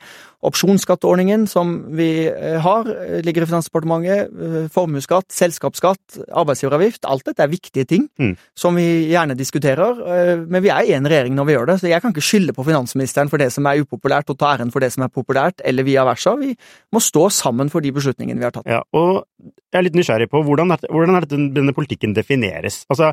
Opsjonsskatteordningen 0.49 1.43
som 1.49 1.75
vi 1.97 2.25
eh, 2.27 2.57
har, 2.63 2.87
eh, 2.89 3.21
ligger 3.25 3.43
i 3.43 3.49
Finansdepartementet. 3.49 4.31
eh, 4.33 4.67
Formuesskatt, 4.73 5.27
selskapsskatt, 5.29 6.19
arbeidsgiveravgift. 6.33 7.05
Alt 7.05 7.25
dette 7.25 7.43
er 7.43 7.47
viktige 7.51 7.85
ting 7.85 8.09
Mm. 8.19 8.35
som 8.55 8.75
vi 8.75 9.09
gjerne 9.11 9.35
diskuterer. 9.37 9.99
eh, 10.07 10.35
Men 10.47 10.63
vi 10.63 10.69
er 10.69 10.95
en 10.95 11.05
regjering 11.05 11.35
når 11.35 11.45
vi 11.45 11.53
gjør 11.53 11.65
det, 11.67 11.79
så 11.81 11.87
jeg 11.89 12.01
kan 12.01 12.11
ikke 12.13 12.21
skylde 12.21 12.53
på 12.53 12.65
finansministeren 12.65 13.29
for 13.29 13.37
det 13.37 13.51
som 13.51 13.65
er 13.65 13.83
upopulært, 13.83 14.29
og 14.29 14.37
ta 14.37 14.55
æren 14.57 14.71
for 14.71 14.79
det 14.79 14.91
som 14.93 15.03
er 15.03 15.09
populært, 15.09 15.61
eller 15.63 15.83
via 15.83 16.03
versa. 16.05 16.35
Vi 16.37 16.55
må 16.93 16.99
stå 16.99 17.29
sammen 17.31 17.69
for 17.69 17.79
de 17.81 17.91
beslutningene 17.91 18.37
vi 18.37 18.43
har 18.43 18.51
tatt. 18.51 18.65
Ja, 18.65 18.81
og 18.93 19.25
jeg 19.73 19.79
er 19.79 19.81
litt 19.83 19.93
nysgjerrig 19.93 20.04
på 20.31 20.43
hvordan 20.45 20.71
er, 20.71 20.85
hvordan 20.89 21.15
er 21.17 21.25
dette, 21.25 21.39
denne 21.55 21.73
politikken 21.75 22.15
defineres? 22.15 22.83
Altså, 22.89 23.11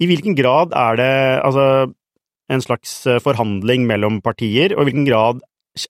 i 0.00 0.08
hvilken 0.08 0.36
grad 0.36 0.74
er 0.76 0.98
det 1.00 1.12
altså, 1.44 1.92
en 2.52 2.62
slags 2.62 3.06
eh, 3.06 3.20
forhandling 3.22 3.86
mellom 3.86 4.20
partier, 4.20 4.74
og 4.76 4.84
i 4.84 4.90
hvilken 4.90 5.08
grad 5.08 5.40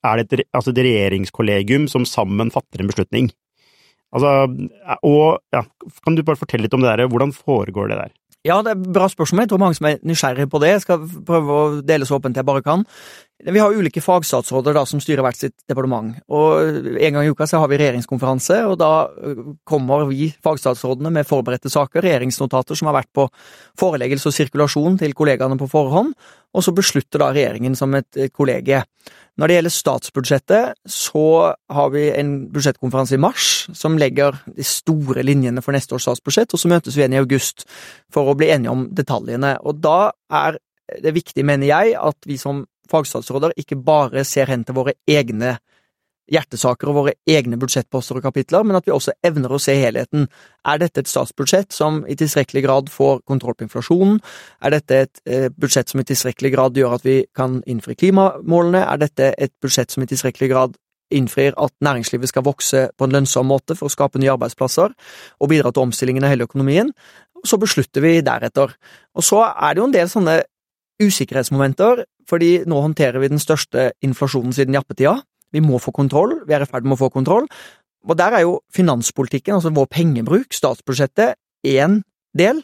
er 0.03 0.19
det 0.19 0.39
et, 0.39 0.47
altså 0.53 0.71
et 0.71 0.83
regjeringskollegium 0.83 1.87
som 1.87 2.05
sammen 2.05 2.51
fatter 2.51 2.81
en 2.81 2.91
beslutning? 2.91 3.31
Altså, 4.15 4.47
og 5.03 5.39
ja, 5.53 5.65
kan 6.05 6.15
du 6.15 6.23
bare 6.23 6.39
fortelle 6.39 6.65
litt 6.65 6.75
om 6.75 6.83
det 6.83 6.93
der, 6.93 7.11
hvordan 7.11 7.35
foregår 7.35 7.91
det 7.91 7.99
der? 7.99 8.15
Ja, 8.47 8.61
det 8.63 8.71
er 8.71 8.77
et 8.77 8.93
bra 8.95 9.07
spørsmål. 9.11 9.43
Jeg 9.43 9.49
tror 9.51 9.59
mange 9.59 9.75
som 9.75 9.89
er 9.89 9.97
nysgjerrige 10.07 10.47
på 10.51 10.59
det. 10.63 10.69
Jeg 10.75 10.83
skal 10.85 11.07
prøve 11.27 11.55
å 11.55 11.63
dele 11.83 12.07
så 12.07 12.19
åpent 12.19 12.37
jeg 12.37 12.47
bare 12.47 12.63
kan. 12.63 12.85
Vi 13.45 13.59
har 13.61 13.73
ulike 13.73 14.01
fagstatsråder 14.01 14.73
da, 14.73 14.81
som 14.89 15.01
styrer 15.01 15.21
hvert 15.21 15.37
sitt 15.37 15.53
departement. 15.69 16.15
og 16.33 16.57
En 16.97 17.13
gang 17.13 17.27
i 17.27 17.29
uka 17.29 17.45
så 17.45 17.59
har 17.61 17.69
vi 17.69 17.77
regjeringskonferanse, 17.77 18.63
og 18.65 18.79
da 18.81 18.89
øh, 19.13 19.43
kommer 19.61 20.07
vi 20.09 20.31
fagstatsrådene 20.43 21.11
med 21.13 21.27
forberedte 21.29 21.69
saker, 21.69 22.01
regjeringsnotater 22.01 22.79
som 22.79 22.89
har 22.89 22.97
vært 22.97 23.11
på 23.13 23.27
foreleggelse 23.77 24.31
og 24.31 24.33
sirkulasjon 24.39 24.97
til 25.03 25.13
kollegaene 25.13 25.59
på 25.59 25.69
forhånd, 25.69 26.15
og 26.57 26.65
så 26.65 26.73
beslutter 26.73 27.21
da 27.21 27.29
regjeringen 27.29 27.77
som 27.77 27.93
et 27.99 28.25
kollegie. 28.33 28.81
Når 29.37 29.47
det 29.51 29.57
gjelder 29.57 29.73
statsbudsjettet, 29.75 30.77
så 30.89 31.25
har 31.53 31.91
vi 31.93 32.07
en 32.09 32.31
budsjettkonferanse 32.49 33.19
i 33.19 33.21
mars 33.21 33.67
som 33.77 33.99
legger 34.01 34.39
de 34.49 34.65
store 34.65 35.21
linjene 35.21 35.61
for 35.61 35.77
neste 35.77 35.93
års 35.93 36.07
statsbudsjett, 36.09 36.55
og 36.57 36.61
så 36.63 36.71
møtes 36.71 36.97
vi 36.97 37.03
igjen 37.03 37.19
i 37.19 37.21
august 37.21 37.67
for 38.09 38.31
å 38.31 38.37
bli 38.39 38.49
enige 38.55 38.73
om 38.73 38.87
detaljene. 38.97 39.59
Og 39.61 39.77
da 39.83 40.09
er 40.33 40.57
det 41.03 41.13
viktig, 41.13 41.45
mener 41.45 41.69
jeg, 41.69 41.93
at 41.99 42.25
vi 42.25 42.39
som 42.41 42.63
fagstatsråder 42.91 43.55
ikke 43.59 43.79
bare 43.79 44.25
ser 44.27 44.49
hen 44.51 44.65
til 44.67 44.77
våre 44.77 44.95
egne 45.07 45.57
hjertesaker 46.31 46.89
og 46.91 46.97
våre 46.97 47.13
egne 47.29 47.57
budsjettposter 47.59 48.19
og 48.19 48.25
kapitler, 48.25 48.65
men 48.67 48.77
at 48.79 48.87
vi 48.87 48.93
også 48.95 49.15
evner 49.25 49.53
å 49.53 49.59
se 49.61 49.75
helheten. 49.79 50.27
Er 50.67 50.81
dette 50.81 51.03
et 51.03 51.11
statsbudsjett 51.11 51.71
som 51.75 52.01
i 52.09 52.17
tilstrekkelig 52.19 52.63
grad 52.65 52.91
får 52.91 53.21
kontroll 53.27 53.55
på 53.57 53.67
inflasjonen? 53.67 54.19
Er 54.61 54.75
dette 54.75 54.99
et 55.05 55.21
eh, 55.25 55.47
budsjett 55.55 55.93
som 55.93 56.03
i 56.03 56.07
tilstrekkelig 56.07 56.51
grad 56.55 56.79
gjør 56.79 56.97
at 56.97 57.07
vi 57.07 57.21
kan 57.37 57.61
innfri 57.69 57.95
klimamålene? 57.99 58.83
Er 58.83 58.99
dette 59.05 59.31
et 59.37 59.55
budsjett 59.63 59.93
som 59.93 60.03
i 60.03 60.09
tilstrekkelig 60.11 60.51
grad 60.51 60.75
innfrir 61.15 61.55
at 61.55 61.71
næringslivet 61.79 62.33
skal 62.33 62.43
vokse 62.43 62.89
på 62.99 63.07
en 63.07 63.15
lønnsom 63.15 63.47
måte 63.47 63.77
for 63.79 63.87
å 63.87 63.93
skape 63.93 64.19
nye 64.19 64.33
arbeidsplasser 64.33 64.91
og 64.91 65.49
bidra 65.53 65.71
til 65.71 65.87
omstillingen 65.87 66.27
av 66.27 66.35
hele 66.35 66.49
økonomien? 66.49 66.91
Så 67.47 67.59
beslutter 67.61 68.03
vi 68.03 68.17
deretter. 68.25 68.73
Og 69.15 69.23
så 69.23 69.45
er 69.47 69.73
det 69.73 69.79
jo 69.79 69.87
en 69.87 69.95
del 69.95 70.11
sånne 70.11 70.41
usikkerhetsmomenter, 70.99 72.03
fordi 72.27 72.51
nå 72.67 72.81
håndterer 72.83 73.21
vi 73.23 73.31
den 73.31 73.41
største 73.41 73.91
inflasjonen 74.03 74.55
siden 74.55 74.77
jappetida. 74.77 75.17
Vi 75.55 75.63
må 75.63 75.79
få 75.79 75.93
kontroll, 75.95 76.41
vi 76.47 76.55
er 76.55 76.65
i 76.65 76.69
ferd 76.69 76.87
med 76.87 76.97
å 76.97 77.03
få 77.05 77.11
kontroll. 77.13 77.47
Og 78.07 78.17
der 78.19 78.35
er 78.35 78.45
jo 78.45 78.59
finanspolitikken, 78.75 79.57
altså 79.57 79.73
vår 79.75 79.89
pengebruk, 79.91 80.53
statsbudsjettet, 80.55 81.39
én 81.67 82.01
del. 82.37 82.61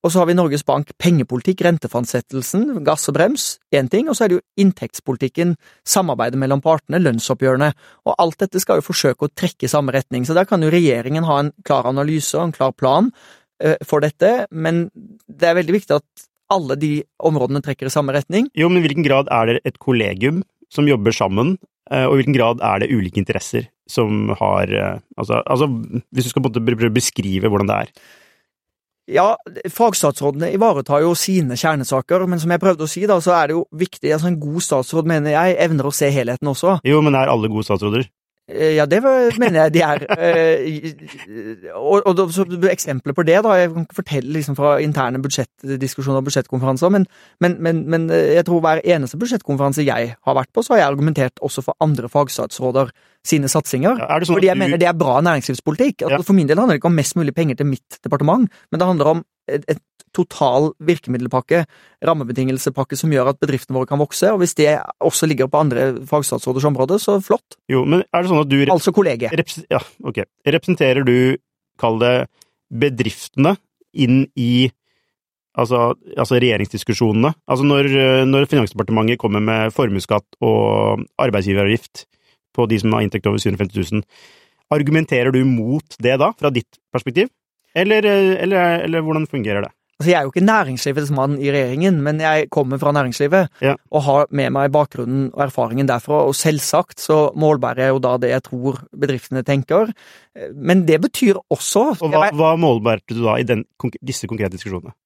Og 0.00 0.12
så 0.12 0.22
har 0.22 0.30
vi 0.30 0.36
Norges 0.36 0.62
Bank 0.64 0.94
pengepolitikk, 1.00 1.60
rentefastsettelsen, 1.66 2.80
gass 2.86 3.08
og 3.10 3.18
brems, 3.18 3.58
én 3.76 3.90
ting, 3.92 4.08
og 4.08 4.16
så 4.16 4.24
er 4.24 4.32
det 4.32 4.38
jo 4.38 4.64
inntektspolitikken, 4.64 5.52
samarbeidet 5.84 6.40
mellom 6.40 6.62
partene, 6.64 7.02
lønnsoppgjørene, 7.02 7.68
og 8.08 8.16
alt 8.16 8.40
dette 8.40 8.62
skal 8.62 8.80
jo 8.80 8.86
forsøke 8.86 9.28
å 9.28 9.34
trekke 9.36 9.68
i 9.68 9.72
samme 9.72 9.92
retning, 9.92 10.24
så 10.24 10.36
der 10.36 10.48
kan 10.48 10.64
jo 10.64 10.72
regjeringen 10.72 11.28
ha 11.28 11.42
en 11.42 11.52
klar 11.68 11.90
analyse 11.90 12.32
og 12.38 12.46
en 12.46 12.56
klar 12.56 12.72
plan 12.72 13.10
eh, 13.60 13.76
for 13.84 14.00
dette, 14.00 14.48
men 14.50 14.86
det 15.28 15.50
er 15.50 15.60
veldig 15.60 15.76
viktig 15.76 15.98
at 16.00 16.29
alle 16.50 16.76
de 16.80 16.92
områdene 17.22 17.62
trekker 17.64 17.88
i 17.88 17.92
samme 17.94 18.14
retning. 18.16 18.48
Jo, 18.58 18.70
men 18.70 18.80
i 18.80 18.86
hvilken 18.86 19.06
grad 19.06 19.30
er 19.32 19.50
det 19.50 19.60
et 19.68 19.78
kollegium 19.82 20.42
som 20.72 20.88
jobber 20.88 21.14
sammen, 21.14 21.56
eh, 21.90 22.06
og 22.06 22.14
i 22.14 22.20
hvilken 22.20 22.36
grad 22.36 22.64
er 22.64 22.82
det 22.82 22.90
ulike 22.92 23.20
interesser 23.22 23.70
som 23.90 24.30
har 24.38 24.70
eh, 24.70 24.96
Altså, 25.18 25.42
altså 25.46 25.66
hvis 26.14 26.28
du 26.28 26.32
skal 26.32 26.46
prøve 26.46 26.90
å 26.90 26.94
beskrive 26.94 27.50
hvordan 27.50 27.70
det 27.70 27.78
er? 27.84 27.94
Ja, 29.10 29.26
fagstatsrådene 29.74 30.52
ivaretar 30.54 31.02
jo 31.02 31.16
sine 31.18 31.56
kjernesaker, 31.58 32.22
men 32.30 32.38
som 32.38 32.52
jeg 32.54 32.62
prøvde 32.62 32.86
å 32.86 32.90
si, 32.90 33.02
da, 33.10 33.16
så 33.22 33.34
er 33.34 33.50
det 33.50 33.56
jo 33.56 33.64
viktig 33.74 34.12
altså 34.14 34.30
En 34.30 34.38
god 34.38 34.62
statsråd, 34.62 35.08
mener 35.10 35.34
jeg, 35.34 35.56
evner 35.64 35.88
å 35.88 35.94
se 35.94 36.12
helheten 36.14 36.50
også. 36.52 36.78
Jo, 36.86 37.00
men 37.02 37.18
er 37.18 37.32
alle 37.32 37.50
gode 37.50 37.66
statsråder? 37.66 38.06
Eh, 38.50 38.74
ja, 38.76 38.86
det 38.86 39.00
mener 39.38 39.62
jeg 39.62 39.74
de 39.74 39.82
er. 39.86 40.04
Eh, 40.18 41.74
og, 41.74 42.02
og 42.06 42.32
så 42.34 42.46
Eksempler 42.70 43.14
på 43.16 43.24
det, 43.26 43.38
da. 43.44 43.54
Jeg 43.58 43.72
kan 43.72 43.86
ikke 43.86 44.00
fortelle 44.02 44.32
liksom 44.32 44.56
fra 44.58 44.76
interne 44.82 45.22
budsjettdiskusjoner 45.22 46.20
og 46.20 46.28
budsjettkonferanser, 46.28 46.88
men, 46.88 47.06
men, 47.40 47.56
men, 47.62 47.84
men, 47.90 48.08
eh, 48.10 48.34
jeg 48.38 48.46
tror 48.48 48.60
hver 48.64 48.82
eneste 48.84 49.18
budsjettkonferanse 49.20 49.86
jeg 49.86 50.14
har 50.16 50.38
vært 50.38 50.52
på, 50.54 50.62
så 50.62 50.74
har 50.74 50.82
jeg 50.82 50.90
argumentert 50.90 51.42
også 51.42 51.64
for 51.66 51.76
andre 51.80 52.08
fagstatsråder 52.08 52.92
sine 53.26 53.50
satsinger. 53.52 54.00
Ja, 54.00 54.18
sånn 54.24 54.38
fordi 54.38 54.48
jeg 54.48 54.56
du... 54.56 54.62
mener 54.62 54.80
det 54.80 54.88
er 54.88 54.96
bra 54.96 55.18
næringslivspolitikk. 55.24 56.06
Ja. 56.08 56.20
For 56.24 56.36
min 56.36 56.48
del 56.48 56.60
handler 56.60 56.78
det 56.78 56.82
ikke 56.82 56.90
om 56.90 56.98
mest 56.98 57.16
mulig 57.18 57.34
penger 57.36 57.60
til 57.60 57.68
mitt 57.68 58.00
departement, 58.04 58.48
men 58.70 58.80
det 58.80 58.88
handler 58.88 59.12
om 59.14 59.22
et, 59.50 59.66
et 59.68 59.82
total 60.16 60.70
virkemiddelpakke, 60.82 61.62
rammebetingelsepakke 62.06 62.98
som 62.98 63.12
gjør 63.14 63.32
at 63.32 63.40
bedriftene 63.42 63.76
våre 63.78 63.88
kan 63.90 64.00
vokse, 64.00 64.32
og 64.32 64.40
hvis 64.42 64.56
det 64.58 64.72
også 65.06 65.28
ligger 65.30 65.50
på 65.50 65.60
andre 65.60 65.92
fagstatsråders 66.08 66.66
område, 66.70 66.98
så 67.02 67.18
flott. 67.22 67.58
Jo, 67.70 67.84
men 67.86 68.02
er 68.08 68.24
det 68.24 68.32
sånn 68.32 68.42
at 68.42 68.50
du 68.50 68.58
Altså 68.70 68.94
kollegiet. 68.96 69.56
Ja, 69.70 69.82
ok. 70.02 70.24
Representerer 70.48 71.06
du, 71.06 71.38
kall 71.80 72.00
det, 72.02 72.14
bedriftene 72.70 73.56
inn 73.98 74.24
i 74.38 74.70
altså, 75.58 75.94
altså 76.16 76.38
regjeringsdiskusjonene? 76.38 77.32
Altså 77.50 77.66
når, 77.66 77.90
når 78.30 78.46
Finansdepartementet 78.50 79.18
kommer 79.20 79.42
med 79.42 79.74
formuesskatt 79.74 80.38
og 80.46 81.02
arbeidsgiveravgift 81.22 82.06
på 82.60 82.68
de 82.70 82.78
som 82.82 82.94
har 82.96 83.06
inntekt 83.06 83.28
over 83.30 83.42
750 83.42 83.92
000, 83.96 84.06
argumenterer 84.70 85.34
du 85.34 85.42
mot 85.48 85.98
det 85.98 86.16
da, 86.22 86.30
fra 86.38 86.52
ditt 86.54 86.80
perspektiv? 86.94 87.32
Eller, 87.74 88.06
eller, 88.06 88.84
eller 88.86 89.04
hvordan 89.06 89.28
fungerer 89.30 89.66
det? 89.66 89.74
Altså, 90.00 90.10
Jeg 90.10 90.16
er 90.16 90.22
jo 90.24 90.30
ikke 90.32 90.46
næringslivets 90.46 91.10
mann 91.12 91.34
i 91.36 91.50
regjeringen, 91.52 91.98
men 92.00 92.20
jeg 92.20 92.46
kommer 92.50 92.78
fra 92.80 92.92
næringslivet 92.96 93.48
ja. 93.60 93.74
og 93.92 94.02
har 94.02 94.30
med 94.32 94.48
meg 94.56 94.70
bakgrunnen 94.72 95.26
og 95.34 95.42
erfaringen 95.44 95.88
derfra, 95.90 96.22
og 96.24 96.32
selvsagt 96.34 97.02
så 97.04 97.18
målbærer 97.36 97.84
jeg 97.84 97.92
jo 97.92 98.00
da 98.06 98.14
det 98.16 98.30
jeg 98.30 98.42
tror 98.48 98.78
bedriftene 98.96 99.42
tenker. 99.44 99.92
Men 100.56 100.86
det 100.88 101.02
betyr 101.04 101.42
også 101.50 101.82
Og 102.00 102.14
Hva, 102.14 102.30
hva 102.32 102.54
målbærte 102.56 103.12
du 103.12 103.20
da 103.26 103.36
i 103.36 103.44
den, 103.44 103.66
disse 104.00 104.26
konkrete 104.30 104.56
diskusjonene? 104.56 104.96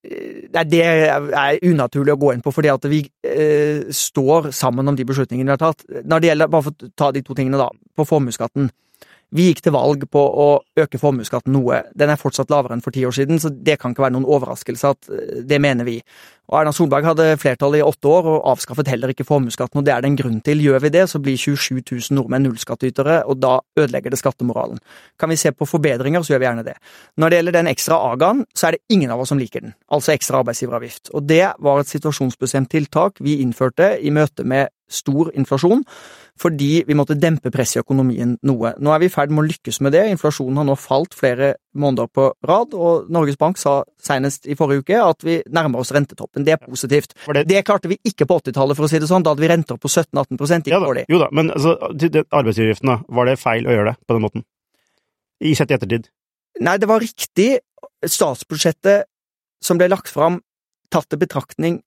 Nei, 0.54 0.64
Det 0.70 0.82
er 0.86 1.58
unaturlig 1.66 2.14
å 2.14 2.20
gå 2.20 2.32
inn 2.34 2.42
på, 2.44 2.52
fordi 2.54 2.70
at 2.70 2.86
vi 2.90 3.00
eh, 3.26 3.90
står 3.90 4.52
sammen 4.54 4.86
om 4.88 4.96
de 4.96 5.06
beslutningene 5.06 5.50
vi 5.50 5.56
har 5.56 5.62
tatt. 5.62 5.82
Når 6.04 6.22
det 6.22 6.30
gjelder, 6.30 6.50
bare 6.52 6.66
for 6.68 6.74
å 6.74 6.90
ta 6.94 7.10
de 7.14 7.24
to 7.26 7.34
tingene, 7.34 7.58
da, 7.58 7.70
på 7.98 8.06
formuesskatten. 8.06 8.70
Vi 9.34 9.48
gikk 9.48 9.64
til 9.64 9.74
valg 9.74 10.04
på 10.14 10.20
å 10.22 10.46
øke 10.78 10.98
formuesskatten 11.02 11.50
noe. 11.56 11.80
Den 11.98 12.12
er 12.12 12.20
fortsatt 12.20 12.52
lavere 12.54 12.76
enn 12.76 12.84
for 12.84 12.94
ti 12.94 13.02
år 13.02 13.16
siden, 13.16 13.40
så 13.42 13.50
det 13.50 13.80
kan 13.82 13.90
ikke 13.90 14.04
være 14.04 14.14
noen 14.14 14.28
overraskelse 14.30 14.92
at 14.94 15.08
eh, 15.10 15.40
det 15.42 15.58
mener 15.62 15.88
vi. 15.88 15.96
Og 16.52 16.58
Erna 16.60 16.74
Solberg 16.76 17.06
hadde 17.08 17.26
flertall 17.40 17.74
i 17.78 17.82
åtte 17.82 18.06
år 18.06 18.28
og 18.30 18.46
avskaffet 18.52 18.90
heller 18.92 19.10
ikke 19.10 19.26
formuesskatten, 19.26 19.80
og 19.80 19.86
det 19.86 19.94
er 19.94 20.04
det 20.04 20.10
en 20.12 20.18
grunn 20.20 20.38
til. 20.44 20.62
Gjør 20.62 20.84
vi 20.84 20.92
det, 20.94 21.06
så 21.10 21.18
blir 21.24 21.40
27 21.40 21.80
000 21.80 22.18
nordmenn 22.18 22.46
nullskattytere, 22.46 23.22
og 23.26 23.40
da 23.42 23.56
ødelegger 23.80 24.14
det 24.14 24.20
skattemoralen. 24.20 24.78
Kan 25.18 25.32
vi 25.32 25.40
se 25.40 25.50
på 25.56 25.66
forbedringer, 25.66 26.22
så 26.22 26.34
gjør 26.34 26.44
vi 26.44 26.48
gjerne 26.50 26.66
det. 26.68 26.76
Når 27.18 27.32
det 27.32 27.40
gjelder 27.40 27.58
den 27.58 27.72
ekstra 27.72 27.98
agaen, 28.12 28.44
så 28.54 28.68
er 28.68 28.76
det 28.76 28.84
ingen 28.94 29.10
av 29.10 29.24
oss 29.24 29.32
som 29.32 29.40
liker 29.40 29.64
den, 29.66 29.74
altså 29.90 30.14
ekstra 30.14 30.44
arbeidsgiveravgift. 30.44 31.10
Og 31.16 31.26
det 31.26 31.46
var 31.64 31.82
et 31.82 31.90
situasjonsbestemt 31.90 32.70
tiltak 32.70 33.18
vi 33.24 33.40
innførte 33.42 33.96
i 33.98 34.14
møte 34.14 34.46
med 34.46 34.70
stor 34.92 35.32
inflasjon 35.34 35.82
fordi 36.40 36.82
vi 36.86 36.96
måtte 36.98 37.14
dempe 37.18 37.52
presset 37.54 37.78
i 37.78 37.82
økonomien 37.84 38.34
noe. 38.46 38.72
Nå 38.82 38.92
er 38.94 39.02
vi 39.02 39.06
i 39.06 39.12
ferd 39.12 39.30
med 39.30 39.44
å 39.44 39.46
lykkes 39.46 39.78
med 39.86 39.94
det, 39.94 40.02
inflasjonen 40.10 40.58
har 40.60 40.66
nå 40.66 40.74
falt 40.78 41.14
flere 41.14 41.54
måneder 41.78 42.10
på 42.10 42.26
rad, 42.46 42.74
og 42.74 43.06
Norges 43.14 43.38
Bank 43.38 43.60
sa 43.60 43.76
senest 44.02 44.48
i 44.50 44.56
forrige 44.58 44.84
uke 44.84 44.98
at 44.98 45.26
vi 45.26 45.38
nærmer 45.54 45.82
oss 45.82 45.92
rentetoppen. 45.94 46.46
Det 46.46 46.56
er 46.56 46.62
positivt. 46.62 47.14
Det... 47.26 47.44
det... 47.50 47.62
klarte 47.66 47.90
vi 47.90 48.00
ikke 48.02 48.26
på 48.30 48.40
80-tallet, 48.42 48.78
for 48.78 48.86
å 48.86 48.90
si 48.90 49.00
det 49.02 49.10
sånn. 49.10 49.24
Da 49.24 49.34
hadde 49.34 49.44
vi 49.44 49.50
renter 49.50 49.78
på 49.80 49.90
17-18 49.90 50.68
ja, 50.70 50.80
da, 50.82 51.06
Jo 51.10 51.22
da, 51.22 51.30
men 51.34 51.54
altså, 51.54 51.76
arbeidsgiveravgiften. 51.94 52.92
Var 53.14 53.30
det 53.30 53.38
feil 53.40 53.68
å 53.68 53.78
gjøre 53.78 53.94
det 53.94 53.96
på 54.04 54.18
den 54.18 54.26
måten? 54.26 54.46
I 55.44 55.54
sett 55.58 55.70
i 55.70 55.78
ettertid? 55.78 56.10
Nei, 56.62 56.76
det 56.82 56.90
var 56.90 57.02
riktig. 57.02 57.50
Statsbudsjettet 58.04 59.08
som 59.64 59.80
ble 59.80 59.88
lagt 59.88 60.10
fram, 60.12 60.42
tatt 60.92 61.08
til 61.10 61.20
betraktning 61.22 61.80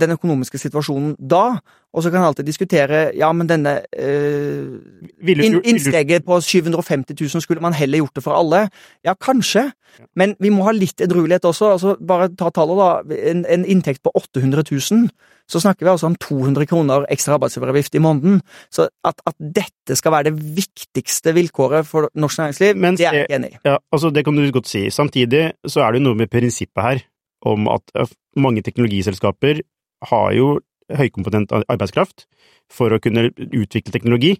den 0.00 0.12
økonomiske 0.16 0.60
situasjonen 0.60 1.14
da, 1.18 1.58
og 1.96 2.04
så 2.04 2.10
kan 2.10 2.20
jeg 2.20 2.28
alltid 2.28 2.48
diskutere 2.48 2.98
ja, 3.16 3.30
men 3.32 3.48
denne 3.48 3.78
øh, 3.96 4.76
inn, 5.24 5.60
innsteget 5.64 6.26
på 6.26 6.36
750 6.44 7.16
000, 7.16 7.42
skulle 7.42 7.64
man 7.64 7.76
heller 7.76 8.02
gjort 8.02 8.18
det 8.18 8.24
for 8.26 8.36
alle? 8.36 8.66
Ja, 9.06 9.14
kanskje, 9.16 9.70
men 10.18 10.34
vi 10.42 10.50
må 10.52 10.66
ha 10.66 10.74
litt 10.76 11.00
edruelighet 11.00 11.46
også. 11.48 11.70
altså 11.76 11.94
Bare 11.96 12.28
ta 12.36 12.50
tallet, 12.52 12.82
da. 12.82 13.16
En, 13.32 13.44
en, 13.48 13.64
inntekt 13.64 14.02
på 14.04 14.12
800 14.12 14.66
000, 14.68 15.08
så 15.48 15.62
snakker 15.62 15.86
vi 15.86 15.92
altså 15.94 16.10
om 16.10 16.18
200 16.20 16.68
kroner 16.68 17.06
ekstra 17.12 17.38
arbeidsgiveravgift 17.38 17.96
i 17.96 18.02
måneden. 18.04 18.42
Så 18.68 18.90
at, 19.06 19.22
at, 19.24 19.36
dette 19.40 19.96
skal 19.96 20.12
være 20.12 20.28
det 20.28 20.56
viktigste 20.58 21.32
vilkåret 21.36 21.88
for 21.88 22.10
norsk 22.18 22.42
næringsliv, 22.42 22.76
Mens, 22.76 23.00
det 23.00 23.08
er 23.08 23.22
jeg 23.22 23.32
enig 23.38 23.54
i. 23.54 23.60
Ja, 23.64 23.78
altså 23.92 24.10
Det 24.12 24.26
kan 24.26 24.36
du 24.36 24.44
godt 24.52 24.68
si. 24.68 24.90
Samtidig 24.90 25.46
så 25.64 25.86
er 25.86 25.94
det 25.94 26.02
jo 26.02 26.10
noe 26.10 26.20
med 26.20 26.28
prinsippet 26.32 26.82
her 26.82 27.04
om 27.46 27.68
at 27.70 28.10
mange 28.36 28.62
teknologiselskaper 28.64 29.62
har 30.10 30.32
jo 30.36 30.56
høykompetent 30.96 31.52
arbeidskraft 31.66 32.26
for 32.72 32.94
å 32.94 33.00
kunne 33.02 33.28
utvikle 33.36 33.94
teknologi, 33.94 34.36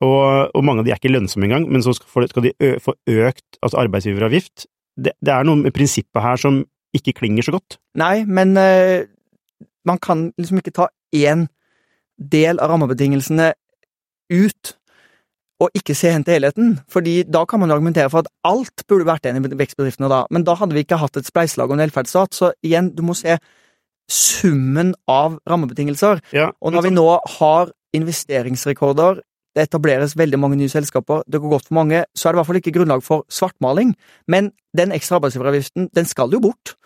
og, 0.00 0.50
og 0.56 0.64
mange 0.64 0.80
av 0.80 0.86
de 0.86 0.94
er 0.94 1.00
ikke 1.00 1.12
lønnsomme 1.12 1.48
engang, 1.48 1.66
men 1.68 1.84
så 1.84 1.92
skal 1.92 2.46
de 2.46 2.54
ø, 2.56 2.74
få 2.80 2.94
økt 3.10 3.58
altså 3.60 3.82
arbeidsgiveravgift. 3.82 4.66
Det, 4.96 5.12
det, 5.20 5.32
er 5.34 5.46
noe 5.46 5.60
med 5.60 5.74
prinsippet 5.76 6.24
her 6.24 6.40
som 6.40 6.62
ikke 6.96 7.18
klinger 7.20 7.46
så 7.46 7.54
godt. 7.54 7.76
Nei, 8.00 8.24
men 8.26 8.56
uh, 8.58 9.04
man 9.86 10.00
kan 10.02 10.30
liksom 10.40 10.60
ikke 10.60 10.74
ta 10.80 10.88
én 11.16 11.46
del 12.20 12.60
av 12.60 12.72
rammebetingelsene 12.72 13.52
ut 14.30 14.74
og 15.60 15.76
ikke 15.76 15.94
se 15.96 16.08
hen 16.14 16.24
til 16.24 16.38
helheten, 16.38 16.74
fordi 16.88 17.20
da 17.28 17.42
kan 17.48 17.60
man 17.60 17.72
argumentere 17.74 18.08
for 18.12 18.24
at 18.24 18.30
alt 18.48 18.86
burde 18.88 19.08
vært 19.08 19.28
enig 19.28 19.44
i 19.44 19.58
vekstbedriftene 19.60 20.08
da, 20.08 20.22
men 20.32 20.46
da 20.46 20.54
hadde 20.56 20.72
vi 20.72 20.86
ikke 20.86 20.98
hatt 21.02 21.20
et 21.20 21.28
spleiselag 21.28 21.68
og 21.68 21.76
en 21.76 21.84
velferdsstat, 21.84 22.36
så 22.36 22.52
igjen, 22.64 22.88
du 22.96 23.04
må 23.04 23.16
se 23.18 23.36
summen 24.10 24.94
av 25.08 25.38
rammebetingelser. 25.48 26.22
Ja, 26.34 26.50
Og 26.60 26.74
når 26.74 26.88
vi 26.88 26.94
nå 26.94 27.06
har 27.38 27.70
investeringsrekorder, 27.96 29.22
det 29.56 29.64
etableres 29.66 30.14
veldig 30.18 30.38
mange 30.38 30.58
nye 30.60 30.70
selskaper, 30.70 31.24
det 31.26 31.40
går 31.42 31.56
godt 31.56 31.68
for 31.68 31.78
mange, 31.80 32.04
så 32.14 32.28
er 32.28 32.32
det 32.32 32.36
i 32.36 32.40
hvert 32.40 32.48
fall 32.50 32.58
ikke 32.60 32.74
grunnlag 32.76 33.02
for 33.02 33.24
svartmaling. 33.32 33.96
Men 34.30 34.52
den 34.78 34.94
ekstra 34.94 35.18
arbeidsgiveravgiften, 35.18 35.88
den 35.96 36.06
skal 36.06 36.30
jo 36.30 36.38
bort. 36.44 36.76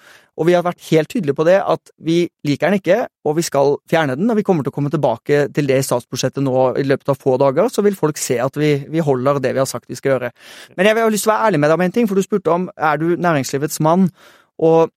Og 0.40 0.48
vi 0.48 0.54
har 0.56 0.64
vært 0.64 0.80
helt 0.88 1.10
tydelige 1.12 1.36
på 1.36 1.44
det, 1.46 1.58
at 1.60 1.92
vi 2.02 2.24
liker 2.48 2.72
den 2.72 2.80
ikke, 2.80 2.96
og 3.28 3.36
vi 3.36 3.44
skal 3.46 3.76
fjerne 3.90 4.16
den. 4.16 4.32
Og 4.32 4.40
vi 4.40 4.46
kommer 4.46 4.64
til 4.64 4.72
å 4.72 4.78
komme 4.78 4.90
tilbake 4.90 5.44
til 5.54 5.68
det 5.68 5.78
i 5.82 5.84
statsbudsjettet 5.86 6.42
nå 6.42 6.56
i 6.80 6.86
løpet 6.88 7.12
av 7.12 7.20
få 7.20 7.36
dager, 7.42 7.68
så 7.68 7.84
vil 7.84 7.98
folk 7.98 8.18
se 8.18 8.40
at 8.42 8.56
vi, 8.58 8.72
vi 8.90 9.04
holder 9.04 9.42
det 9.44 9.52
vi 9.52 9.62
har 9.62 9.68
sagt 9.68 9.90
vi 9.92 10.00
skal 10.00 10.16
gjøre. 10.16 10.32
Men 10.78 10.88
jeg 10.88 10.96
vil 10.96 11.06
ha 11.06 11.12
lyst 11.12 11.28
til 11.28 11.34
å 11.34 11.36
være 11.36 11.50
ærlig 11.50 11.60
med 11.60 11.70
deg 11.70 11.78
om 11.78 11.86
en 11.86 11.96
ting, 12.00 12.08
for 12.08 12.16
du 12.16 12.24
spurte 12.24 12.56
om 12.56 12.68
er 12.74 13.00
du 13.02 13.08
næringslivets 13.14 13.84
mann, 13.84 14.08
og 14.56 14.88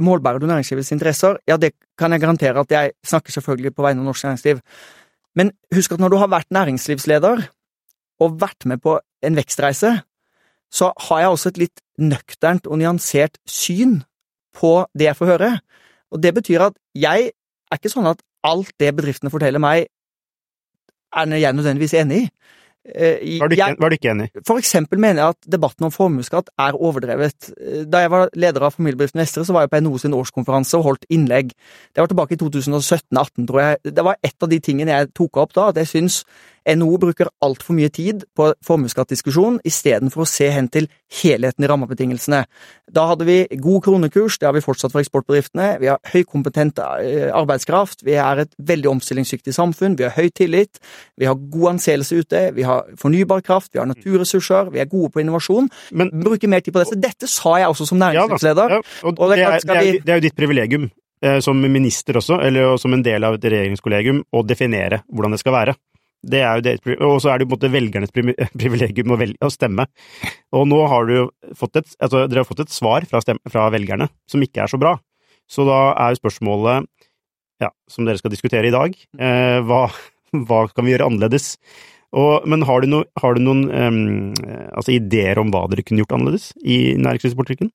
målbærer 0.00 0.40
du 0.40 0.46
næringslivets 0.46 0.92
interesser? 0.92 1.36
Ja, 1.48 1.56
det 1.56 1.72
kan 1.98 2.12
jeg 2.12 2.20
garantere 2.20 2.60
at 2.60 2.70
jeg 2.72 2.92
snakker 3.04 3.32
selvfølgelig 3.32 3.74
på 3.74 3.82
vegne 3.82 4.00
av 4.00 4.08
norsk 4.08 4.24
næringsliv. 4.24 4.60
Men 5.36 5.52
husk 5.74 5.92
at 5.92 6.00
når 6.00 6.08
du 6.08 6.16
har 6.16 6.30
vært 6.32 6.50
næringslivsleder 6.50 7.42
og 8.20 8.40
vært 8.40 8.66
med 8.66 8.80
på 8.82 8.98
en 9.22 9.36
vekstreise, 9.36 10.00
så 10.72 10.92
har 11.08 11.20
jeg 11.20 11.28
også 11.28 11.52
et 11.52 11.60
litt 11.64 11.82
nøkternt 11.98 12.66
og 12.66 12.78
nyansert 12.78 13.38
syn 13.48 14.02
på 14.56 14.86
det 14.98 15.10
jeg 15.10 15.18
får 15.18 15.32
høre. 15.32 15.52
Og 16.12 16.22
det 16.22 16.34
betyr 16.34 16.68
at 16.68 16.76
jeg 16.96 17.30
er 17.30 17.78
ikke 17.78 17.92
sånn 17.92 18.08
at 18.10 18.22
alt 18.46 18.72
det 18.80 18.94
bedriftene 18.96 19.32
forteller 19.32 19.62
meg, 19.62 19.88
er 21.16 21.36
jeg 21.40 21.56
nødvendigvis 21.56 21.96
enig 21.96 22.22
i. 22.22 22.28
Eh, 22.94 23.38
Var 23.40 23.48
du 23.48 23.54
ikke, 23.56 23.74
var 23.80 23.90
du 23.92 23.96
ikke 23.98 24.10
enig? 24.14 24.28
for 24.46 24.58
eksempel 24.60 24.98
mener 24.98 25.22
jeg 25.22 25.34
at 25.36 25.50
debatten 25.52 25.84
om 25.88 25.92
formuesskatt 25.92 26.48
er 26.58 26.76
overdrevet. 26.78 27.50
Da 27.90 28.00
jeg 28.04 28.10
var 28.14 28.30
leder 28.34 28.64
av 28.64 28.72
familiebedriften 28.76 29.20
Vestre, 29.20 29.44
så 29.44 29.52
var 29.52 29.66
jeg 29.66 29.70
på 29.74 29.80
NHO 29.84 29.98
sin 29.98 30.16
årskonferanse 30.16 30.78
og 30.78 30.84
holdt 30.88 31.04
innlegg. 31.12 31.52
Det 31.94 32.00
var 32.00 32.08
tilbake 32.08 32.36
i 32.36 32.40
2017-18, 32.40 33.46
tror 33.48 33.60
jeg. 33.60 33.82
Det 33.94 34.04
var 34.04 34.16
et 34.24 34.42
av 34.42 34.48
de 34.48 34.60
tingene 34.60 34.94
jeg 34.96 35.12
tok 35.14 35.36
opp 35.44 35.52
da, 35.56 35.68
at 35.72 35.76
jeg 35.82 35.90
syns 35.92 36.22
NHO 36.66 36.98
bruker 37.00 37.30
altfor 37.44 37.76
mye 37.76 37.90
tid 37.92 38.24
på 38.36 38.50
formuesskattdiskusjon 38.66 39.60
istedenfor 39.68 40.24
å 40.24 40.28
se 40.28 40.48
hen 40.52 40.68
til 40.72 40.88
helheten 41.20 41.64
i 41.64 41.70
rammebetingelsene. 41.70 42.42
Da 42.92 43.04
hadde 43.10 43.26
vi 43.28 43.38
god 43.60 43.82
kronekurs, 43.86 44.38
det 44.40 44.48
har 44.48 44.56
vi 44.56 44.64
fortsatt 44.64 44.92
for 44.92 45.02
eksportbedriftene. 45.02 45.70
Vi 45.82 45.90
har 45.90 46.00
høykompetent 46.12 46.80
eh, 46.82 47.28
arbeidskraft, 47.36 48.04
vi 48.06 48.18
er 48.20 48.44
et 48.44 48.54
veldig 48.70 48.92
omstillingsdyktig 48.96 49.54
samfunn, 49.56 49.96
vi 49.98 50.06
har 50.08 50.14
høy 50.16 50.28
tillit, 50.34 50.80
vi 51.20 51.28
har 51.28 51.38
god 51.38 51.74
anseelse 51.74 52.22
ute, 52.22 52.44
vi 52.56 52.66
har 52.68 52.88
fornybar 53.00 53.44
kraft, 53.46 53.72
vi 53.74 53.82
har 53.82 53.88
naturressurser, 53.88 54.72
vi 54.74 54.82
er 54.84 54.90
gode 54.90 55.12
på 55.14 55.24
innovasjon. 55.24 55.68
Men 55.92 56.12
Bruker 56.18 56.50
mer 56.50 56.64
tid 56.64 56.74
på 56.74 56.82
dette. 56.82 56.98
Dette 57.00 57.28
sa 57.30 57.56
jeg 57.62 57.72
også 57.72 57.88
som 57.88 58.00
næringslivsleder. 58.02 58.78
Ja, 58.78 58.80
Og 59.08 59.30
er 59.32 59.44
er, 59.44 59.60
er, 59.60 60.00
det 60.04 60.12
er 60.12 60.18
jo 60.18 60.24
ditt 60.24 60.36
privilegium 60.36 60.88
eh, 61.22 61.38
som 61.44 61.60
minister 61.60 62.18
også, 62.20 62.40
eller 62.44 62.76
som 62.80 62.94
en 62.94 63.04
del 63.04 63.24
av 63.24 63.38
et 63.38 63.46
regjeringskollegium, 63.48 64.24
å 64.32 64.42
definere 64.46 65.02
hvordan 65.08 65.36
det 65.36 65.42
skal 65.42 65.56
være. 65.56 65.76
Det 66.26 66.40
er 66.42 66.58
jo 66.58 66.64
det, 66.66 66.96
Og 66.98 67.20
så 67.22 67.30
er 67.30 67.38
det 67.38 67.46
jo 67.46 67.52
på 67.52 67.54
en 67.54 67.60
måte 67.60 67.72
velgernes 67.72 68.14
privilegium 68.60 69.14
å, 69.14 69.18
velge, 69.20 69.38
å 69.44 69.52
stemme. 69.52 69.86
Og 70.56 70.66
nå 70.70 70.80
har 70.90 71.06
du 71.06 71.16
fått 71.58 71.78
et, 71.78 71.92
altså, 72.02 72.24
dere 72.26 72.42
har 72.42 72.48
fått 72.48 72.64
et 72.64 72.74
svar 72.74 73.06
fra, 73.08 73.22
stemme, 73.22 73.42
fra 73.52 73.68
velgerne 73.74 74.10
som 74.30 74.42
ikke 74.42 74.64
er 74.64 74.72
så 74.72 74.80
bra. 74.80 74.96
Så 75.48 75.64
da 75.68 75.92
er 75.94 76.12
jo 76.12 76.20
spørsmålet, 76.20 76.88
ja, 77.62 77.70
som 77.90 78.06
dere 78.06 78.20
skal 78.20 78.34
diskutere 78.34 78.68
i 78.68 78.74
dag, 78.74 78.98
eh, 79.18 79.60
hva, 79.64 79.86
hva 80.48 80.64
kan 80.72 80.84
vi 80.84 80.92
gjøre 80.92 81.08
annerledes? 81.08 81.54
Og, 82.16 82.46
men 82.48 82.64
har 82.64 82.82
du, 82.82 82.88
no, 82.88 83.02
har 83.20 83.36
du 83.36 83.42
noen 83.44 83.66
um, 83.68 83.98
altså 84.72 84.94
ideer 84.94 85.40
om 85.40 85.50
hva 85.52 85.66
dere 85.68 85.84
kunne 85.84 86.00
gjort 86.00 86.14
annerledes 86.16 86.50
i 86.64 86.96
næringslivspolitikken? 86.96 87.70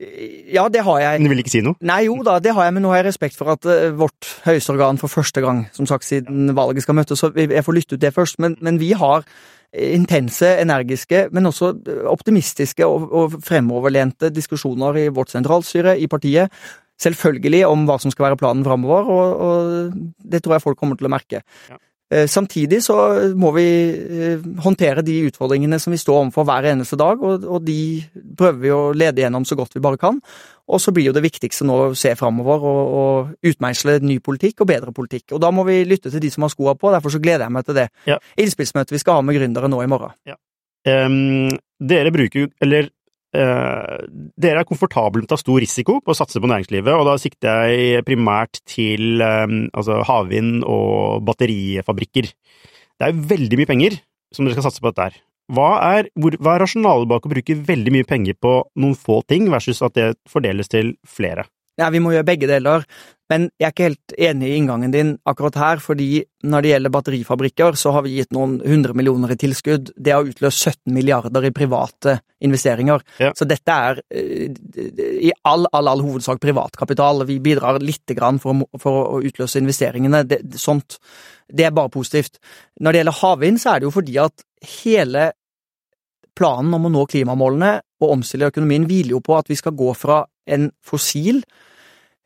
Ja, 0.00 0.64
det 0.72 0.80
har 0.86 1.00
jeg. 1.02 1.20
Du 1.20 1.28
vil 1.28 1.42
ikke 1.42 1.52
si 1.52 1.60
noe? 1.64 1.76
Nei, 1.84 2.06
jo 2.06 2.16
da, 2.24 2.38
det 2.40 2.54
har 2.56 2.66
jeg, 2.66 2.74
men 2.76 2.86
nå 2.86 2.92
har 2.92 3.02
jeg 3.02 3.10
respekt 3.10 3.36
for 3.36 3.52
at 3.52 3.66
eh, 3.68 3.90
vårt 3.92 4.28
høyeste 4.46 4.72
organ 4.72 5.00
for 5.00 5.12
første 5.12 5.42
gang, 5.44 5.66
som 5.76 5.88
sagt 5.88 6.08
siden 6.08 6.54
valget 6.56 6.86
skal 6.86 6.96
møtes, 6.96 7.20
så 7.20 7.28
jeg 7.36 7.64
får 7.66 7.76
lytte 7.76 7.98
ut 7.98 8.02
det 8.02 8.14
først. 8.16 8.40
Men, 8.40 8.56
men 8.64 8.80
vi 8.80 8.94
har 8.96 9.26
intense, 9.70 10.48
energiske, 10.62 11.26
men 11.36 11.46
også 11.46 11.74
optimistiske 12.10 12.86
og, 12.86 13.04
og 13.12 13.36
fremoverlente 13.46 14.32
diskusjoner 14.34 15.04
i 15.04 15.10
vårt 15.14 15.34
sentralstyre, 15.34 15.98
i 16.00 16.08
partiet. 16.10 16.50
Selvfølgelig 17.00 17.62
om 17.68 17.84
hva 17.88 18.00
som 18.00 18.12
skal 18.12 18.30
være 18.30 18.40
planen 18.40 18.64
framover, 18.66 19.06
og, 19.12 19.44
og 19.44 20.24
det 20.32 20.42
tror 20.42 20.56
jeg 20.56 20.64
folk 20.64 20.80
kommer 20.80 20.98
til 20.98 21.08
å 21.08 21.12
merke. 21.12 21.44
Ja. 21.70 21.78
Eh, 22.10 22.26
Samtidig 22.26 22.80
så 22.82 22.94
må 23.38 23.52
vi 23.54 23.64
eh, 23.94 24.46
håndtere 24.64 25.04
de 25.06 25.14
utfordringene 25.28 25.78
som 25.78 25.92
vi 25.94 25.98
står 26.00 26.24
overfor 26.24 26.46
hver 26.48 26.66
eneste 26.72 26.98
dag, 26.98 27.22
og, 27.22 27.44
og 27.46 27.62
de 27.66 27.76
prøver 28.38 28.58
vi 28.64 28.72
å 28.74 28.80
lede 28.96 29.22
gjennom 29.22 29.46
så 29.46 29.54
godt 29.58 29.76
vi 29.78 29.82
bare 29.84 30.00
kan. 30.00 30.18
Og 30.70 30.78
så 30.82 30.92
blir 30.94 31.08
jo 31.08 31.14
det 31.16 31.22
viktigste 31.24 31.66
nå 31.66 31.76
å 31.88 31.94
se 31.98 32.12
framover 32.18 32.66
og, 32.66 32.92
og 33.00 33.48
utmeisle 33.50 33.96
ny 34.02 34.18
politikk 34.22 34.62
og 34.62 34.70
bedre 34.70 34.92
politikk. 34.94 35.32
Og 35.34 35.40
da 35.42 35.50
må 35.54 35.64
vi 35.66 35.80
lytte 35.86 36.10
til 36.10 36.22
de 36.22 36.30
som 36.30 36.46
har 36.46 36.52
skoa 36.54 36.74
på, 36.78 36.92
derfor 36.94 37.14
så 37.14 37.22
gleder 37.22 37.46
jeg 37.46 37.54
meg 37.56 37.66
til 37.66 37.78
det 37.80 37.88
Ja. 38.06 38.18
innspillsmøtet 38.38 38.94
vi 38.94 39.02
skal 39.02 39.18
ha 39.18 39.22
med 39.26 39.38
gründere 39.38 39.70
nå 39.70 39.82
i 39.82 39.90
morgen. 39.90 40.14
Em, 40.86 41.50
dere 41.76 42.08
bruker 42.14 42.40
jo 42.40 42.48
Eller 42.64 42.86
eh, 43.36 43.96
dere 44.40 44.62
er 44.62 44.68
komfortable 44.68 45.22
med 45.22 45.28
å 45.28 45.32
ta 45.34 45.40
stor 45.40 45.60
risiko 45.62 45.98
på 46.02 46.14
å 46.14 46.18
satse 46.18 46.42
på 46.42 46.50
næringslivet, 46.50 46.92
og 46.94 47.06
da 47.08 47.16
sikter 47.20 47.70
jeg 47.70 48.04
primært 48.08 48.62
til 48.68 49.22
eh, 49.24 49.46
altså 49.70 50.00
havvind 50.08 50.64
og 50.64 51.24
batterifabrikker. 51.28 52.30
Det 52.30 53.08
er 53.08 53.26
veldig 53.34 53.60
mye 53.60 53.70
penger 53.70 54.00
som 54.34 54.46
dere 54.46 54.58
skal 54.58 54.68
satse 54.68 54.82
på 54.82 54.92
dette 54.92 55.08
her. 55.08 55.20
Hva 55.50 55.70
er, 55.82 56.10
hvor, 56.14 56.36
hva 56.38 56.54
er 56.54 56.62
rasjonalet 56.62 57.10
bak 57.10 57.24
å 57.26 57.32
bruke 57.32 57.56
veldig 57.66 57.94
mye 57.96 58.06
penger 58.06 58.36
på 58.38 58.52
noen 58.78 58.94
få 58.94 59.18
ting, 59.26 59.48
versus 59.50 59.82
at 59.82 59.96
det 59.98 60.12
fordeles 60.30 60.70
til 60.70 60.94
flere? 61.02 61.48
Ja, 61.80 61.88
vi 61.92 62.02
må 62.02 62.12
gjøre 62.12 62.28
begge 62.28 62.48
deler, 62.50 62.84
men 63.30 63.46
jeg 63.60 63.68
er 63.68 63.72
ikke 63.72 63.86
helt 63.86 64.14
enig 64.18 64.48
i 64.50 64.56
inngangen 64.58 64.92
din 64.92 65.12
akkurat 65.28 65.56
her, 65.60 65.80
fordi 65.82 66.24
når 66.50 66.64
det 66.64 66.72
gjelder 66.72 66.92
batterifabrikker, 66.96 67.78
så 67.78 67.92
har 67.94 68.02
vi 68.04 68.16
gitt 68.16 68.34
noen 68.34 68.56
hundre 68.64 68.96
millioner 68.98 69.32
i 69.32 69.38
tilskudd. 69.38 69.92
Det 69.94 70.14
har 70.14 70.26
utløst 70.26 70.66
17 70.66 70.92
milliarder 70.96 71.46
i 71.46 71.52
private 71.54 72.16
investeringer. 72.42 73.04
Ja. 73.22 73.30
Så 73.38 73.46
dette 73.48 73.76
er 73.76 74.02
eh, 74.10 74.50
i 75.30 75.32
all, 75.46 75.68
all, 75.70 75.92
all 75.92 76.02
hovedsak 76.02 76.42
privatkapital. 76.42 77.22
Vi 77.28 77.38
bidrar 77.44 77.78
lite 77.84 78.18
grann 78.18 78.42
for, 78.42 78.66
for 78.82 79.02
å 79.04 79.22
utløse 79.22 79.62
investeringene. 79.62 80.24
Det, 80.26 80.42
sånt, 80.58 80.98
det 81.46 81.68
er 81.68 81.76
bare 81.76 81.92
positivt. 81.94 82.42
Når 82.82 82.92
det 82.92 83.04
gjelder 83.04 83.20
havvind, 83.22 83.62
så 83.62 83.74
er 83.74 83.80
det 83.80 83.90
jo 83.90 83.94
fordi 83.94 84.18
at 84.26 84.46
hele 84.80 85.30
planen 86.40 86.74
om 86.74 86.88
å 86.88 86.92
nå 86.92 87.06
klimamålene 87.10 87.76
og 88.00 88.14
omstille 88.16 88.50
økonomien 88.50 88.86
hviler 88.88 89.14
jo 89.18 89.22
på 89.24 89.38
at 89.38 89.50
vi 89.50 89.58
skal 89.58 89.76
gå 89.76 89.94
fra 89.94 90.24
en 90.50 90.70
fossil, 90.82 91.44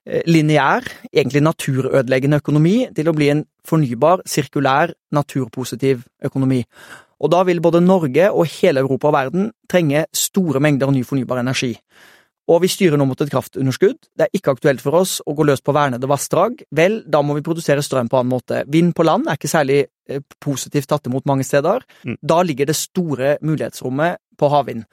lineær, 0.05 0.85
egentlig 1.13 1.43
naturødeleggende 1.45 2.41
økonomi 2.43 2.77
til 2.97 3.09
å 3.09 3.15
bli 3.17 3.31
en 3.33 3.45
fornybar, 3.65 4.23
sirkulær, 4.29 4.93
naturpositiv 5.17 6.05
økonomi. 6.25 6.63
Og 7.25 7.31
da 7.33 7.45
vil 7.49 7.63
både 7.65 7.81
Norge 7.81 8.29
og 8.31 8.51
hele 8.59 8.83
Europa 8.85 9.09
og 9.09 9.17
verden 9.17 9.53
trenge 9.71 10.05
store 10.13 10.61
mengder 10.61 10.93
ny 10.93 11.05
fornybar 11.07 11.41
energi. 11.41 11.73
Og 12.53 12.61
vi 12.61 12.69
styrer 12.69 13.01
nå 13.01 13.07
mot 13.09 13.21
et 13.25 13.33
kraftunderskudd. 13.33 14.11
Det 14.13 14.27
er 14.27 14.37
ikke 14.37 14.53
aktuelt 14.53 14.83
for 14.85 14.99
oss 14.99 15.17
å 15.25 15.33
gå 15.37 15.47
løs 15.49 15.65
på 15.65 15.73
vernede 15.77 16.09
vassdrag. 16.11 16.61
Vel, 16.77 17.01
da 17.09 17.23
må 17.25 17.39
vi 17.39 17.45
produsere 17.47 17.85
strøm 17.85 18.11
på 18.13 18.21
annen 18.21 18.35
måte. 18.35 18.63
Vind 18.69 18.93
på 18.97 19.07
land 19.07 19.31
er 19.31 19.39
ikke 19.39 19.53
særlig 19.53 19.81
eh, 19.85 20.21
positivt 20.45 20.91
tatt 20.93 21.09
imot 21.09 21.25
mange 21.31 21.47
steder. 21.49 21.87
Mm. 22.05 22.19
Da 22.21 22.43
ligger 22.45 22.69
det 22.69 22.77
store 22.77 23.37
mulighetsrommet 23.41 24.21
på 24.37 24.53
havvind. 24.53 24.85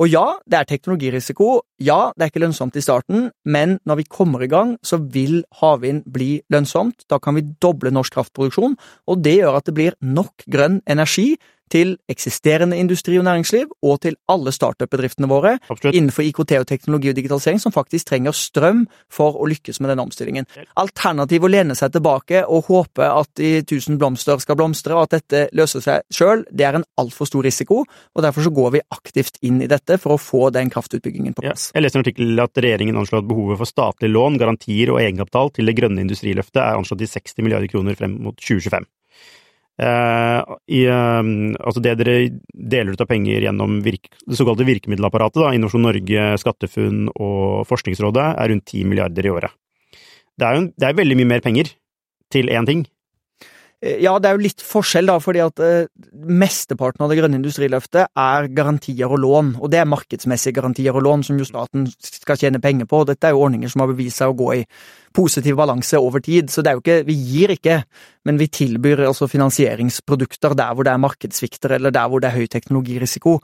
Og 0.00 0.08
ja, 0.08 0.24
det 0.48 0.56
er 0.56 0.68
teknologirisiko, 0.70 1.48
ja, 1.82 1.98
det 2.14 2.24
er 2.24 2.30
ikke 2.30 2.40
lønnsomt 2.40 2.76
i 2.78 2.82
starten, 2.84 3.26
men 3.44 3.74
når 3.84 3.98
vi 3.98 4.06
kommer 4.08 4.40
i 4.40 4.48
gang, 4.48 4.76
så 4.86 4.96
vil 5.02 5.42
havvind 5.60 6.06
bli 6.08 6.38
lønnsomt. 6.52 7.04
Da 7.10 7.18
kan 7.20 7.36
vi 7.36 7.44
doble 7.60 7.92
norsk 7.92 8.14
kraftproduksjon, 8.14 8.78
og 9.10 9.24
det 9.24 9.40
gjør 9.40 9.58
at 9.58 9.66
det 9.68 9.74
blir 9.76 9.98
nok 10.00 10.46
grønn 10.48 10.78
energi 10.88 11.34
til 11.70 11.94
eksisterende 12.10 12.78
industri 12.80 13.18
og 13.20 13.26
næringsliv, 13.26 13.70
og 13.86 14.00
til 14.04 14.16
alle 14.30 14.52
startup-bedriftene 14.54 15.28
våre 15.30 15.56
Absolutt. 15.68 15.94
innenfor 15.94 16.26
IKT 16.26 16.56
og 16.58 16.66
teknologi 16.68 17.12
og 17.12 17.18
digitalisering 17.18 17.60
som 17.62 17.74
faktisk 17.74 18.10
trenger 18.10 18.36
strøm 18.36 18.86
for 19.12 19.38
å 19.38 19.48
lykkes 19.50 19.80
med 19.80 19.92
den 19.92 20.02
omstillingen. 20.02 20.48
Alternativet 20.80 21.48
å 21.48 21.52
lene 21.52 21.76
seg 21.78 21.94
tilbake 21.94 22.44
og 22.46 22.68
håpe 22.70 23.06
at 23.06 23.32
de 23.40 23.62
tusen 23.68 23.98
blomster 24.00 24.40
skal 24.42 24.58
blomstre 24.58 24.96
og 24.96 25.06
at 25.06 25.18
dette 25.18 25.46
løser 25.56 25.84
seg 25.84 26.06
sjøl, 26.12 26.44
det 26.50 26.66
er 26.66 26.80
en 26.80 26.86
altfor 27.00 27.28
stor 27.30 27.46
risiko, 27.46 27.84
og 27.86 28.24
derfor 28.24 28.46
så 28.46 28.54
går 28.54 28.76
vi 28.76 28.84
aktivt 28.90 29.40
inn 29.46 29.62
i 29.62 29.70
dette 29.70 29.98
for 30.00 30.16
å 30.16 30.20
få 30.20 30.50
den 30.54 30.70
kraftutbyggingen 30.72 31.36
på 31.36 31.46
Ja. 31.46 31.54
Jeg 31.74 31.82
leste 31.82 31.98
en 31.98 32.04
artikkel 32.04 32.42
at 32.42 32.60
regjeringen 32.60 32.98
anslår 33.00 33.24
at 33.24 33.30
behovet 33.30 33.58
for 33.60 33.68
statlige 33.68 34.12
lån, 34.12 34.38
garantier 34.38 34.92
og 34.92 35.00
egenkapital 35.00 35.52
til 35.56 35.70
det 35.70 35.76
grønne 35.78 36.04
industriløftet 36.04 36.62
er 36.62 36.78
anslått 36.78 37.02
til 37.02 37.10
60 37.10 37.44
milliarder 37.46 37.70
kroner 37.70 37.98
frem 37.98 38.18
mot 38.22 38.36
2025. 38.38 38.86
Eh, 39.80 40.40
i, 40.76 40.82
eh, 40.84 41.30
altså 41.56 41.80
det 41.80 41.96
dere 42.02 42.16
deler 42.52 42.92
ut 42.92 43.00
av 43.00 43.08
penger 43.08 43.46
gjennom 43.46 43.78
virk, 43.84 44.10
det 44.26 44.36
såkalte 44.36 44.66
virkemiddelapparatet, 44.68 45.40
da, 45.40 45.54
Innovasjon 45.56 45.86
Norge, 45.86 46.26
SkatteFUNN 46.42 47.06
og 47.14 47.64
Forskningsrådet, 47.70 48.26
er 48.36 48.52
rundt 48.52 48.66
10 48.68 48.88
milliarder 48.90 49.28
i 49.28 49.32
året. 49.32 49.56
Det 50.36 50.48
er 50.48 50.56
jo 50.56 50.66
det 50.76 50.88
er 50.88 50.98
veldig 51.00 51.20
mye 51.20 51.30
mer 51.32 51.44
penger 51.44 51.72
til 52.32 52.52
én 52.52 52.68
ting. 52.68 52.84
Eh, 53.80 54.02
Ja, 54.04 54.18
det 54.18 54.28
er 54.28 54.36
jo 54.36 54.44
litt 54.44 54.60
forskjell, 54.60 55.08
da, 55.08 55.16
fordi 55.18 55.40
at 55.40 55.60
eh, 55.64 55.88
mesteparten 56.12 57.00
av 57.00 57.08
det 57.08 57.16
grønne 57.22 57.40
industriløftet 57.40 58.12
er 58.12 58.48
garantier 58.52 59.08
og 59.08 59.22
lån, 59.24 59.54
og 59.60 59.70
det 59.72 59.80
er 59.80 59.88
markedsmessige 59.88 60.58
garantier 60.60 60.92
og 60.92 61.06
lån 61.08 61.24
som 61.24 61.40
jo 61.40 61.48
staten 61.48 61.88
skal 61.88 62.36
tjene 62.36 62.60
penger 62.60 62.84
på, 62.90 63.06
dette 63.08 63.24
er 63.24 63.32
jo 63.32 63.46
ordninger 63.46 63.72
som 63.72 63.80
har 63.80 63.94
bevist 63.94 64.20
seg 64.20 64.34
å 64.34 64.36
gå 64.36 64.58
i 64.60 64.66
positiv 65.16 65.56
balanse 65.58 65.98
over 65.98 66.22
tid. 66.24 66.50
Så 66.50 66.62
det 66.62 66.70
er 66.70 66.78
jo 66.78 66.84
ikke 66.84 67.06
Vi 67.06 67.14
gir 67.14 67.52
ikke, 67.54 67.82
men 68.28 68.38
vi 68.38 68.50
tilbyr 68.52 69.06
altså 69.06 69.28
finansieringsprodukter 69.30 70.54
der 70.54 70.74
hvor 70.74 70.84
det 70.84 70.92
er 70.92 71.02
markedssvikter, 71.02 71.76
eller 71.76 71.90
der 71.90 72.08
hvor 72.08 72.20
det 72.20 72.30
er 72.30 72.36
høy 72.36 72.46
teknologirisiko. 72.46 73.38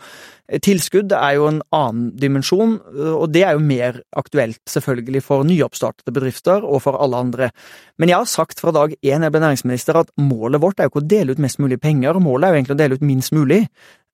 Tilskudd 0.62 1.12
er 1.16 1.36
jo 1.38 1.48
en 1.48 1.62
annen 1.74 2.10
dimensjon, 2.20 2.76
og 3.16 3.32
det 3.32 3.42
er 3.46 3.56
jo 3.56 3.64
mer 3.64 4.00
aktuelt 4.16 4.60
selvfølgelig 4.68 5.22
for 5.26 5.46
nyoppstartede 5.48 6.14
bedrifter 6.14 6.64
og 6.64 6.82
for 6.84 7.00
alle 7.02 7.16
andre. 7.16 7.50
Men 7.98 8.12
jeg 8.12 8.20
har 8.20 8.30
sagt 8.30 8.60
fra 8.60 8.74
dag 8.74 8.94
én 9.02 9.24
jeg 9.24 9.32
ble 9.32 9.42
næringsminister 9.42 10.02
at 10.02 10.12
målet 10.20 10.62
vårt 10.62 10.78
er 10.78 10.86
jo 10.86 10.94
ikke 10.94 11.04
å 11.04 11.08
dele 11.16 11.32
ut 11.32 11.42
mest 11.42 11.58
mulig 11.58 11.80
penger, 11.80 12.20
målet 12.20 12.46
er 12.46 12.52
jo 12.52 12.60
egentlig 12.60 12.76
å 12.76 12.82
dele 12.84 13.00
ut 13.00 13.06
minst 13.06 13.32
mulig. 13.32 13.64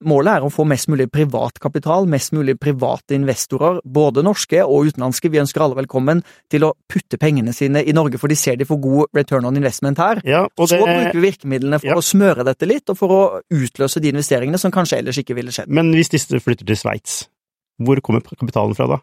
Målet 0.03 0.33
er 0.35 0.43
å 0.43 0.51
få 0.51 0.65
mest 0.67 0.89
mulig 0.91 1.07
privat 1.13 1.59
kapital, 1.63 2.07
mest 2.09 2.33
mulig 2.35 2.57
private 2.59 3.15
investorer, 3.15 3.79
både 3.85 4.23
norske 4.25 4.59
og 4.65 4.89
utenlandske. 4.89 5.31
Vi 5.31 5.39
ønsker 5.39 5.63
alle 5.63 5.77
velkommen 5.77 6.23
til 6.51 6.65
å 6.67 6.73
putte 6.91 7.19
pengene 7.21 7.53
sine 7.55 7.83
i 7.85 7.95
Norge, 7.95 8.19
for 8.19 8.31
de 8.31 8.37
ser 8.39 8.57
de 8.59 8.67
får 8.67 8.81
god 8.83 9.21
return 9.21 9.47
on 9.47 9.59
investment 9.59 10.01
her. 10.03 10.19
Ja, 10.27 10.43
det, 10.49 10.67
Så 10.67 10.81
bruker 10.81 11.15
vi 11.15 11.27
virkemidlene 11.29 11.79
for 11.79 11.93
ja. 11.93 11.99
å 12.01 12.03
smøre 12.03 12.43
dette 12.47 12.67
litt, 12.67 12.89
og 12.91 12.99
for 12.99 13.15
å 13.15 13.21
utløse 13.53 14.03
de 14.03 14.11
investeringene 14.11 14.59
som 14.59 14.73
kanskje 14.75 14.99
ellers 14.99 15.21
ikke 15.23 15.37
ville 15.37 15.55
skjedd. 15.55 15.71
Men 15.71 15.93
hvis 15.95 16.11
disse 16.11 16.43
flytter 16.43 16.67
til 16.67 16.79
Sveits, 16.79 17.23
hvor 17.83 18.01
kommer 18.03 18.25
kapitalen 18.35 18.75
fra 18.77 18.89
da? 18.95 19.01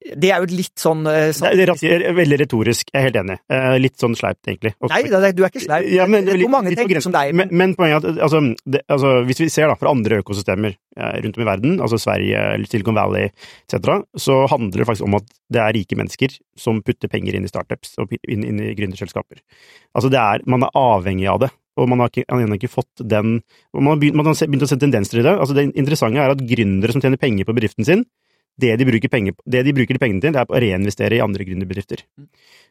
Det 0.00 0.30
er 0.32 0.40
jo 0.40 0.56
litt 0.56 0.80
sånn, 0.80 1.02
sånn 1.04 1.52
det, 1.58 1.66
er, 1.66 1.72
det 1.76 2.06
er 2.08 2.14
Veldig 2.16 2.38
retorisk, 2.40 2.88
jeg 2.88 2.96
er 2.96 3.04
helt 3.10 3.18
enig. 3.20 3.36
Eh, 3.52 3.74
litt 3.82 4.00
sånn 4.00 4.14
sleipt, 4.16 4.40
egentlig. 4.48 4.72
Også, 4.80 4.94
Nei, 4.94 5.02
det, 5.12 5.32
du 5.36 5.42
er 5.44 5.52
ikke 5.52 5.62
sleip. 5.66 5.88
Ja, 5.92 6.06
men, 6.08 6.24
Hvor 6.30 6.52
mange 6.54 6.72
tenker 6.78 7.02
som 7.04 7.12
deg? 7.12 7.34
Men, 7.36 7.52
men 7.52 7.74
poenget 7.76 8.06
er 8.08 8.14
at 8.14 8.22
altså, 8.24 8.40
det, 8.64 8.80
altså, 8.88 9.12
hvis 9.28 9.42
vi 9.44 9.50
ser 9.52 9.68
da 9.68 9.76
fra 9.76 9.92
andre 9.92 10.22
økosystemer 10.24 10.72
eh, 10.72 11.20
rundt 11.26 11.36
om 11.36 11.44
i 11.44 11.50
verden, 11.50 11.76
altså 11.84 12.00
Sverige, 12.00 12.46
Silicon 12.72 12.96
Valley 12.96 13.28
etc., 13.28 14.00
så 14.16 14.40
handler 14.50 14.80
det 14.80 14.88
faktisk 14.88 15.10
om 15.10 15.20
at 15.20 15.28
det 15.52 15.64
er 15.66 15.76
rike 15.76 16.00
mennesker 16.00 16.40
som 16.58 16.80
putter 16.86 17.12
penger 17.12 17.36
inn 17.36 17.44
i 17.44 17.52
startups 17.52 17.98
og 18.00 18.16
inn, 18.22 18.46
inn 18.46 18.64
i 18.64 18.72
gründerselskaper. 18.78 19.44
Altså, 19.92 20.08
det 20.08 20.22
er, 20.22 20.48
man 20.48 20.64
er 20.64 20.80
avhengig 20.80 21.28
av 21.28 21.44
det 21.44 21.52
og 21.80 21.88
man 21.88 22.02
har 22.02 22.10
ikke, 22.10 22.26
ikke 22.56 22.70
fått 22.70 23.02
den 23.06 23.38
Man 23.72 23.92
har 23.92 24.00
begynt, 24.00 24.18
man 24.18 24.28
har 24.28 24.34
begynt 24.36 24.66
å 24.66 24.68
se 24.68 24.78
tendenser 24.80 25.20
i 25.20 25.24
det. 25.24 25.32
Altså 25.32 25.56
Det 25.56 25.68
interessante 25.70 26.20
er 26.20 26.34
at 26.34 26.42
gründere 26.44 26.92
som 26.92 27.02
tjener 27.02 27.20
penger 27.20 27.48
på 27.48 27.54
bedriften 27.56 27.86
sin, 27.86 28.04
det 28.62 28.72
de, 28.80 28.86
bruker 28.88 29.12
penger, 29.12 29.36
det 29.48 29.62
de 29.66 29.74
bruker 29.76 29.96
de 29.96 30.02
pengene 30.02 30.22
til, 30.22 30.34
det 30.34 30.42
er 30.42 30.50
å 30.50 30.62
reinvestere 30.62 31.18
i 31.18 31.22
andre 31.24 31.46
gründerbedrifter. 31.48 32.04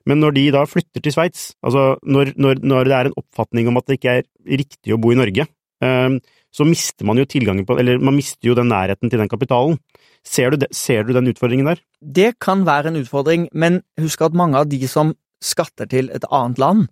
Men 0.10 0.22
når 0.24 0.36
de 0.38 0.44
da 0.56 0.66
flytter 0.70 1.04
til 1.04 1.16
Sveits, 1.16 1.46
altså 1.66 1.94
når, 2.04 2.34
når, 2.40 2.62
når, 2.64 2.90
det 2.90 2.98
er 2.98 3.10
en 3.10 3.18
oppfatning 3.20 3.70
om 3.72 3.80
at 3.80 3.90
det 3.90 4.00
ikke 4.00 4.20
er 4.20 4.28
riktig 4.62 4.96
å 4.96 5.00
bo 5.02 5.14
i 5.14 5.20
Norge, 5.20 5.48
um, 5.84 6.20
så 6.50 6.66
mister 6.66 7.06
man 7.06 7.20
jo 7.22 7.28
tilgangen 7.30 7.66
på 7.68 7.76
Eller 7.78 8.00
man 8.02 8.16
mister 8.18 8.50
jo 8.50 8.56
den 8.58 8.72
nærheten 8.72 9.12
til 9.12 9.22
den 9.22 9.30
kapitalen. 9.30 9.78
Ser 10.26 10.52
du, 10.52 10.64
det, 10.64 10.72
ser 10.76 11.06
du 11.06 11.14
den 11.14 11.30
utfordringen 11.30 11.70
der? 11.70 11.82
Det 12.02 12.32
kan 12.42 12.66
være 12.68 12.90
en 12.90 13.02
utfordring, 13.04 13.48
men 13.54 13.84
husk 14.02 14.24
at 14.26 14.38
mange 14.38 14.58
av 14.58 14.70
de 14.72 14.82
som 14.90 15.14
skatter 15.44 15.88
til 15.88 16.10
et 16.12 16.26
annet 16.34 16.60
land, 16.60 16.88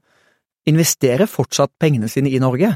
investerer 0.68 1.30
fortsatt 1.32 1.72
pengene 1.80 2.10
sine 2.12 2.32
i 2.32 2.42
Norge. 2.44 2.74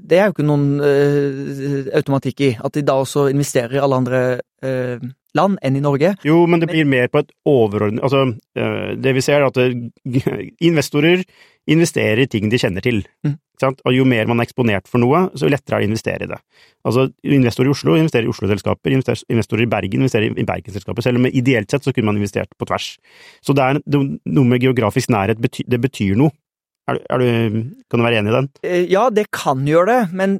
Det 0.00 0.18
er 0.18 0.28
jo 0.28 0.34
ikke 0.34 0.46
noen 0.48 0.80
uh, 0.80 1.90
automatikk 1.98 2.44
i 2.46 2.50
at 2.56 2.76
de 2.76 2.84
da 2.86 2.96
også 3.00 3.26
investerer 3.32 3.76
i 3.76 3.82
alle 3.82 3.98
andre 4.00 4.20
uh, 4.64 5.10
land 5.38 5.60
enn 5.62 5.78
i 5.78 5.84
Norge. 5.84 6.14
Jo, 6.26 6.42
men 6.50 6.62
det 6.62 6.70
blir 6.70 6.88
mer 6.88 7.10
på 7.12 7.22
et 7.22 7.30
overordnet 7.48 8.02
Altså, 8.04 8.26
eh, 8.58 8.92
det 8.98 9.14
vi 9.16 9.22
ser, 9.24 9.40
er 9.40 9.50
at 9.50 9.60
eh, 9.60 10.50
investorer 10.66 11.24
investerer 11.70 12.24
i 12.24 12.28
ting 12.30 12.50
de 12.50 12.58
kjenner 12.58 12.82
til. 12.84 13.02
Mm. 13.26 13.36
Og 13.68 13.92
jo 13.92 14.06
mer 14.08 14.28
man 14.30 14.40
er 14.40 14.48
eksponert 14.48 14.88
for 14.88 15.02
noe, 15.02 15.26
så 15.36 15.50
lettere 15.52 15.76
er 15.76 15.82
det 15.82 15.86
å 15.86 15.90
investere 15.90 16.26
i 16.26 16.30
det. 16.30 16.38
Altså, 16.88 17.06
investorer 17.28 17.68
i 17.68 17.74
Oslo 17.74 17.96
investerer 17.98 18.26
i 18.26 18.32
Oslo-selskaper, 18.32 18.94
investorer 18.96 19.64
i 19.66 19.70
Bergen 19.70 20.00
investerer 20.00 20.32
i 20.32 20.46
Bergen-selskaper, 20.48 21.04
selv 21.04 21.20
om 21.20 21.28
ideelt 21.28 21.70
sett 21.70 21.84
så 21.84 21.92
kunne 21.92 22.08
man 22.08 22.20
investert 22.20 22.50
på 22.56 22.68
tvers. 22.70 22.94
Så 23.44 23.54
det 23.56 23.66
er 23.66 23.82
noe 23.84 24.48
med 24.48 24.64
geografisk 24.64 25.12
nærhet, 25.12 25.42
det 25.44 25.82
betyr 25.84 26.16
noe. 26.18 26.32
Er 26.88 26.96
du, 26.96 27.04
er 27.12 27.20
du, 27.20 27.60
kan 27.92 28.00
du 28.00 28.06
være 28.06 28.22
enig 28.22 28.32
i 28.32 28.36
den? 28.38 28.50
Eh, 28.66 28.84
ja, 28.90 29.04
det 29.14 29.28
kan 29.36 29.62
gjøre 29.68 29.92
det, 29.92 30.00
men, 30.16 30.38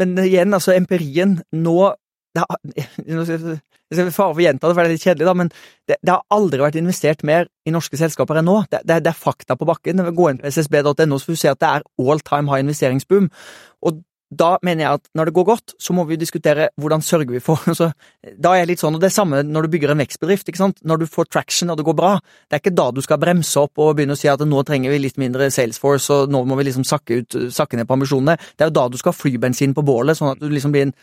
men 0.00 0.16
igjen, 0.24 0.56
altså 0.56 0.74
empirien 0.74 1.36
nå 1.54 1.92
det 2.34 2.44
Fare 3.88 4.12
for 4.12 4.36
å 4.36 4.42
gjenta 4.44 4.68
det, 4.68 4.74
for 4.74 4.84
det 4.84 4.90
er 4.90 4.94
litt 4.96 5.04
kjedelig, 5.06 5.26
da, 5.28 5.34
men 5.38 5.48
det, 5.88 5.96
det, 5.96 6.12
har 6.12 6.20
aldri 6.34 6.60
vært 6.60 6.76
investert 6.76 7.22
mer 7.24 7.48
i 7.64 7.72
norske 7.72 7.96
selskaper 7.96 8.40
enn 8.40 8.48
nå. 8.50 8.58
Det, 8.68 8.82
det, 8.84 8.98
det 9.06 9.12
er 9.14 9.16
fakta 9.16 9.56
på 9.56 9.68
bakken. 9.68 10.02
Gå 10.12 10.28
inn 10.28 10.40
på 10.42 10.52
ssb.no, 10.52 11.16
så 11.16 11.30
får 11.30 11.38
du 11.38 11.40
se 11.40 11.52
at 11.54 11.62
det 11.62 11.70
er 11.70 11.86
all 12.04 12.20
time 12.20 12.52
high 12.52 12.64
investeringsboom. 12.66 13.30
Og 13.88 14.02
da 14.28 14.58
mener 14.64 14.84
jeg 14.84 14.98
at 14.98 15.06
når 15.16 15.28
det 15.28 15.34
går 15.38 15.46
godt, 15.48 15.72
så 15.80 15.94
må 15.96 16.04
vi 16.08 16.18
diskutere 16.20 16.68
hvordan 16.80 17.00
sørger 17.04 17.32
vi 17.32 17.40
for 17.40 17.62
så, 17.78 17.90
Da 18.36 18.52
er 18.52 18.62
jeg 18.62 18.70
litt 18.72 18.82
sånn, 18.82 18.98
og 18.98 19.00
det 19.00 19.08
er 19.08 19.14
samme 19.14 19.40
når 19.46 19.66
du 19.66 19.72
bygger 19.72 19.94
en 19.94 20.02
vekstbedrift. 20.02 20.48
ikke 20.48 20.60
sant? 20.60 20.82
Når 20.84 21.02
du 21.02 21.06
får 21.08 21.30
traction 21.32 21.72
og 21.72 21.78
det 21.80 21.86
går 21.88 21.96
bra, 21.96 22.12
det 22.48 22.58
er 22.58 22.62
ikke 22.62 22.74
da 22.76 22.88
du 22.92 23.00
skal 23.04 23.20
bremse 23.22 23.60
opp 23.60 23.80
og 23.80 23.94
begynne 23.96 24.16
å 24.16 24.20
si 24.20 24.28
at 24.28 24.44
nå 24.44 24.62
trenger 24.68 24.92
vi 24.92 25.00
litt 25.00 25.20
mindre 25.20 25.48
Salesforce 25.54 26.12
og 26.14 26.32
nå 26.32 26.42
må 26.48 26.58
vi 26.60 26.68
liksom 26.68 26.84
sakke, 26.88 27.22
ut, 27.22 27.38
sakke 27.54 27.80
ned 27.80 27.88
på 27.88 27.96
ambisjonene. 27.96 28.36
Det 28.56 28.66
er 28.66 28.72
jo 28.72 28.76
da 28.80 28.86
du 28.92 28.98
skal 29.00 29.14
ha 29.14 29.18
flybensin 29.18 29.76
på 29.76 29.84
bålet, 29.86 30.18
sånn 30.18 30.34
at 30.34 30.42
du 30.42 30.48
liksom 30.52 30.74
blir 30.74 30.88
en 30.88 30.94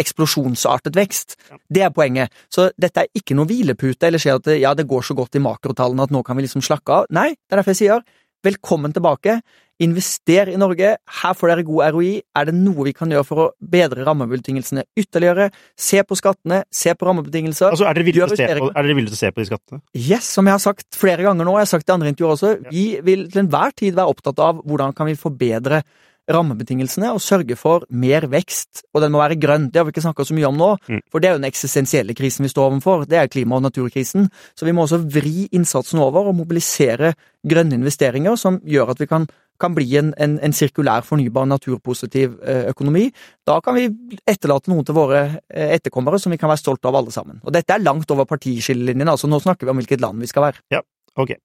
eksplosjonsartet 0.00 0.96
vekst. 0.96 1.36
Det 1.68 1.84
er 1.84 1.92
poenget. 1.94 2.32
Så 2.52 2.70
dette 2.80 3.04
er 3.04 3.12
ikke 3.20 3.36
noe 3.36 3.48
hvilepute 3.50 4.08
eller 4.08 4.22
si 4.22 4.32
at 4.32 4.48
ja, 4.56 4.72
det 4.76 4.88
går 4.88 5.04
så 5.04 5.16
godt 5.18 5.36
i 5.36 5.44
makrotallene 5.44 6.08
at 6.08 6.14
nå 6.14 6.24
kan 6.24 6.38
vi 6.38 6.48
liksom 6.48 6.64
slakke 6.64 7.02
av. 7.02 7.12
Nei, 7.12 7.32
det 7.34 7.52
er 7.52 7.60
derfor 7.60 7.76
jeg 7.76 7.82
sier 7.84 8.08
velkommen 8.46 8.94
tilbake. 8.96 9.40
Invester 9.80 10.50
i 10.52 10.58
Norge, 10.60 10.94
her 11.20 11.36
får 11.36 11.52
dere 11.52 11.64
god 11.64 11.94
ROI. 11.94 12.12
Er 12.36 12.50
det 12.50 12.54
noe 12.56 12.84
vi 12.88 12.92
kan 12.96 13.12
gjøre 13.12 13.26
for 13.26 13.44
å 13.44 13.46
bedre 13.60 14.04
rammebetingelsene 14.08 14.84
ytterligere? 15.00 15.48
Se 15.78 16.02
på 16.04 16.18
skattene, 16.18 16.62
se 16.68 16.92
på 16.92 17.08
rammebetingelser. 17.08 17.72
Altså, 17.72 17.88
er 17.88 17.96
dere 17.96 18.08
villige 18.10 18.28
til, 18.34 18.42
til, 18.44 19.14
å 19.16 19.20
se 19.22 19.32
på 19.32 19.42
de 19.42 19.48
skattene? 19.48 19.82
Yes, 19.96 20.28
som 20.36 20.48
jeg 20.48 20.58
har 20.58 20.62
sagt 20.62 21.00
flere 21.00 21.24
ganger 21.24 21.48
nå, 21.48 21.56
jeg 21.56 21.68
har 21.68 21.72
sagt 21.72 21.88
i 21.88 21.96
andre 21.96 22.12
intervjuer 22.12 22.36
også, 22.36 22.52
ja. 22.58 22.74
vi 22.74 22.84
vil 23.06 23.26
til 23.32 23.44
enhver 23.46 23.74
tid 23.76 23.96
være 23.96 24.12
opptatt 24.12 24.44
av 24.44 24.62
hvordan 24.68 24.96
kan 24.96 25.08
vi 25.08 25.18
forbedre 25.18 25.82
rammebetingelsene 26.30 27.10
og 27.14 27.22
sørge 27.22 27.56
for 27.58 27.86
mer 27.90 28.26
vekst, 28.30 28.84
og 28.94 29.04
den 29.04 29.12
må 29.14 29.22
være 29.22 29.38
grønn. 29.40 29.68
Det 29.70 29.80
har 29.80 29.86
vi 29.88 29.94
ikke 29.94 30.04
snakka 30.04 30.26
så 30.26 30.36
mye 30.36 30.48
om 30.50 30.58
nå, 30.58 30.70
mm. 30.86 31.02
for 31.10 31.22
det 31.22 31.30
er 31.30 31.36
jo 31.36 31.40
den 31.40 31.50
eksistensielle 31.50 32.16
krisen 32.18 32.46
vi 32.46 32.52
står 32.52 32.68
overfor. 32.68 33.06
Det 33.10 33.18
er 33.18 33.30
klima- 33.32 33.58
og 33.58 33.64
naturkrisen. 33.66 34.28
Så 34.54 34.68
vi 34.68 34.74
må 34.76 34.86
også 34.86 35.00
vri 35.02 35.48
innsatsen 35.56 36.02
over 36.02 36.30
og 36.30 36.38
mobilisere 36.38 37.14
grønne 37.46 37.78
investeringer 37.80 38.38
som 38.40 38.60
gjør 38.66 38.94
at 38.94 39.02
vi 39.02 39.08
kan, 39.10 39.26
kan 39.60 39.74
bli 39.76 39.86
en, 40.00 40.12
en, 40.20 40.36
en, 40.42 40.54
sirkulær, 40.56 41.04
fornybar, 41.06 41.48
naturpositiv 41.50 42.38
eh, 42.40 42.68
økonomi. 42.70 43.08
Da 43.48 43.58
kan 43.64 43.76
vi 43.76 43.88
etterlate 44.28 44.72
noe 44.72 44.86
til 44.86 44.96
våre 44.96 45.22
eh, 45.48 45.74
etterkommere 45.76 46.20
som 46.22 46.32
vi 46.34 46.38
kan 46.40 46.50
være 46.50 46.62
stolte 46.62 46.90
av 46.90 46.98
alle 47.00 47.14
sammen. 47.14 47.40
Og 47.44 47.54
dette 47.54 47.74
er 47.74 47.84
langt 47.84 48.10
over 48.14 48.28
partiskillelinjene, 48.30 49.12
altså 49.12 49.30
nå 49.30 49.40
snakker 49.42 49.68
vi 49.68 49.74
om 49.74 49.82
hvilket 49.82 50.02
land 50.04 50.22
vi 50.22 50.30
skal 50.30 50.48
være. 50.48 50.64
Ja, 50.74 50.82
ok. 51.20 51.36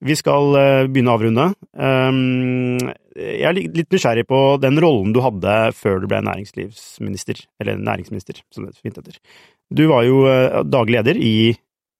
Vi 0.00 0.14
skal 0.16 0.54
uh, 0.56 0.86
begynne 0.88 1.12
å 1.12 1.18
avrunde. 1.18 1.50
Um, 1.76 2.78
jeg 3.12 3.44
er 3.44 3.52
litt 3.52 3.92
nysgjerrig 3.92 4.24
på 4.30 4.38
den 4.62 4.80
rollen 4.80 5.12
du 5.12 5.18
hadde 5.20 5.56
før 5.76 6.00
du 6.00 6.06
ble 6.08 6.22
næringslivsminister, 6.24 7.42
eller 7.60 7.76
næringsminister, 7.76 8.38
som 8.48 8.64
det 8.64 8.78
fint 8.80 8.96
heter. 8.96 9.18
Du 9.68 9.84
var 9.90 10.06
jo 10.06 10.22
daglig 10.64 10.96
leder 10.96 11.20
i 11.20 11.34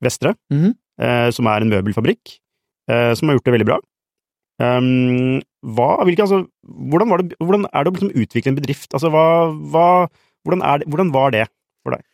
Vestre, 0.01 0.33
mm 0.49 0.63
-hmm. 0.63 1.31
som 1.31 1.47
er 1.47 1.61
en 1.61 1.69
møbelfabrikk, 1.69 2.41
som 2.89 3.29
har 3.29 3.37
gjort 3.37 3.45
det 3.45 3.53
veldig 3.53 3.69
bra. 3.69 3.79
Hva, 5.61 5.91
hvilke, 6.09 6.25
altså, 6.25 6.45
hvordan, 6.65 7.11
det, 7.29 7.37
hvordan, 7.41 7.67
er 7.69 7.85
det 7.85 7.91
å 7.91 7.97
liksom 7.97 8.15
utvikle 8.23 8.53
en 8.53 8.61
bedrift? 8.61 8.95
Altså, 8.95 9.11
hva, 9.13 9.25
hva, 9.73 9.89
hvordan, 10.47 10.63
det, 10.81 10.89
hvordan 10.89 11.11
var 11.13 11.35
det 11.35 11.45
for 11.85 11.97
deg? 11.97 12.07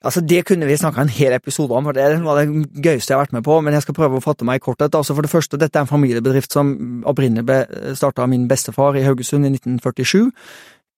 Altså, 0.00 0.22
Det 0.24 0.40
kunne 0.48 0.66
vi 0.66 0.78
snakka 0.80 1.04
en 1.04 1.12
hel 1.12 1.36
episode 1.36 1.76
om, 1.76 1.84
for 1.84 1.92
det 1.92 2.08
var 2.24 2.40
det 2.40 2.48
gøyeste 2.82 3.12
jeg 3.12 3.18
har 3.18 3.26
vært 3.26 3.36
med 3.36 3.44
på. 3.44 3.60
Men 3.60 3.76
jeg 3.76 3.84
skal 3.84 3.94
prøve 3.94 4.18
å 4.18 4.24
fatte 4.24 4.48
meg 4.48 4.58
i 4.58 4.64
korthet. 4.64 4.94
Altså, 4.96 5.14
For 5.14 5.22
det 5.22 5.30
første, 5.30 5.60
dette 5.60 5.78
er 5.78 5.86
en 5.86 5.92
familiebedrift 5.92 6.52
som 6.56 6.74
opprinnelig 7.06 7.46
ble 7.46 7.94
starta 7.94 8.24
av 8.24 8.32
min 8.32 8.48
bestefar 8.48 8.96
i 8.96 9.04
Haugesund 9.04 9.46
i 9.46 9.52
1947. 9.54 10.32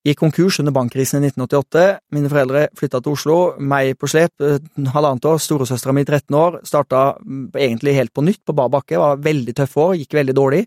Gikk 0.02 0.18
konkurs 0.18 0.58
under 0.58 0.74
bankkrisen 0.74 1.22
i 1.22 1.28
1988. 1.30 1.84
Mine 2.14 2.30
foreldre 2.30 2.64
flytta 2.78 3.02
til 3.02 3.14
Oslo. 3.14 3.36
Meg 3.58 3.98
på 3.98 4.08
slep, 4.10 4.32
halvannet 4.94 5.28
år. 5.30 5.38
Storesøstera 5.38 5.94
mi 5.94 6.06
13 6.06 6.38
år. 6.38 6.62
Starta 6.66 7.04
egentlig 7.54 7.94
helt 7.98 8.14
på 8.14 8.24
nytt 8.26 8.40
på 8.46 8.54
bar 8.56 8.72
bakke. 8.72 8.98
Var 8.98 9.22
veldig 9.22 9.54
tøffe 9.60 9.78
år, 9.82 9.94
gikk 10.00 10.16
veldig 10.18 10.34
dårlig. 10.34 10.64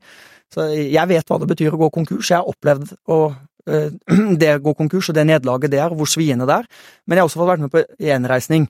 Så 0.54 0.70
jeg 0.76 1.10
vet 1.10 1.30
hva 1.30 1.41
det 1.41 1.50
betyr 1.50 1.74
å 1.76 1.82
gå 1.82 1.89
konkurs. 1.93 2.30
Jeg 2.30 2.41
har 2.41 2.50
opplevd 2.52 2.93
å 3.12 3.20
Eh, 3.66 3.89
det 4.41 4.60
gå 4.62 4.74
konkurs, 4.78 5.10
og 5.10 5.18
det 5.18 5.26
nederlaget 5.28 5.74
er, 5.74 5.96
hvor 5.96 6.10
sviende 6.10 6.48
det 6.50 6.62
er. 6.62 6.70
Men 7.06 7.18
jeg 7.18 7.24
har 7.24 7.32
også 7.32 7.41
fått 7.41 7.52
vært 7.54 7.66
med 7.66 7.74
på 7.74 7.84
gjenreisning. 8.02 8.70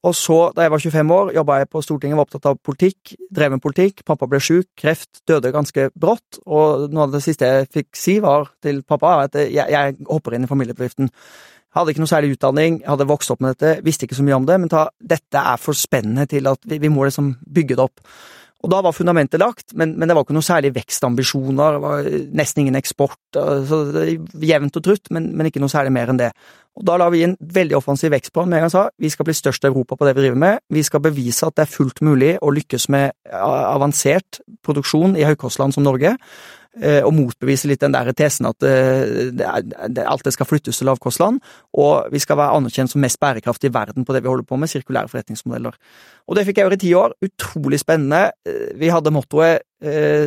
Og 0.00 0.14
så, 0.16 0.38
da 0.56 0.64
jeg 0.64 0.72
var 0.72 0.80
25 0.80 1.10
år, 1.12 1.30
jobba 1.36 1.58
jeg 1.60 1.68
på 1.68 1.82
Stortinget, 1.84 2.16
var 2.16 2.24
opptatt 2.24 2.46
av 2.48 2.56
politikk, 2.64 3.14
drev 3.36 3.52
med 3.52 3.60
politikk. 3.60 4.00
Pappa 4.08 4.24
ble 4.30 4.40
sjuk, 4.40 4.70
kreft, 4.80 5.20
døde 5.28 5.52
ganske 5.52 5.90
brått. 5.92 6.40
Og 6.48 6.88
noe 6.88 7.04
av 7.04 7.12
det 7.12 7.20
siste 7.26 7.50
jeg 7.50 7.68
fikk 7.74 8.00
si 8.00 8.16
var 8.24 8.48
til 8.64 8.80
pappa, 8.88 9.18
at 9.26 9.36
jeg, 9.42 9.60
jeg 9.60 9.98
hopper 10.08 10.38
inn 10.38 10.48
i 10.48 10.50
familiebedriften. 10.50 11.12
Jeg 11.12 11.76
hadde 11.76 11.92
ikke 11.92 12.02
noe 12.02 12.10
særlig 12.10 12.32
utdanning, 12.34 12.80
hadde 12.88 13.06
vokst 13.12 13.30
opp 13.30 13.44
med 13.44 13.52
dette, 13.52 13.84
visste 13.86 14.08
ikke 14.08 14.16
så 14.18 14.24
mye 14.26 14.40
om 14.40 14.48
det, 14.48 14.56
men 14.58 14.72
ta, 14.72 14.88
dette 14.98 15.44
er 15.52 15.60
for 15.60 15.76
spennende 15.76 16.24
til 16.32 16.48
at 16.50 16.64
vi, 16.66 16.80
vi 16.82 16.90
må 16.90 17.04
liksom 17.06 17.34
bygge 17.44 17.76
det 17.76 17.84
opp. 17.84 18.00
Og 18.60 18.68
da 18.68 18.82
var 18.84 18.92
fundamentet 18.92 19.40
lagt, 19.40 19.72
men, 19.72 19.94
men, 19.96 20.08
det 20.08 20.14
var 20.16 20.26
ikke 20.26 20.36
noe 20.36 20.44
særlig 20.44 20.74
vekstambisjoner, 20.76 21.76
det 21.76 21.80
var 21.80 22.08
nesten 22.36 22.62
ingen 22.62 22.76
eksport. 22.76 23.16
Så 23.32 23.78
jevnt 24.44 24.76
og 24.76 24.84
trutt, 24.84 25.08
men, 25.14 25.30
men, 25.32 25.48
ikke 25.48 25.62
noe 25.62 25.72
særlig 25.72 25.94
mer 25.96 26.12
enn 26.12 26.20
det. 26.20 26.28
Og 26.76 26.84
Da 26.86 26.98
la 27.00 27.08
vi 27.12 27.22
inn 27.24 27.38
veldig 27.40 27.78
offensiv 27.78 28.12
vekstplan 28.12 28.50
med 28.50 28.60
en 28.60 28.66
gang 28.66 28.72
sa 28.72 28.84
vi 29.00 29.10
skal 29.10 29.26
bli 29.26 29.34
størst 29.36 29.64
i 29.64 29.70
Europa 29.70 29.96
på 29.96 30.06
det 30.06 30.14
vi 30.16 30.26
driver 30.26 30.42
med. 30.44 30.60
Vi 30.70 30.84
skal 30.86 31.02
bevise 31.02 31.48
at 31.48 31.56
det 31.56 31.64
er 31.64 31.72
fullt 31.72 32.04
mulig 32.04 32.34
å 32.44 32.52
lykkes 32.52 32.88
med 32.92 33.16
avansert 33.32 34.42
produksjon 34.66 35.16
i 35.16 35.26
høykostland 35.26 35.74
som 35.76 35.86
Norge. 35.86 36.14
Eh, 36.78 37.00
og 37.02 37.10
motbevise 37.16 37.66
litt 37.66 37.80
den 37.82 37.96
der 37.96 38.12
tesen 38.14 38.46
at 38.46 38.62
eh, 38.62 39.32
det 39.34 39.42
er, 39.42 40.04
alt 40.06 40.22
det 40.22 40.30
skal 40.36 40.46
flyttes 40.46 40.78
til 40.78 40.86
lavkostland, 40.86 41.40
og 41.74 42.12
vi 42.14 42.20
skal 42.22 42.38
være 42.38 42.60
anerkjent 42.60 42.92
som 42.92 43.02
mest 43.02 43.18
bærekraftig 43.18 43.72
i 43.72 43.74
verden 43.74 44.06
på 44.06 44.14
det 44.14 44.22
vi 44.22 44.30
holder 44.30 44.46
på 44.46 44.58
med, 44.60 44.70
sirkulære 44.70 45.10
forretningsmodeller. 45.10 45.74
Og 46.30 46.38
det 46.38 46.44
fikk 46.46 46.60
jeg 46.60 46.68
gjøre 46.68 46.78
i 46.78 46.82
ti 46.84 46.92
år. 46.94 47.16
Utrolig 47.26 47.80
spennende. 47.82 48.30
Eh, 48.46 48.70
vi 48.78 48.92
hadde 48.92 49.14
mottoet 49.14 49.66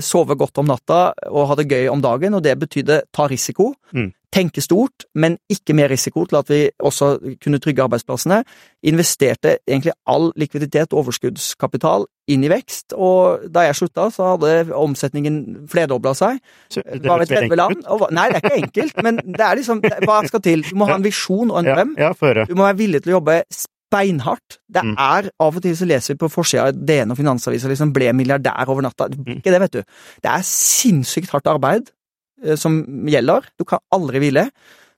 sove 0.01 0.33
godt 0.33 0.57
om 0.57 0.65
natta 0.65 1.11
og 1.29 1.43
ha 1.51 1.55
det 1.59 1.67
gøy 1.69 1.85
om 1.91 2.01
dagen, 2.01 2.33
og 2.33 2.41
det 2.41 2.55
betydde 2.57 3.03
ta 3.13 3.27
risiko. 3.29 3.67
Mm 3.93 4.09
tenke 4.33 4.63
stort, 4.63 5.05
men 5.15 5.37
ikke 5.51 5.75
mer 5.77 5.91
risiko 5.91 6.25
til 6.29 6.39
at 6.39 6.49
vi 6.49 6.61
også 6.81 7.37
kunne 7.43 7.59
trygge 7.61 7.83
arbeidsplassene. 7.85 8.41
Investerte 8.89 9.57
egentlig 9.67 9.93
all 10.09 10.31
likviditet 10.39 10.93
og 10.93 11.03
overskuddskapital 11.03 12.07
inn 12.33 12.45
i 12.45 12.49
vekst, 12.51 12.95
og 12.95 13.45
da 13.53 13.65
jeg 13.67 13.77
slutta, 13.81 14.07
så 14.13 14.33
hadde 14.33 14.73
omsetningen 14.77 15.67
flerdobla 15.71 16.15
seg. 16.17 16.39
Bare 17.03 17.27
et 17.27 17.33
30 17.33 17.59
land. 17.59 17.83
Og, 17.91 18.07
nei, 18.15 18.29
det 18.31 18.39
er 18.39 18.47
ikke 18.47 18.61
enkelt, 18.63 19.03
men 19.05 19.21
det 19.27 19.43
er 19.43 19.59
liksom 19.59 19.83
Hva 19.83 20.21
skal 20.27 20.41
til? 20.43 20.63
Du 20.65 20.77
må 20.79 20.87
ha 20.89 20.97
en 20.97 21.05
visjon 21.05 21.51
og 21.51 21.61
en 21.61 21.69
drøm. 21.69 21.95
Ja, 21.99 22.13
ja, 22.15 22.45
du 22.47 22.55
må 22.55 22.65
være 22.65 22.79
villig 22.79 23.03
til 23.03 23.13
å 23.13 23.19
jobbe 23.19 23.41
beinhardt. 23.93 24.59
Det 24.73 24.83
mm. 24.85 24.93
er 24.97 25.29
Av 25.43 25.57
og 25.57 25.63
til 25.63 25.75
så 25.77 25.87
leser 25.87 26.15
vi 26.15 26.21
på 26.23 26.31
forsida 26.31 26.69
av 26.71 26.79
DN 26.87 27.13
og 27.13 27.19
Finansavisa 27.19 27.69
liksom 27.69 27.91
'ble 27.93 28.13
milliardær 28.17 28.71
over 28.71 28.87
natta'. 28.87 29.11
Mm. 29.13 29.37
Ikke 29.37 29.53
det, 29.53 29.59
vet 29.61 29.73
du. 29.73 29.83
Det 30.23 30.31
er 30.31 30.47
sinnssykt 30.47 31.35
hardt 31.35 31.51
arbeid. 31.51 31.91
Eh, 32.43 32.57
som 32.59 32.83
gjelder. 33.07 33.47
Du 33.57 33.65
kan 33.67 33.79
aldri 33.91 34.21
hvile. 34.23 34.49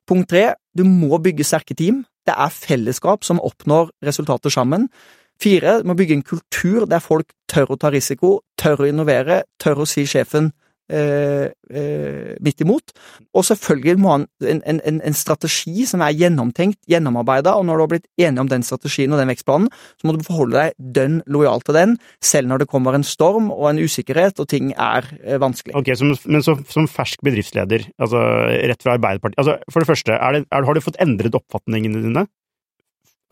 Punkt 0.10 0.30
tre, 0.30 0.54
du 0.78 0.84
må 0.86 1.18
bygge 1.22 1.46
sterke 1.46 1.78
team. 1.78 2.04
Det 2.26 2.34
er 2.34 2.54
fellesskap 2.54 3.24
som 3.26 3.42
oppnår 3.42 3.92
resultater 4.06 4.50
sammen. 4.50 4.90
Fire, 5.42 5.80
du 5.82 5.90
må 5.90 5.96
bygge 5.98 6.16
en 6.18 6.26
kultur 6.26 6.86
der 6.90 7.04
folk 7.04 7.34
tør 7.52 7.76
å 7.76 7.80
ta 7.80 7.92
risiko, 7.94 8.40
tør 8.58 8.86
å 8.86 8.88
innovere, 8.90 9.44
tør 9.60 9.84
å 9.84 9.90
si 9.90 10.06
sjefen 10.10 10.54
eh, 10.92 11.48
eh, 11.70 12.36
midt 12.44 12.62
imot. 12.64 12.94
Og 13.36 13.46
selvfølgelig 13.48 13.98
må 14.02 14.14
han 14.14 14.28
en, 14.46 14.62
en, 14.66 15.00
en 15.00 15.18
strategi 15.18 15.86
som 15.90 16.04
er 16.06 16.16
gjennomtenkt, 16.18 16.80
gjennomarbeida, 16.92 17.56
og 17.58 17.68
når 17.68 17.78
du 17.78 17.86
har 17.86 17.92
blitt 17.96 18.08
enig 18.22 18.44
om 18.44 18.52
den 18.52 18.66
strategien 18.66 19.14
og 19.14 19.22
den 19.22 19.32
vekstplanen, 19.32 19.70
så 19.72 20.08
må 20.08 20.16
du 20.16 20.26
forholde 20.26 20.58
deg 20.60 20.96
dønn 20.98 21.20
lojal 21.32 21.64
til 21.66 21.78
den, 21.80 21.98
selv 22.24 22.52
når 22.52 22.64
det 22.64 22.70
kommer 22.72 22.98
en 22.98 23.06
storm 23.08 23.52
og 23.54 23.70
en 23.72 23.82
usikkerhet 23.82 24.40
og 24.42 24.50
ting 24.52 24.72
er 24.74 25.08
eh, 25.24 25.40
vanskelig. 25.42 25.76
Ok, 25.78 25.94
som, 26.00 26.16
Men 26.26 26.46
som, 26.46 26.64
som, 26.72 26.90
fersk 26.96 27.24
bedriftsleder, 27.26 27.90
altså 28.02 28.22
rett 28.72 28.84
fra 28.84 28.96
Arbeiderpartiet, 28.96 29.40
altså 29.42 29.58
for 29.74 29.84
det 29.84 29.90
første, 29.90 30.16
er 30.16 30.38
det, 30.38 30.46
er, 30.52 30.68
har 30.68 30.78
du 30.78 30.84
fått 30.84 31.00
endret 31.04 31.38
oppfatningene 31.38 32.04
dine? 32.04 32.28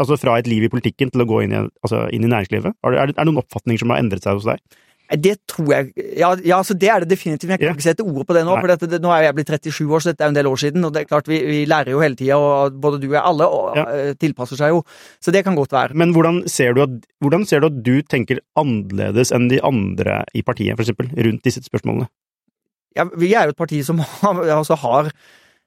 Altså 0.02 0.18
fra 0.18 0.40
et 0.42 0.48
liv 0.50 0.66
i 0.66 0.72
politikken 0.74 1.12
til 1.14 1.22
å 1.22 1.28
gå 1.30 1.44
inn 1.46 1.54
i, 1.54 1.60
altså 1.86 2.08
inn 2.16 2.26
i 2.26 2.32
næringslivet? 2.32 2.80
Er 2.82 2.96
det, 2.96 3.04
er 3.04 3.14
det 3.14 3.28
noen 3.30 3.44
oppfatninger 3.44 3.84
som 3.84 3.94
har 3.94 4.02
endret 4.02 4.26
seg 4.26 4.40
hos 4.40 4.48
deg? 4.50 4.80
Det 5.12 5.34
tror 5.52 5.68
jeg 5.74 6.06
Ja, 6.18 6.32
ja 6.40 6.58
altså 6.58 6.74
det 6.80 6.90
er 6.90 7.04
det 7.04 7.10
definitivt. 7.12 7.50
Jeg 7.52 7.60
kan 7.60 7.68
yeah. 7.68 7.76
ikke 7.76 7.86
sette 7.86 8.06
ord 8.06 8.26
på 8.26 8.36
det 8.36 8.46
nå, 8.48 8.56
for 8.56 8.72
dette, 8.72 8.88
det, 8.90 9.02
nå 9.04 9.12
er 9.14 9.28
jeg 9.28 9.36
blitt 9.38 9.52
37 9.52 9.92
år, 9.92 10.04
så 10.04 10.14
dette 10.14 10.24
er 10.24 10.30
jo 10.30 10.34
en 10.34 10.40
del 10.40 10.50
år 10.50 10.62
siden. 10.64 10.88
Og 10.88 10.94
det 10.94 11.04
er 11.04 11.10
klart, 11.10 11.30
vi, 11.30 11.42
vi 11.46 11.60
lærer 11.70 11.94
jo 11.94 12.02
hele 12.02 12.18
tida, 12.20 12.40
og 12.40 12.80
både 12.82 13.02
du 13.02 13.10
og 13.10 13.18
jeg, 13.18 13.24
alle 13.34 13.50
og, 13.52 13.68
ja. 13.78 13.86
Eh, 13.94 14.16
tilpasser 14.20 14.60
seg 14.60 14.74
jo. 14.74 14.82
Så 15.22 15.36
det 15.36 15.44
kan 15.46 15.60
godt 15.60 15.76
være. 15.76 16.00
Men 16.00 16.16
hvordan 16.16 16.44
ser, 16.50 16.80
at, 16.82 16.98
hvordan 17.24 17.46
ser, 17.50 17.62
du 17.62 17.70
at, 17.70 17.84
du 17.86 17.96
tenker 18.08 18.42
annerledes 18.60 19.34
enn 19.36 19.50
de 19.52 19.62
andre 19.66 20.24
i 20.34 20.46
partiet, 20.46 20.78
for 20.78 20.88
eksempel, 20.88 21.12
rundt 21.28 21.46
disse 21.46 21.64
spørsmålene? 21.68 22.10
Ja, 22.98 23.08
vi 23.18 23.34
er 23.34 23.50
jo 23.50 23.56
et 23.56 23.60
parti 23.60 23.84
som 23.86 24.02
har, 24.02 24.44
altså 24.62 24.80
har 24.80 25.12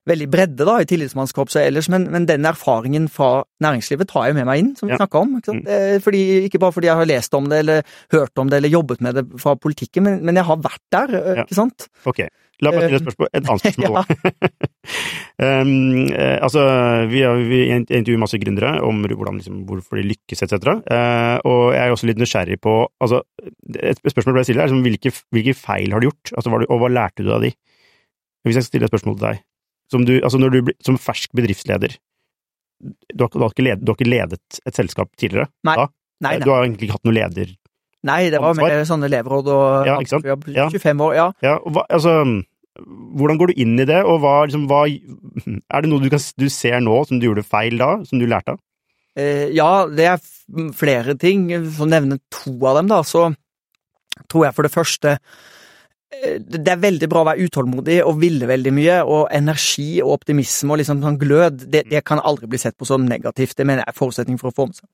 veldig 0.07 0.29
bredde 0.31 0.67
da, 0.69 0.79
i 0.81 0.89
tillitsmannskorpset 0.89 1.65
ellers, 1.65 1.91
men, 1.93 2.09
men, 2.13 2.29
den 2.29 2.47
erfaringen 2.49 3.09
fra 3.13 3.45
næringslivet 3.63 4.09
tar 4.11 4.29
jeg 4.29 4.39
med 4.39 4.49
meg 4.49 4.63
inn, 4.63 4.73
som 4.79 4.89
vi 4.89 4.95
ja. 4.95 5.01
snakka 5.01 5.23
om. 5.25 5.37
Ikke, 5.41 5.59
mm. 5.59 6.01
fordi, 6.05 6.25
ikke 6.47 6.63
bare 6.63 6.77
fordi 6.77 6.91
jeg 6.91 7.01
har 7.01 7.11
lest 7.11 7.37
om 7.39 7.51
det, 7.51 7.61
eller 7.65 7.95
hørt 8.15 8.43
om 8.43 8.51
det, 8.51 8.61
eller 8.61 8.75
jobbet 8.75 9.03
med 9.05 9.19
det 9.19 9.27
fra 9.43 9.57
politikken, 9.59 10.07
men, 10.07 10.21
men 10.27 10.39
jeg 10.39 10.49
har 10.49 10.61
vært 10.63 10.85
der, 10.95 11.17
ja. 11.17 11.47
ikke 11.47 11.59
sant? 11.59 11.89
Ok. 12.07 12.27
La 12.65 12.71
meg 12.73 12.87
stille 12.87 12.99
et, 12.99 13.05
spørsmål, 13.05 13.29
et 13.37 13.49
annet 13.53 13.65
spørsmål. 13.67 13.97
um, 15.45 15.73
eh, 16.23 16.37
altså, 16.41 16.63
vi, 17.11 17.21
har, 17.27 17.43
vi 17.51 17.59
intervjuer 17.75 18.23
masse 18.23 18.41
gründere 18.41 18.71
om 18.87 19.03
hvordan, 19.05 19.41
liksom, 19.43 19.59
hvorfor 19.69 20.01
de 20.01 20.07
lykkes, 20.09 20.45
etc. 20.47 20.71
Uh, 20.89 21.37
og 21.45 21.61
jeg 21.77 21.83
er 21.83 21.93
også 21.93 22.09
litt 22.09 22.23
nysgjerrig 22.23 22.61
på 22.65 22.79
altså, 23.03 23.21
Et 23.77 24.01
spørsmål 24.01 24.41
jeg 24.41 24.51
stiller 24.51 24.65
er 24.65 24.71
liksom, 24.71 24.87
hvilke, 24.87 25.13
hvilke, 25.37 25.57
feil 25.59 25.93
har 25.93 26.01
du 26.01 26.09
gjort, 26.09 26.33
altså, 26.33 26.63
og 26.65 26.81
hva 26.81 26.93
lærte 26.93 27.27
du 27.27 27.35
av 27.35 27.45
de? 27.45 27.53
Hvis 28.47 28.57
jeg 28.57 28.65
skal 28.65 28.73
stille 28.73 28.89
et 28.89 28.95
spørsmål 28.95 29.19
til 29.19 29.29
deg. 29.29 29.45
Som, 29.93 30.07
du, 30.07 30.17
altså 30.19 30.41
du, 30.43 30.73
som 30.83 30.99
fersk 30.99 31.31
bedriftsleder 31.37 31.95
du 32.83 33.23
har, 33.25 33.31
du, 33.33 33.41
har 33.41 33.55
ledet, 33.63 33.85
du 33.87 33.93
har, 33.93 33.97
ikke 33.97 34.11
ledet, 34.11 34.59
et 34.69 34.77
selskap 34.77 35.09
tidligere? 35.17 35.49
Nei. 35.65 35.77
Da? 35.79 35.87
Nei, 36.21 36.33
nei. 36.35 36.43
Du 36.45 36.51
har 36.53 36.65
egentlig 36.65 36.89
ikke 36.89 36.99
hatt 36.99 37.09
noe 37.09 37.17
leder... 37.17 37.55
Nei, 38.07 38.19
det 38.31 38.39
var 38.39 38.55
mer 38.55 38.85
sånn 38.87 39.03
elevråd 39.03 39.49
og 39.51 39.89
ja, 39.89 39.95
ikke 39.99 40.13
sant? 40.13 40.45
25 40.77 41.01
år, 41.09 41.15
ja. 41.17 41.25
ja 41.43 41.55
hva, 41.65 41.83
altså, 41.91 42.13
hvordan 43.19 43.41
går 43.41 43.51
du 43.51 43.63
inn 43.65 43.73
i 43.83 43.87
det, 43.89 43.99
og 44.07 44.21
hva, 44.23 44.35
liksom, 44.47 44.69
hva 44.71 44.85
Er 44.87 45.83
det 45.83 45.91
noe 45.91 46.05
du, 46.05 46.11
kan, 46.13 46.23
du, 46.39 46.47
ser 46.53 46.79
nå 46.85 47.01
som 47.09 47.19
du 47.19 47.27
gjorde 47.27 47.43
feil 47.49 47.81
da, 47.81 47.97
som 48.07 48.21
du 48.21 48.29
lærte 48.31 48.55
av? 48.55 48.61
Eh, 49.19 49.49
ja, 49.57 49.71
det 49.89 50.07
er 50.13 50.23
flere 50.77 51.17
ting. 51.19 51.49
For 51.65 51.89
å 51.89 51.91
nevne 51.91 52.21
to 52.31 52.55
av 52.69 52.79
dem, 52.79 52.93
da, 52.93 53.01
så 53.03 53.31
tror 54.31 54.47
jeg 54.47 54.59
for 54.61 54.69
det 54.69 54.75
første 54.77 55.17
Eh, 55.17 55.27
det 56.37 56.71
er 56.73 56.81
veldig 56.83 57.09
bra 57.11 57.23
å 57.23 57.29
være 57.29 57.47
utålmodig 57.47 57.99
og 58.05 58.21
ville 58.21 58.49
veldig 58.49 58.73
mye, 58.75 58.99
og 59.05 59.29
energi 59.35 60.01
og 60.03 60.17
optimisme 60.19 60.75
og 60.75 60.81
liksom 60.83 61.03
sånn 61.05 61.19
glød, 61.21 61.67
det, 61.73 61.87
det 61.91 62.03
kan 62.07 62.23
aldri 62.23 62.49
bli 62.51 62.61
sett 62.63 62.77
på 62.79 62.89
som 62.89 63.07
negativt. 63.07 63.57
Det 63.59 63.67
mener 63.67 63.85
jeg 63.85 63.95
er 63.95 64.01
forutsetning 64.01 64.41
for 64.41 64.51
å 64.51 64.57
få 64.57 64.69
med 64.71 64.79
seg, 64.79 64.89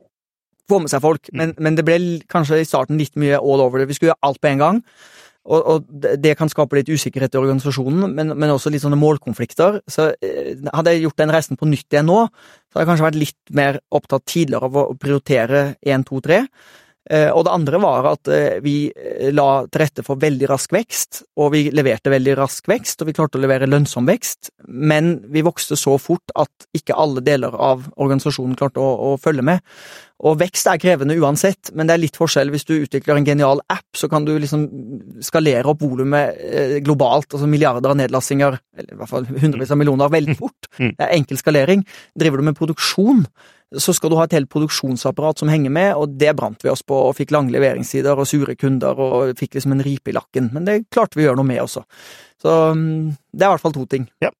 få 0.70 0.82
med 0.82 0.92
seg 0.92 1.04
folk. 1.04 1.32
Men, 1.36 1.56
men, 1.58 1.78
det 1.78 1.86
ble 1.86 1.98
kanskje 2.32 2.62
i 2.62 2.68
starten 2.68 3.00
litt 3.00 3.18
mye 3.20 3.40
all 3.40 3.64
over 3.64 3.82
det. 3.82 3.90
Vi 3.90 3.98
skulle 3.98 4.12
gjøre 4.12 4.28
alt 4.30 4.42
på 4.42 4.52
en 4.52 4.62
gang. 4.62 4.82
Og, 5.42 5.58
og 5.58 6.04
det 6.22 6.36
kan 6.38 6.50
skape 6.50 6.78
litt 6.78 6.90
usikkerhet 6.92 7.34
i 7.34 7.40
organisasjonen, 7.40 8.12
men, 8.14 8.30
men 8.38 8.52
også 8.52 8.70
litt 8.70 8.84
sånne 8.84 8.98
målkonflikter. 9.00 9.80
Så 9.90 10.12
eh, 10.22 10.52
hadde 10.70 10.94
jeg 10.94 11.02
gjort 11.08 11.18
den 11.18 11.32
reisen 11.34 11.58
på 11.58 11.66
nytt 11.66 11.88
igjen 11.90 12.06
nå, 12.06 12.20
så 12.70 12.78
hadde 12.78 12.84
jeg 12.84 12.90
kanskje 12.92 13.06
vært 13.08 13.18
litt 13.18 13.56
mer 13.58 13.80
opptatt 13.90 14.28
tidligere 14.30 14.70
av 14.70 14.78
å 14.84 14.86
prioritere 14.94 15.64
én, 15.82 16.06
to, 16.06 16.22
tre. 16.22 16.44
Eh, 17.10 17.30
og 17.34 17.42
det 17.46 17.50
andre 17.50 17.80
var 17.82 18.06
at 18.12 18.30
eh, 18.30 18.60
vi 18.62 18.76
eh, 18.94 19.32
la 19.34 19.64
til 19.66 19.82
rette 19.82 20.04
for 20.06 20.20
veldig 20.22 20.46
rask 20.52 20.70
vekst, 20.74 21.24
og 21.42 21.50
vi 21.54 21.64
leverte 21.74 22.12
veldig 22.12 22.36
rask 22.38 22.68
vekst, 22.70 23.02
og 23.02 23.08
vi 23.10 23.14
klarte 23.16 23.40
å 23.40 23.42
levere 23.42 23.66
lønnsom 23.66 24.06
vekst, 24.06 24.52
men 24.68 25.16
vi 25.32 25.42
vokste 25.42 25.78
så 25.78 25.96
fort 25.98 26.30
at 26.38 26.68
ikke 26.78 26.94
alle 26.94 27.24
deler 27.26 27.56
av 27.58 27.88
organisasjonen 27.96 28.54
klarte 28.58 28.82
å, 28.82 28.92
å 29.10 29.16
følge 29.18 29.42
med. 29.50 29.64
Og 30.22 30.36
vekst 30.38 30.68
er 30.70 30.78
krevende 30.78 31.16
uansett, 31.18 31.72
men 31.74 31.88
det 31.88 31.96
er 31.96 32.02
litt 32.04 32.18
forskjell. 32.20 32.52
Hvis 32.54 32.68
du 32.68 32.76
utvikler 32.76 33.18
en 33.18 33.26
genial 33.26 33.58
app, 33.74 33.88
så 33.98 34.06
kan 34.06 34.22
du 34.22 34.36
liksom 34.38 34.68
skalere 35.26 35.66
opp 35.72 35.82
volumet 35.82 36.38
globalt, 36.86 37.32
altså 37.32 37.48
milliarder 37.50 37.90
av 37.90 37.98
nedlastinger, 37.98 38.60
eller 38.78 38.94
i 38.94 39.00
hvert 39.00 39.10
fall 39.10 39.26
hundrevis 39.26 39.74
av 39.74 39.80
millioner, 39.80 40.12
veldig 40.14 40.38
fort. 40.38 40.70
Mm. 40.78 40.92
Det 40.92 41.08
er 41.08 41.16
enkel 41.16 41.42
skalering. 41.42 41.82
Driver 42.14 42.38
du 42.38 42.46
med 42.52 42.60
produksjon, 42.60 43.26
så 43.78 43.94
skal 43.96 44.12
du 44.12 44.16
ha 44.18 44.26
et 44.26 44.34
helt 44.36 44.50
produksjonsapparat 44.52 45.40
som 45.42 45.50
henger 45.52 45.72
med, 45.72 45.94
og 45.96 46.18
det 46.20 46.34
brant 46.38 46.60
vi 46.64 46.70
oss 46.72 46.84
på, 46.84 46.96
og 47.08 47.16
fikk 47.18 47.32
lange 47.34 47.54
leveringstider 47.54 48.18
og 48.18 48.28
sure 48.28 48.56
kunder, 48.58 48.98
og 48.98 49.32
fikk 49.38 49.56
liksom 49.56 49.76
en 49.76 49.84
ripe 49.86 50.12
i 50.12 50.16
lakken. 50.16 50.50
Men 50.54 50.68
det 50.68 50.82
klarte 50.92 51.18
vi 51.18 51.24
å 51.24 51.30
gjøre 51.30 51.40
noe 51.40 51.50
med 51.52 51.62
også. 51.64 51.84
Så 52.42 52.54
mm, 52.76 53.10
det 53.32 53.44
er 53.44 53.50
i 53.50 53.54
hvert 53.54 53.64
fall 53.64 53.76
to 53.76 53.86
ting. 53.90 54.08
Ja. 54.24 54.32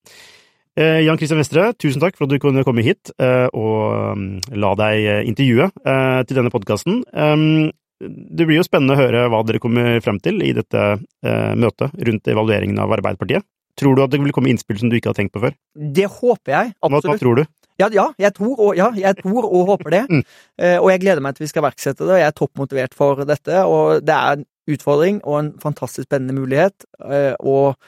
Eh, 0.80 1.02
Jan 1.04 1.18
Christian 1.20 1.40
Vestre, 1.40 1.68
tusen 1.76 2.00
takk 2.00 2.16
for 2.16 2.24
at 2.26 2.32
du 2.32 2.40
kunne 2.40 2.64
komme 2.64 2.84
hit 2.84 3.12
eh, 3.20 3.46
og 3.52 4.16
mm, 4.16 4.56
la 4.56 4.72
deg 4.80 5.04
eh, 5.04 5.22
intervjue 5.28 5.68
eh, 5.68 6.20
til 6.28 6.38
denne 6.38 6.52
podkasten. 6.52 7.02
Um, 7.12 7.70
det 8.02 8.46
blir 8.48 8.58
jo 8.58 8.66
spennende 8.66 8.96
å 8.96 9.02
høre 9.02 9.26
hva 9.30 9.42
dere 9.46 9.60
kommer 9.62 10.00
frem 10.02 10.18
til 10.22 10.40
i 10.42 10.54
dette 10.56 10.80
eh, 10.96 11.52
møtet 11.54 11.92
rundt 12.08 12.30
evalueringen 12.32 12.80
av 12.82 12.94
Arbeiderpartiet. 12.96 13.44
Tror 13.80 13.96
du 13.96 14.02
at 14.04 14.12
det 14.12 14.20
vil 14.20 14.34
komme 14.36 14.52
innspill 14.52 14.78
som 14.80 14.92
du 14.92 14.98
ikke 14.98 15.12
har 15.12 15.18
tenkt 15.18 15.34
på 15.34 15.42
før? 15.42 15.56
Det 15.72 16.08
håper 16.20 16.52
jeg, 16.52 16.72
absolutt. 16.80 17.08
Hva, 17.08 17.16
hva 17.16 17.22
tror 17.22 17.40
du? 17.40 17.44
Ja, 17.80 17.88
ja, 17.92 18.06
jeg 18.20 18.34
tror 18.36 18.60
og, 18.60 18.72
ja, 18.76 18.90
jeg 18.96 19.18
tror 19.22 19.48
og 19.48 19.74
håper 19.74 19.96
det. 19.96 20.04
Mm. 20.12 20.24
Uh, 20.60 20.78
og 20.82 20.88
jeg 20.90 21.00
gleder 21.04 21.22
meg 21.24 21.36
til 21.36 21.46
vi 21.46 21.50
skal 21.50 21.64
verksette 21.64 22.04
det. 22.04 22.18
Jeg 22.20 22.28
er 22.28 22.34
toppmotivert 22.36 22.94
for 22.96 23.22
dette, 23.28 23.62
og 23.64 24.02
det 24.04 24.12
er 24.12 24.40
en 24.40 24.42
utfordring 24.70 25.20
og 25.22 25.36
en 25.38 25.50
fantastisk 25.62 26.04
spennende 26.08 26.34
mulighet. 26.36 26.84
Uh, 27.00 27.32
og 27.38 27.78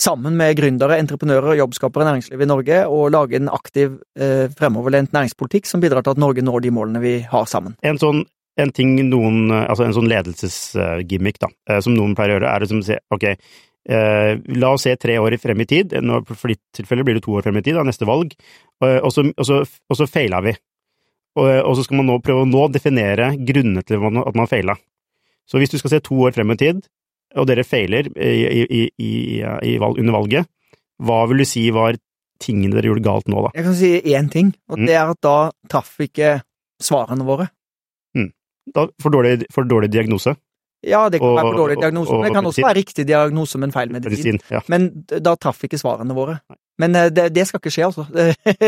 sammen 0.00 0.36
med 0.36 0.58
gründere, 0.58 0.98
entreprenører, 1.00 1.56
jobbskapere, 1.60 2.08
næringslivet 2.08 2.44
i 2.44 2.50
Norge, 2.50 2.82
og 2.90 3.14
lage 3.14 3.38
en 3.38 3.48
aktiv, 3.52 3.96
uh, 4.20 4.50
fremoverlent 4.58 5.14
næringspolitikk 5.16 5.70
som 5.70 5.80
bidrar 5.80 6.04
til 6.04 6.18
at 6.18 6.20
Norge 6.20 6.44
når 6.44 6.66
de 6.66 6.74
målene 6.74 7.02
vi 7.02 7.14
har 7.30 7.48
sammen. 7.48 7.78
En 7.86 8.00
sånn 8.02 8.26
en 8.60 8.74
ting 8.76 8.98
noen, 9.08 9.48
altså 9.54 9.86
en 9.86 9.94
sånn 9.96 10.10
ledelsesgimmick 10.10 11.38
da, 11.40 11.48
som 11.80 11.94
noen 11.96 12.12
pleier 12.18 12.34
å 12.34 12.36
gjøre, 12.36 12.50
er 12.50 12.66
å 12.66 12.80
si 12.84 12.98
ok, 13.14 13.28
Eh, 13.30 13.69
la 13.88 14.72
oss 14.74 14.84
se 14.84 14.92
tre 15.00 15.16
år 15.18 15.36
frem 15.40 15.62
i 15.64 15.66
tid, 15.66 15.94
Nå, 16.04 16.20
for 16.28 16.52
ditt 16.52 16.60
tilfelle 16.76 17.04
blir 17.06 17.16
det 17.16 17.24
to 17.24 17.32
år 17.38 17.46
frem 17.46 17.56
i 17.56 17.62
tid, 17.64 17.78
da, 17.78 17.84
neste 17.86 18.08
valg, 18.08 18.34
eh, 18.84 18.98
og 18.98 19.12
så, 19.14 19.24
og 19.30 19.46
så, 19.46 19.62
og 19.64 19.98
så 19.98 20.06
feila 20.10 20.42
vi. 20.44 20.54
Og, 21.38 21.46
og, 21.46 21.74
så 21.78 21.86
skal 21.86 22.00
man 22.00 22.10
nå 22.10 22.18
prøve 22.24 22.44
å 22.44 22.48
nå 22.48 22.66
definere 22.74 23.32
grunnene 23.38 23.84
til 23.86 24.02
at 24.02 24.36
man 24.36 24.50
feila. 24.50 24.74
Så 25.48 25.60
hvis 25.62 25.72
du 25.72 25.78
skal 25.78 25.94
se 25.94 26.02
to 26.04 26.18
år 26.26 26.34
frem 26.34 26.52
i 26.52 26.58
tid, 26.58 26.82
og 27.38 27.46
dere 27.46 27.62
feiler 27.62 28.08
i, 28.18 28.64
i, 28.66 28.80
i, 28.98 29.74
valg, 29.78 30.00
under 30.02 30.16
valget, 30.16 30.50
hva 31.00 31.22
vil 31.30 31.42
du 31.42 31.46
si 31.48 31.68
var 31.74 31.96
tingene 32.42 32.74
dere 32.74 32.90
gjorde 32.90 33.04
galt 33.06 33.30
nå, 33.30 33.44
da? 33.46 33.54
Jeg 33.54 33.66
kan 33.68 33.78
si 33.78 33.90
én 34.10 34.30
ting, 34.32 34.52
og 34.68 34.80
Mm. 34.80 34.86
det 34.88 34.96
er 34.98 35.12
at 35.14 35.20
da 35.22 35.38
traff 35.70 35.94
ikke 36.02 36.40
svarene 36.82 37.24
våre. 37.24 37.50
da 38.74 38.86
for, 39.00 39.10
dårlig, 39.10 39.46
for 39.52 39.64
dårlig 39.64 39.90
diagnose? 39.90 40.34
Ja, 40.86 41.08
det 41.12 41.20
kan 41.20 41.28
Og- 41.28 41.36
være 41.36 41.50
for 41.52 41.58
dårlig 41.60 41.76
diagnose, 41.82 42.12
men 42.16 42.22
det 42.30 42.34
kan 42.38 42.46
også 42.48 42.64
være 42.64 42.78
riktig 42.80 43.06
diagnose, 43.06 43.58
men 43.60 43.72
feil 43.72 43.90
medisin. 43.92 44.38
Medisin? 44.38 44.40
Ja. 44.50 44.60
Men 44.68 45.04
da 45.08 45.34
traff 45.36 45.60
ikke 45.64 45.78
svarene 45.80 46.14
våre. 46.16 46.38
Men 46.80 46.94
eh, 46.96 47.10
det, 47.12 47.26
det 47.36 47.44
skal 47.46 47.60
ikke 47.60 47.72
skje, 47.74 47.84
altså. 47.90 48.06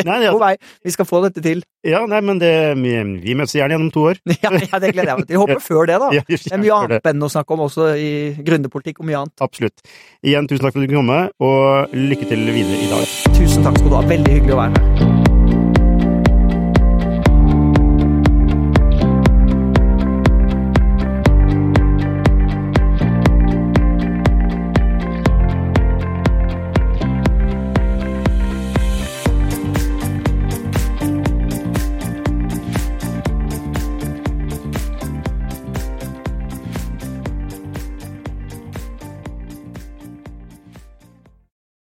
Nei, 0.04 0.18
ja, 0.26 0.32
På 0.36 0.40
vei. 0.42 0.56
Vi 0.84 0.92
skal 0.92 1.06
få 1.08 1.22
dette 1.24 1.40
til. 1.40 1.62
ja, 1.88 2.02
nei, 2.06 2.20
men 2.20 2.38
det, 2.42 2.50
vi, 2.76 2.92
vi 3.24 3.34
møtes 3.38 3.54
gjerne 3.56 3.72
gjennom 3.78 3.92
to 3.94 4.04
år. 4.10 4.20
Ja, 4.44 4.50
ja, 4.52 4.78
det 4.82 4.92
gleder 4.92 5.14
jeg 5.14 5.22
meg 5.22 5.26
til. 5.30 5.32
Jeg 5.38 5.40
håper 5.40 5.64
før 5.70 5.86
det, 5.88 5.96
da. 6.02 6.10
Det 6.12 6.52
er 6.52 6.60
mye 6.60 6.76
annet 6.76 7.00
spennende 7.00 7.30
å 7.30 7.32
snakke 7.32 7.56
om 7.56 7.64
også 7.70 7.88
i 7.96 8.10
gründerpolitikk 8.44 9.00
og 9.00 9.08
mye 9.08 9.22
annet. 9.22 9.32
Absolutt. 9.40 9.80
Igjen, 10.20 10.50
tusen 10.50 10.66
takk 10.66 10.76
for 10.76 10.84
at 10.84 10.92
du 10.92 10.98
kom, 10.98 11.08
og 11.40 11.96
lykke 11.96 12.28
til 12.28 12.44
videre 12.52 12.82
i 12.84 12.92
dag. 12.92 13.16
Tusen 13.40 13.64
takk 13.64 13.80
skal 13.80 13.88
du 13.88 13.96
ha. 13.96 14.04
Veldig 14.12 14.36
hyggelig 14.36 14.58
å 14.58 14.60
være 14.60 14.76
her. 14.76 15.01